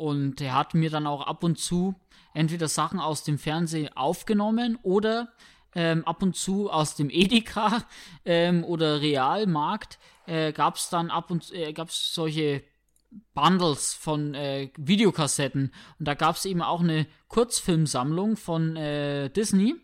[0.00, 1.94] und er hat mir dann auch ab und zu
[2.32, 5.28] entweder Sachen aus dem Fernsehen aufgenommen oder
[5.74, 7.84] ähm, ab und zu aus dem Edeka
[8.24, 12.64] ähm, oder Realmarkt äh, gab es dann ab und äh, gab es solche
[13.34, 15.70] Bundles von äh, Videokassetten.
[15.98, 19.74] Und da gab es eben auch eine Kurzfilmsammlung von äh, Disney.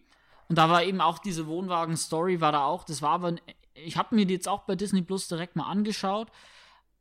[0.49, 2.85] Und da war eben auch diese Wohnwagen-Story, war da auch.
[2.85, 3.35] Das war aber,
[3.75, 6.29] ich habe mir die jetzt auch bei Disney Plus direkt mal angeschaut.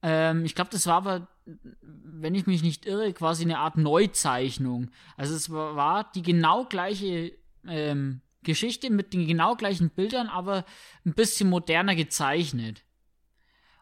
[0.02, 4.90] Ähm, ich glaube, das war aber, wenn ich mich nicht irre, quasi eine Art Neuzeichnung.
[5.16, 7.34] Also es war, die genau gleiche
[7.68, 10.66] ähm, Geschichte mit den genau gleichen Bildern, aber
[11.06, 12.84] ein bisschen moderner gezeichnet.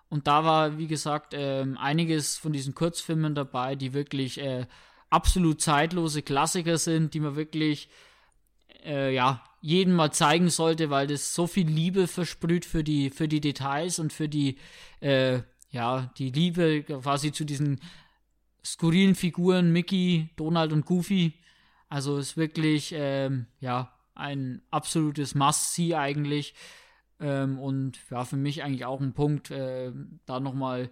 [0.09, 4.67] Und da war, wie gesagt, ähm, einiges von diesen Kurzfilmen dabei, die wirklich äh,
[5.09, 7.89] absolut zeitlose Klassiker sind, die man wirklich,
[8.85, 13.27] äh, ja, jedem mal zeigen sollte, weil das so viel Liebe versprüht für die, für
[13.27, 14.57] die Details und für die,
[14.99, 15.39] äh,
[15.73, 17.81] ja, die Liebe quasi zu diesen
[18.63, 21.33] skurrilen Figuren Mickey, Donald und Goofy.
[21.89, 26.53] Also ist wirklich, ähm, ja, ein absolutes Must-See eigentlich.
[27.19, 29.91] Ähm, und ja, für mich eigentlich auch ein Punkt, äh,
[30.27, 30.91] da nochmal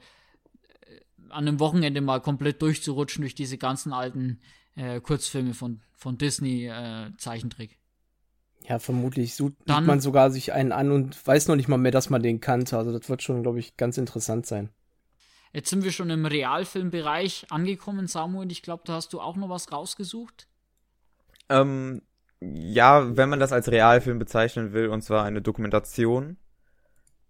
[0.87, 4.41] äh, an einem Wochenende mal komplett durchzurutschen durch diese ganzen alten
[4.75, 7.77] äh, Kurzfilme von, von Disney äh, Zeichentrick.
[8.67, 11.91] Ja, vermutlich sucht Dann, man sogar sich einen an und weiß noch nicht mal mehr,
[11.91, 12.77] dass man den kannte.
[12.77, 14.69] Also das wird schon, glaube ich, ganz interessant sein.
[15.53, 18.51] Jetzt sind wir schon im Realfilmbereich angekommen, Samuel.
[18.51, 20.47] Ich glaube, da hast du auch noch was rausgesucht.
[21.49, 22.01] Ähm,
[22.39, 26.37] ja, wenn man das als Realfilm bezeichnen will, und zwar eine Dokumentation,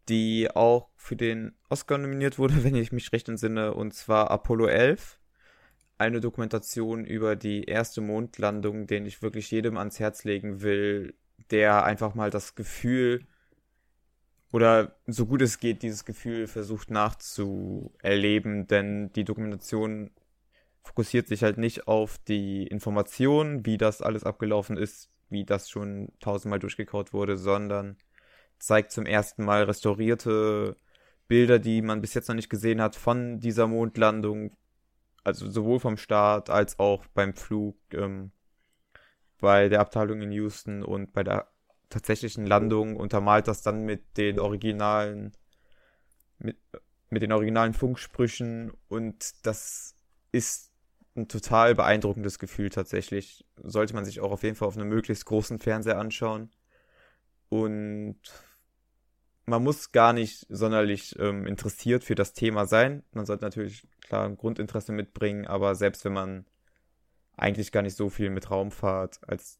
[0.07, 4.68] die auch für den Oscar nominiert wurde, wenn ich mich recht entsinne, und zwar Apollo
[4.68, 5.19] 11.
[6.02, 11.14] Eine Dokumentation über die erste Mondlandung, den ich wirklich jedem ans Herz legen will,
[11.52, 13.28] der einfach mal das Gefühl
[14.52, 20.10] oder so gut es geht, dieses Gefühl versucht nachzuerleben, denn die Dokumentation
[20.82, 26.11] fokussiert sich halt nicht auf die Informationen, wie das alles abgelaufen ist, wie das schon
[26.19, 27.95] tausendmal durchgekaut wurde, sondern
[28.57, 30.78] zeigt zum ersten Mal restaurierte
[31.28, 34.57] Bilder, die man bis jetzt noch nicht gesehen hat von dieser Mondlandung,
[35.23, 38.31] also sowohl vom Start als auch beim Flug, ähm,
[39.39, 41.48] bei der Abteilung in Houston und bei der
[41.89, 45.34] tatsächlichen Landung untermalt das dann mit den originalen
[46.38, 46.57] mit,
[47.10, 49.95] mit den originalen Funksprüchen und das
[50.31, 50.72] ist
[51.15, 53.45] ein total beeindruckendes Gefühl tatsächlich.
[53.57, 56.52] Sollte man sich auch auf jeden Fall auf einem möglichst großen Fernseher anschauen.
[57.49, 58.18] Und
[59.45, 63.03] man muss gar nicht sonderlich ähm, interessiert für das Thema sein.
[63.11, 66.45] Man sollte natürlich klar ein Grundinteresse mitbringen, aber selbst wenn man
[67.35, 69.59] eigentlich gar nicht so viel mit Raumfahrt als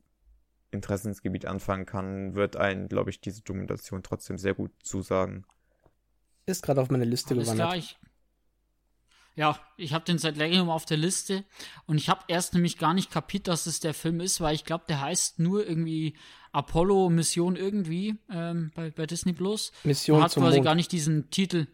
[0.72, 5.46] Interessensgebiet anfangen kann, wird einen, glaube ich, diese Dokumentation trotzdem sehr gut zusagen.
[6.46, 7.70] Ist gerade auf meine Liste Alles gewandert.
[7.70, 8.00] klar, ich,
[9.36, 11.44] ja, ich habe den seit längerem auf der Liste
[11.86, 14.66] und ich habe erst nämlich gar nicht kapiert, dass es der Film ist, weil ich
[14.66, 16.16] glaube, der heißt nur irgendwie
[16.52, 19.72] Apollo Mission irgendwie ähm, bei, bei Disney Plus.
[19.84, 20.66] Mission und hat zum quasi Mond.
[20.66, 21.68] gar nicht diesen Titel.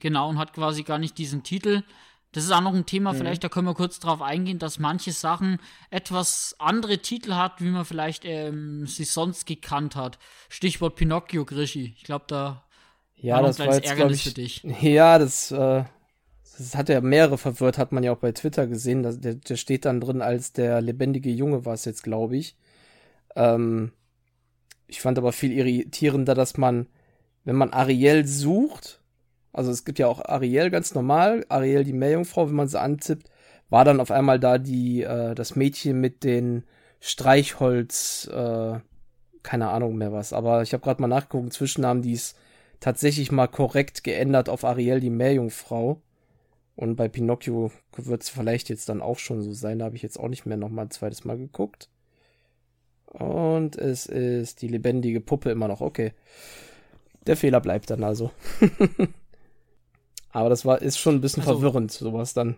[0.00, 1.82] Genau, und hat quasi gar nicht diesen Titel.
[2.32, 3.18] Das ist auch noch ein Thema, Mhm.
[3.18, 5.58] vielleicht, da können wir kurz drauf eingehen, dass manche Sachen
[5.90, 10.18] etwas andere Titel hat, wie man vielleicht ähm, sie sonst gekannt hat.
[10.48, 11.94] Stichwort Pinocchio, Grischi.
[11.96, 12.64] Ich glaube, da
[13.14, 14.24] Ja, das war jetzt, Ärgernis ich.
[14.24, 14.62] für dich.
[14.82, 15.84] Ja, das, äh,
[16.58, 19.02] das hat ja mehrere verwirrt, hat man ja auch bei Twitter gesehen.
[19.02, 22.56] dass der, der steht dann drin als der lebendige Junge, war es jetzt, glaube ich.
[23.36, 23.92] Ähm,
[24.86, 26.86] ich fand aber viel irritierender, dass man,
[27.44, 29.00] wenn man Ariel sucht,
[29.52, 33.30] also es gibt ja auch Ariel ganz normal, Ariel die Meerjungfrau, wenn man sie antippt,
[33.70, 36.64] war dann auf einmal da die, äh, das Mädchen mit den
[37.00, 38.78] Streichholz, äh,
[39.42, 40.32] keine Ahnung mehr was.
[40.32, 42.34] Aber ich habe gerade mal nachgeguckt, inzwischen haben die es
[42.80, 46.02] tatsächlich mal korrekt geändert auf Ariel die Meerjungfrau.
[46.76, 49.78] Und bei Pinocchio wird es vielleicht jetzt dann auch schon so sein.
[49.78, 51.88] Da habe ich jetzt auch nicht mehr noch mal ein zweites Mal geguckt.
[53.06, 55.80] Und es ist die lebendige Puppe immer noch.
[55.80, 56.12] Okay.
[57.26, 58.32] Der Fehler bleibt dann also.
[60.30, 62.56] Aber das war, ist schon ein bisschen Also- verwirrend, sowas dann.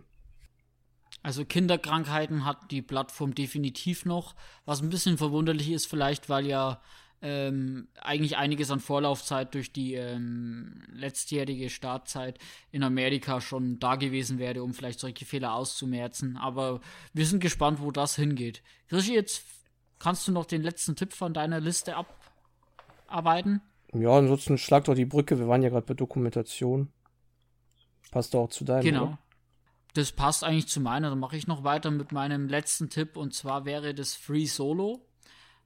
[1.23, 4.35] Also Kinderkrankheiten hat die Plattform definitiv noch,
[4.65, 6.79] was ein bisschen verwunderlich ist vielleicht, weil ja
[7.21, 12.37] ähm, eigentlich einiges an Vorlaufzeit durch die ähm, letztjährige Startzeit
[12.71, 16.37] in Amerika schon da gewesen wäre, um vielleicht solche Fehler auszumerzen.
[16.37, 16.79] Aber
[17.13, 18.61] wir sind gespannt, wo das hingeht.
[18.87, 19.43] Krischi, jetzt
[19.99, 21.95] kannst du noch den letzten Tipp von deiner Liste
[23.07, 23.61] abarbeiten?
[23.93, 25.39] Ja, ansonsten schlag doch die Brücke.
[25.39, 26.91] Wir waren ja gerade bei Dokumentation.
[28.11, 28.83] Passt doch auch zu deinem.
[28.83, 29.03] Genau.
[29.03, 29.19] Oder?
[29.93, 31.09] Das passt eigentlich zu meiner.
[31.09, 35.06] Dann mache ich noch weiter mit meinem letzten Tipp und zwar wäre das Free Solo.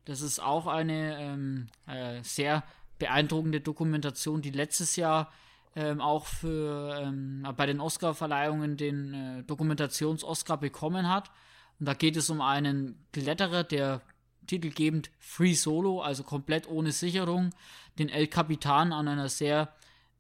[0.06, 2.64] Das ist auch eine ähm, äh, sehr
[3.00, 5.32] beeindruckende Dokumentation, die letztes Jahr
[5.76, 11.32] ähm, auch für ähm, bei den Oscar-Verleihungen den äh, Dokumentations-Oscar bekommen hat.
[11.80, 14.02] Und da geht es um einen Kletterer, der
[14.48, 17.52] titelgebend Free Solo, also komplett ohne Sicherung,
[18.00, 19.74] den El Capitan an einer sehr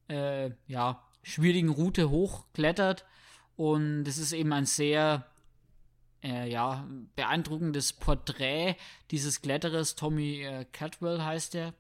[0.08, 3.06] äh, ja, schwierigen Route hochklettert.
[3.58, 5.26] Und es ist eben ein sehr
[6.24, 8.76] äh, ja, beeindruckendes Porträt
[9.12, 11.74] dieses Kletterers, Tommy äh, Catwell heißt er,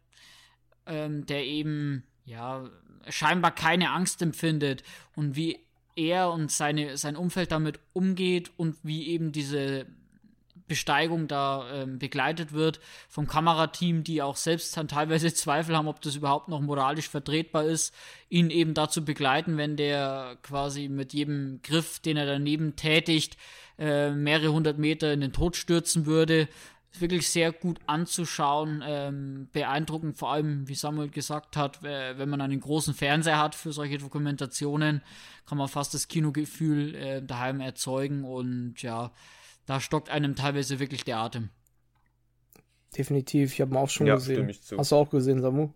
[0.85, 2.69] ähm, der eben ja
[3.07, 4.83] scheinbar keine Angst empfindet
[5.15, 5.59] und wie
[5.95, 9.85] er und seine, sein Umfeld damit umgeht und wie eben diese
[10.71, 15.99] Besteigung da ähm, begleitet wird vom Kamerateam, die auch selbst dann teilweise Zweifel haben, ob
[16.01, 17.93] das überhaupt noch moralisch vertretbar ist,
[18.29, 23.35] ihn eben dazu begleiten, wenn der quasi mit jedem Griff, den er daneben tätigt,
[23.81, 26.47] äh, mehrere hundert Meter in den Tod stürzen würde.
[26.93, 32.29] Ist wirklich sehr gut anzuschauen, ähm, beeindruckend, vor allem, wie Samuel gesagt hat, äh, wenn
[32.29, 35.01] man einen großen Fernseher hat für solche Dokumentationen,
[35.45, 39.11] kann man fast das Kinogefühl äh, daheim erzeugen und ja,
[39.65, 41.49] da stockt einem teilweise wirklich der Atem.
[42.97, 44.35] Definitiv, ich habe ihn auch schon Ja, gesehen.
[44.35, 44.77] stimme ich zu.
[44.77, 45.69] Hast du auch gesehen, Samu?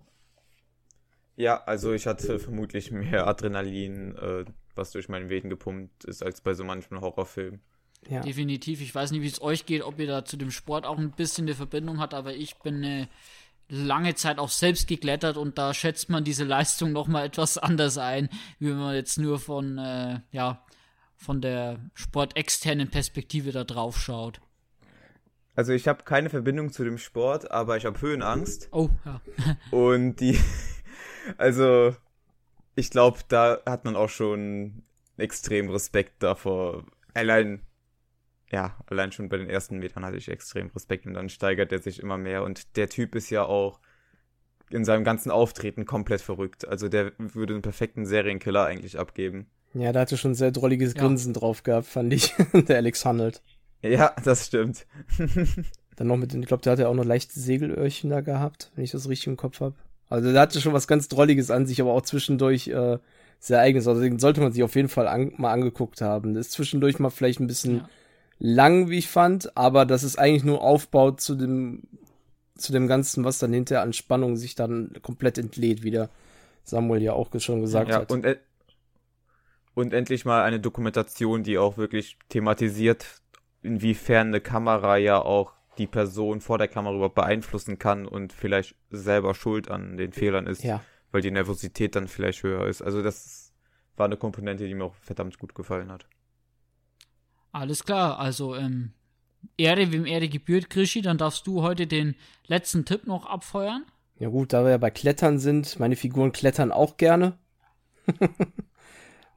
[1.37, 4.45] Ja, also ich hatte vermutlich mehr Adrenalin, äh,
[4.75, 7.61] was durch meinen Venen gepumpt ist, als bei so manchen Horrorfilmen.
[8.09, 8.21] Ja.
[8.21, 8.81] Definitiv.
[8.81, 11.11] Ich weiß nicht, wie es euch geht, ob ihr da zu dem Sport auch ein
[11.11, 13.07] bisschen eine Verbindung habt, aber ich bin eine
[13.67, 18.29] lange Zeit auch selbst geklettert und da schätzt man diese Leistung nochmal etwas anders ein,
[18.59, 20.63] wie wenn man jetzt nur von, äh, ja,
[21.17, 24.39] von der sportexternen Perspektive da drauf schaut.
[25.55, 28.67] Also ich habe keine Verbindung zu dem Sport, aber ich habe Höhenangst.
[28.71, 29.21] Oh, ja.
[29.71, 30.37] Und die,
[31.37, 31.95] also
[32.75, 34.83] ich glaube, da hat man auch schon
[35.17, 36.83] extrem Respekt davor.
[37.13, 37.61] Allein,
[38.51, 41.79] ja, allein schon bei den ersten Metern hatte ich extrem Respekt und dann steigert er
[41.79, 42.43] sich immer mehr.
[42.43, 43.79] Und der Typ ist ja auch
[44.69, 46.67] in seinem ganzen Auftreten komplett verrückt.
[46.67, 49.47] Also der würde einen perfekten Serienkiller eigentlich abgeben.
[49.73, 51.01] Ja, da hatte schon ein sehr drolliges Ja.
[51.01, 53.41] Grinsen drauf gehabt, fand ich, der Alex Honnold.
[53.81, 54.85] Ja, das stimmt.
[55.95, 58.83] Dann noch mit den, ich glaube, der hatte auch noch leichte Segelöhrchen da gehabt, wenn
[58.83, 59.75] ich das richtig im Kopf habe.
[60.09, 62.99] Also der hatte schon was ganz Drolliges an sich, aber auch zwischendurch äh,
[63.39, 63.87] sehr eigenes.
[63.87, 66.33] Also den sollte man sich auf jeden Fall an, mal angeguckt haben.
[66.35, 67.89] Das ist zwischendurch mal vielleicht ein bisschen Ja.
[68.39, 71.83] Lang, wie ich fand, aber das ist eigentlich nur Aufbau zu dem,
[72.55, 76.09] zu dem Ganzen, was dann hinterher an Spannung sich dann komplett entlädt, wie der
[76.63, 78.11] Samuel ja auch schon gesagt ja, hat.
[78.11, 78.39] und, e-
[79.73, 83.21] und endlich mal eine Dokumentation, die auch wirklich thematisiert,
[83.61, 88.75] inwiefern eine Kamera ja auch die Person vor der Kamera überhaupt beeinflussen kann und vielleicht
[88.89, 90.81] selber schuld an den Fehlern ist, ja.
[91.11, 92.81] weil die Nervosität dann vielleicht höher ist.
[92.81, 93.53] Also das
[93.97, 96.07] war eine Komponente, die mir auch verdammt gut gefallen hat.
[97.55, 98.91] Alles klar, also ähm,
[99.55, 102.15] Ehre, wem Ehre gebührt, Krischi, dann darfst du heute den
[102.47, 103.85] letzten Tipp noch abfeuern.
[104.19, 107.37] Ja gut, da wir ja bei Klettern sind, meine Figuren klettern auch gerne.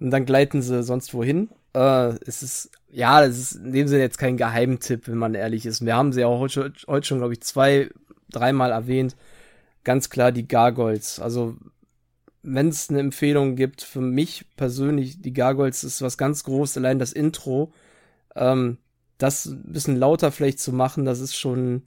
[0.01, 1.51] Und dann gleiten sie sonst wohin.
[1.75, 5.65] Äh, es ist, ja, das ist in dem Sinne jetzt kein Geheimtipp, wenn man ehrlich
[5.65, 5.87] ist.
[5.87, 7.89] Wir haben sie auch heute, heute schon, glaube ich, zwei,
[8.31, 9.15] dreimal erwähnt.
[9.85, 11.21] Ganz klar die Gargoyles.
[11.21, 11.57] Also,
[12.43, 16.99] wenn es eine Empfehlung gibt, für mich persönlich, die Gargoyles ist was ganz Großes, allein
[16.99, 17.73] das Intro.
[18.35, 18.79] Ähm,
[19.19, 21.83] das ein bisschen lauter vielleicht zu machen, das ist schon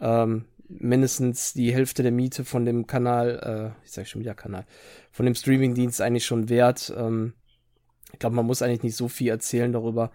[0.00, 4.66] ähm, mindestens die Hälfte der Miete von dem Kanal, äh, ich sag schon wieder Kanal,
[5.12, 6.92] von dem Streamingdienst eigentlich schon wert.
[6.96, 7.34] Ähm,
[8.12, 10.10] ich glaube, man muss eigentlich nicht so viel erzählen darüber.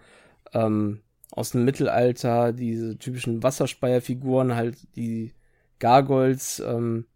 [0.52, 1.00] Ähm,
[1.30, 5.32] aus dem Mittelalter, diese typischen Wasserspeierfiguren, halt die
[5.78, 7.06] Gargoyles, ähm,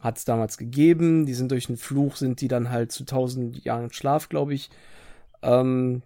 [0.00, 1.26] hat es damals gegeben.
[1.26, 4.70] Die sind durch einen Fluch, sind die dann halt zu tausend Jahren Schlaf, glaube ich,
[5.42, 6.02] ähm,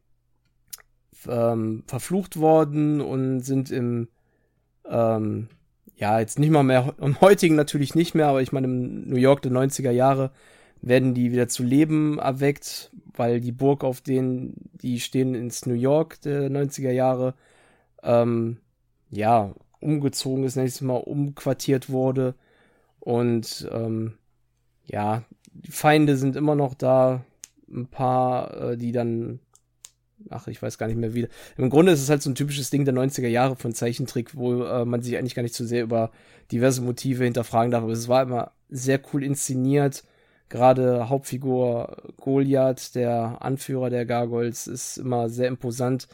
[1.29, 4.09] ähm, verflucht worden und sind im
[4.89, 5.49] ähm,
[5.99, 9.17] ja, jetzt nicht mal mehr, im heutigen natürlich nicht mehr, aber ich meine, im New
[9.17, 10.31] York der 90er Jahre
[10.81, 15.75] werden die wieder zu Leben erweckt, weil die Burg, auf denen die stehen, ins New
[15.75, 17.35] York der 90er Jahre,
[18.05, 18.59] ähm,
[19.11, 22.35] ja, umgezogen ist, nächstes Mal umquartiert wurde.
[23.01, 24.15] Und ähm,
[24.85, 27.25] ja, die Feinde sind immer noch da.
[27.71, 29.41] Ein paar, äh, die dann
[30.31, 31.29] ach, ich weiß gar nicht mehr wie.
[31.57, 34.63] Im Grunde ist es halt so ein typisches Ding der 90er Jahre von Zeichentrick, wo
[34.65, 36.11] äh, man sich eigentlich gar nicht so sehr über
[36.53, 37.83] diverse Motive hinterfragen darf.
[37.83, 40.05] Aber es war immer sehr cool inszeniert.
[40.49, 46.09] Gerade Hauptfigur Goliath, der Anführer der Gargoyles, ist immer sehr imposant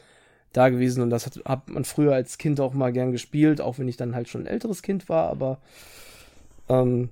[0.55, 3.79] da gewesen und das hat, hat man früher als Kind auch mal gern gespielt, auch
[3.79, 5.59] wenn ich dann halt schon ein älteres Kind war, aber
[6.69, 7.11] ähm,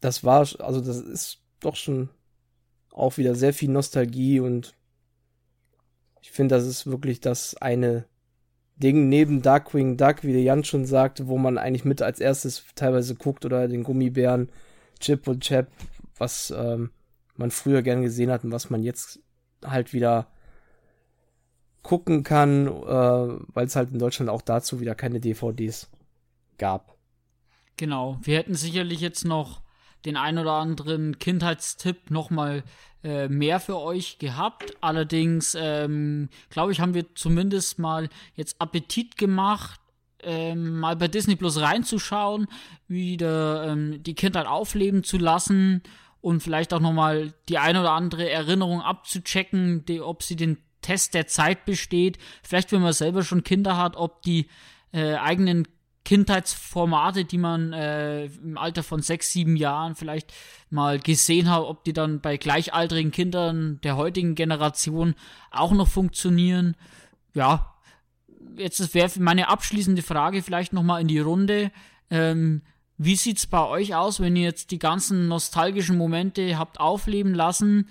[0.00, 2.08] das war, also das ist doch schon
[2.92, 4.74] auch wieder sehr viel Nostalgie und
[6.22, 8.06] ich finde, das ist wirklich das eine
[8.76, 12.64] Ding neben Darkwing Duck, wie der Jan schon sagte, wo man eigentlich mit als erstes
[12.74, 14.48] teilweise guckt oder den Gummibären
[15.00, 15.68] Chip und Chap,
[16.16, 16.90] was ähm,
[17.36, 19.20] man früher gern gesehen hat und was man jetzt
[19.64, 20.28] halt wieder
[21.82, 25.90] gucken kann, äh, weil es halt in Deutschland auch dazu wieder keine DVDs
[26.56, 26.96] gab.
[27.76, 29.61] Genau, wir hätten sicherlich jetzt noch
[30.04, 32.64] den ein oder anderen Kindheitstipp nochmal
[33.04, 34.76] äh, mehr für euch gehabt.
[34.80, 39.80] Allerdings, ähm, glaube ich, haben wir zumindest mal jetzt Appetit gemacht,
[40.22, 42.46] ähm, mal bei Disney Plus reinzuschauen,
[42.86, 45.82] wieder ähm, die Kindheit aufleben zu lassen
[46.20, 51.14] und vielleicht auch nochmal die ein oder andere Erinnerung abzuchecken, die, ob sie den Test
[51.14, 52.18] der Zeit besteht.
[52.42, 54.48] Vielleicht, wenn man selber schon Kinder hat, ob die
[54.92, 55.66] äh, eigenen
[56.04, 60.32] Kindheitsformate, die man äh, im Alter von sechs, sieben Jahren vielleicht
[60.68, 65.14] mal gesehen hat, ob die dann bei gleichaltrigen Kindern der heutigen Generation
[65.50, 66.76] auch noch funktionieren.
[67.34, 67.74] Ja,
[68.56, 71.70] jetzt wäre meine abschließende Frage vielleicht nochmal in die Runde.
[72.10, 72.62] Ähm,
[72.98, 77.88] wie sieht's bei euch aus, wenn ihr jetzt die ganzen nostalgischen Momente habt aufleben lassen?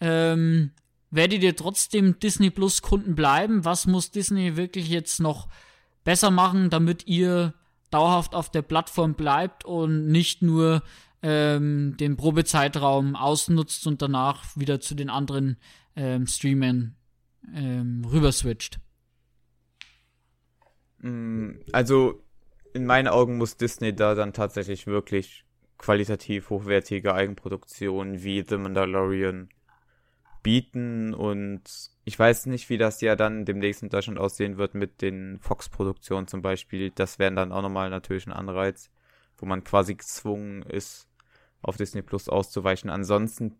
[0.00, 0.72] Ähm,
[1.10, 3.64] werdet ihr trotzdem Disney Plus Kunden bleiben?
[3.64, 5.48] Was muss Disney wirklich jetzt noch
[6.04, 7.54] besser machen, damit ihr
[7.90, 10.82] dauerhaft auf der Plattform bleibt und nicht nur
[11.22, 15.56] ähm, den Probezeitraum ausnutzt und danach wieder zu den anderen
[15.96, 16.96] ähm, Streamern
[17.54, 18.78] ähm, rüber switcht.
[20.98, 22.22] Mm, also
[22.72, 25.44] in meinen Augen muss Disney da dann tatsächlich wirklich
[25.78, 29.48] qualitativ hochwertige Eigenproduktionen wie The Mandalorian
[30.44, 31.62] bieten und
[32.04, 36.28] ich weiß nicht, wie das ja dann demnächst in Deutschland aussehen wird mit den Fox-Produktionen
[36.28, 36.90] zum Beispiel.
[36.90, 38.90] Das wäre dann auch nochmal natürlich ein Anreiz,
[39.38, 41.08] wo man quasi gezwungen ist,
[41.62, 42.90] auf Disney Plus auszuweichen.
[42.90, 43.56] Ansonsten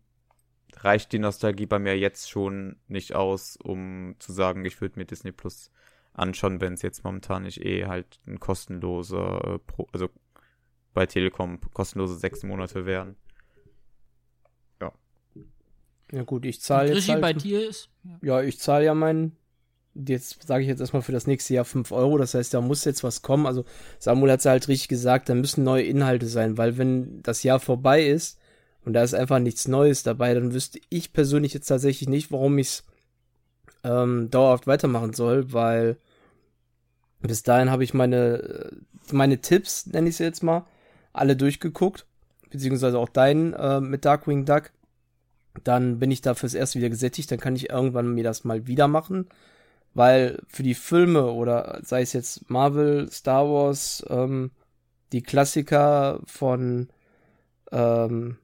[0.77, 5.05] reicht die Nostalgie bei mir jetzt schon nicht aus, um zu sagen, ich würde mir
[5.05, 5.71] Disney Plus
[6.13, 10.09] anschauen, wenn es jetzt momentan nicht eh halt ein kostenloser, äh, also
[10.93, 13.15] bei Telekom kostenlose sechs Monate wären.
[16.11, 17.07] Ja gut, ich zahle jetzt.
[17.09, 17.89] Halt, bei dir ist?
[18.21, 19.35] Ja, ich zahle ja meinen.
[19.95, 22.17] Jetzt sage ich jetzt erstmal für das nächste Jahr 5 Euro.
[22.17, 23.45] Das heißt, da muss jetzt was kommen.
[23.45, 23.63] Also
[23.97, 27.61] Samuel hat es halt richtig gesagt, da müssen neue Inhalte sein, weil wenn das Jahr
[27.61, 28.37] vorbei ist
[28.83, 32.57] und da ist einfach nichts Neues dabei, dann wüsste ich persönlich jetzt tatsächlich nicht, warum
[32.57, 32.83] ich es
[33.85, 35.97] ähm, dauerhaft weitermachen soll, weil
[37.21, 38.71] bis dahin habe ich meine,
[39.11, 40.65] meine Tipps, nenne ich sie jetzt mal,
[41.13, 42.05] alle durchgeguckt.
[42.49, 44.71] Beziehungsweise auch deinen äh, mit Darkwing Duck
[45.63, 48.67] dann bin ich da fürs erste wieder gesättigt, dann kann ich irgendwann mir das mal
[48.67, 49.27] wieder machen.
[49.93, 54.51] Weil für die Filme oder sei es jetzt Marvel, Star Wars, ähm,
[55.13, 56.89] die Klassiker von,
[57.71, 58.37] ähm,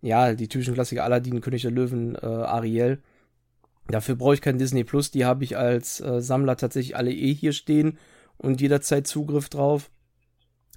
[0.00, 3.02] ja, die typischen Klassiker Aladdin, König der Löwen, äh, Ariel,
[3.88, 7.32] Dafür brauche ich kein Disney Plus, die habe ich als äh, Sammler tatsächlich alle eh
[7.32, 7.98] hier stehen
[8.36, 9.90] und jederzeit Zugriff drauf.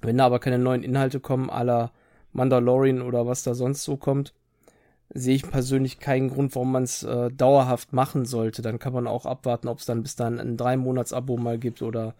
[0.00, 1.92] Wenn da aber keine neuen Inhalte kommen, aller
[2.32, 4.32] Mandalorian oder was da sonst so kommt,
[5.14, 8.62] sehe ich persönlich keinen Grund, warum man es äh, dauerhaft machen sollte.
[8.62, 11.58] Dann kann man auch abwarten, ob es dann bis dann ein drei Monats Abo mal
[11.58, 12.14] gibt oder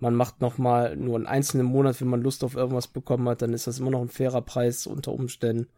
[0.00, 3.42] man macht noch mal nur einen einzelnen Monat, wenn man Lust auf irgendwas bekommen hat,
[3.42, 5.68] dann ist das immer noch ein fairer Preis unter Umständen.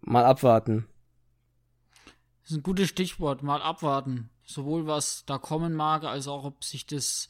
[0.00, 0.86] Mal abwarten.
[2.42, 4.30] Das ist ein gutes Stichwort, mal abwarten.
[4.44, 7.28] Sowohl was da kommen mag, als auch ob sich das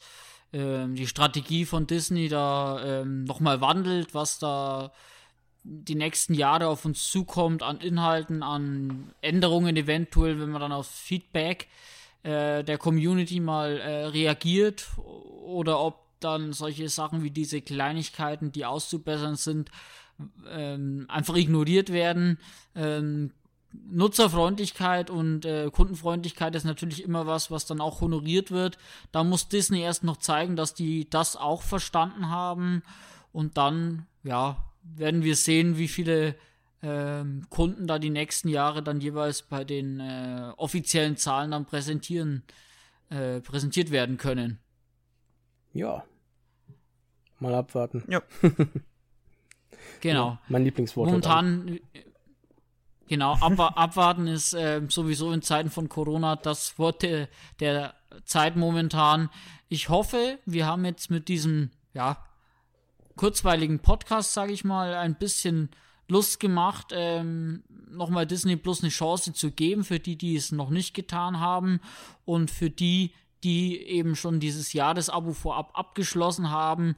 [0.53, 4.91] ähm, die Strategie von Disney da ähm, nochmal wandelt, was da
[5.67, 10.87] die nächsten Jahre auf uns zukommt an Inhalten, an Änderungen eventuell, wenn man dann auf
[10.87, 11.67] Feedback
[12.21, 18.65] äh, der Community mal äh, reagiert oder ob dann solche Sachen wie diese Kleinigkeiten, die
[18.65, 19.71] auszubessern sind,
[20.47, 22.37] ähm, einfach ignoriert werden.
[22.75, 23.31] Ähm,
[23.89, 28.77] Nutzerfreundlichkeit und äh, Kundenfreundlichkeit ist natürlich immer was, was dann auch honoriert wird.
[29.11, 32.83] Da muss Disney erst noch zeigen, dass die das auch verstanden haben.
[33.33, 34.63] Und dann, ja,
[34.95, 36.35] werden wir sehen, wie viele
[36.81, 42.43] ähm, Kunden da die nächsten Jahre dann jeweils bei den äh, offiziellen Zahlen dann präsentieren,
[43.09, 44.59] äh, präsentiert werden können.
[45.73, 46.03] Ja.
[47.39, 48.03] Mal abwarten.
[48.07, 48.21] Ja.
[50.01, 50.29] genau.
[50.29, 51.07] Ja, mein Lieblingswort.
[51.07, 51.79] Momentan
[53.07, 57.29] Genau, abwa abwarten ist äh, sowieso in Zeiten von Corona das Wort der,
[57.59, 57.93] der
[58.23, 59.29] Zeit momentan.
[59.69, 62.17] Ich hoffe, wir haben jetzt mit diesem, ja,
[63.15, 65.69] kurzweiligen Podcast, sage ich mal, ein bisschen
[66.07, 70.69] Lust gemacht, ähm, nochmal Disney Plus eine Chance zu geben für die, die es noch
[70.69, 71.79] nicht getan haben
[72.25, 73.13] und für die,
[73.43, 76.95] die eben schon dieses Jahresabo vorab abgeschlossen haben,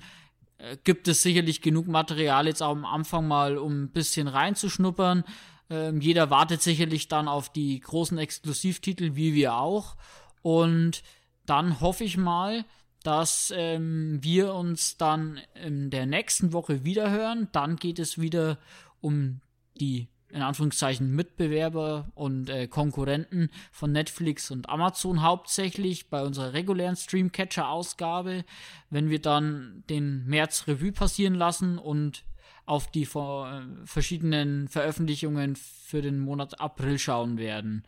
[0.57, 5.23] äh, gibt es sicherlich genug Material jetzt auch am Anfang mal, um ein bisschen reinzuschnuppern.
[5.69, 9.95] Ähm, jeder wartet sicherlich dann auf die großen Exklusivtitel, wie wir auch.
[10.41, 11.03] Und
[11.45, 12.65] dann hoffe ich mal,
[13.07, 17.47] dass ähm, wir uns dann in der nächsten Woche wieder hören.
[17.53, 18.57] Dann geht es wieder
[18.99, 19.39] um
[19.79, 26.97] die in Anführungszeichen Mitbewerber und äh, Konkurrenten von Netflix und Amazon hauptsächlich bei unserer regulären
[26.97, 28.43] Streamcatcher-Ausgabe,
[28.89, 32.25] wenn wir dann den März Revue passieren lassen und
[32.65, 37.85] auf die äh, verschiedenen Veröffentlichungen für den Monat April schauen werden.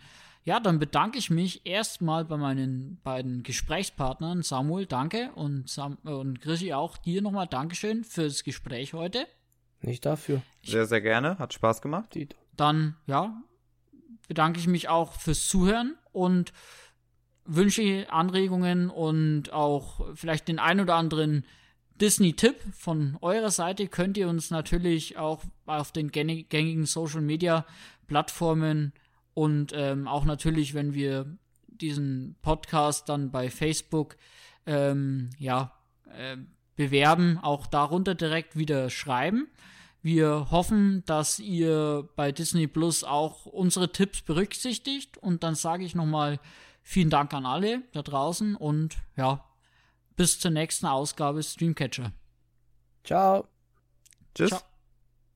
[0.49, 4.41] Ja, dann bedanke ich mich erstmal bei meinen beiden Gesprächspartnern.
[4.41, 5.29] Samuel, danke.
[5.35, 9.27] Und, Sam und Chrissy auch dir nochmal Dankeschön fürs Gespräch heute.
[9.81, 10.41] Nicht dafür.
[10.63, 11.37] Sehr, sehr gerne.
[11.37, 12.17] Hat Spaß gemacht.
[12.57, 13.43] Dann, ja,
[14.27, 16.51] bedanke ich mich auch fürs Zuhören und
[17.45, 21.45] wünsche Anregungen und auch vielleicht den ein oder anderen
[22.01, 28.93] Disney-Tipp von eurer Seite könnt ihr uns natürlich auch auf den gängigen Social-Media-Plattformen
[29.39, 31.25] und ähm, auch natürlich, wenn wir
[31.67, 34.17] diesen Podcast dann bei Facebook
[34.65, 35.71] ähm, ja,
[36.13, 36.35] äh,
[36.75, 39.47] bewerben, auch darunter direkt wieder schreiben.
[40.01, 45.95] Wir hoffen, dass ihr bei Disney Plus auch unsere Tipps berücksichtigt und dann sage ich
[45.95, 46.41] nochmal
[46.81, 49.45] vielen Dank an alle da draußen und ja,
[50.17, 52.11] bis zur nächsten Ausgabe Streamcatcher.
[53.05, 53.47] Ciao.
[54.35, 54.49] Tschüss.
[54.49, 54.68] Ciao.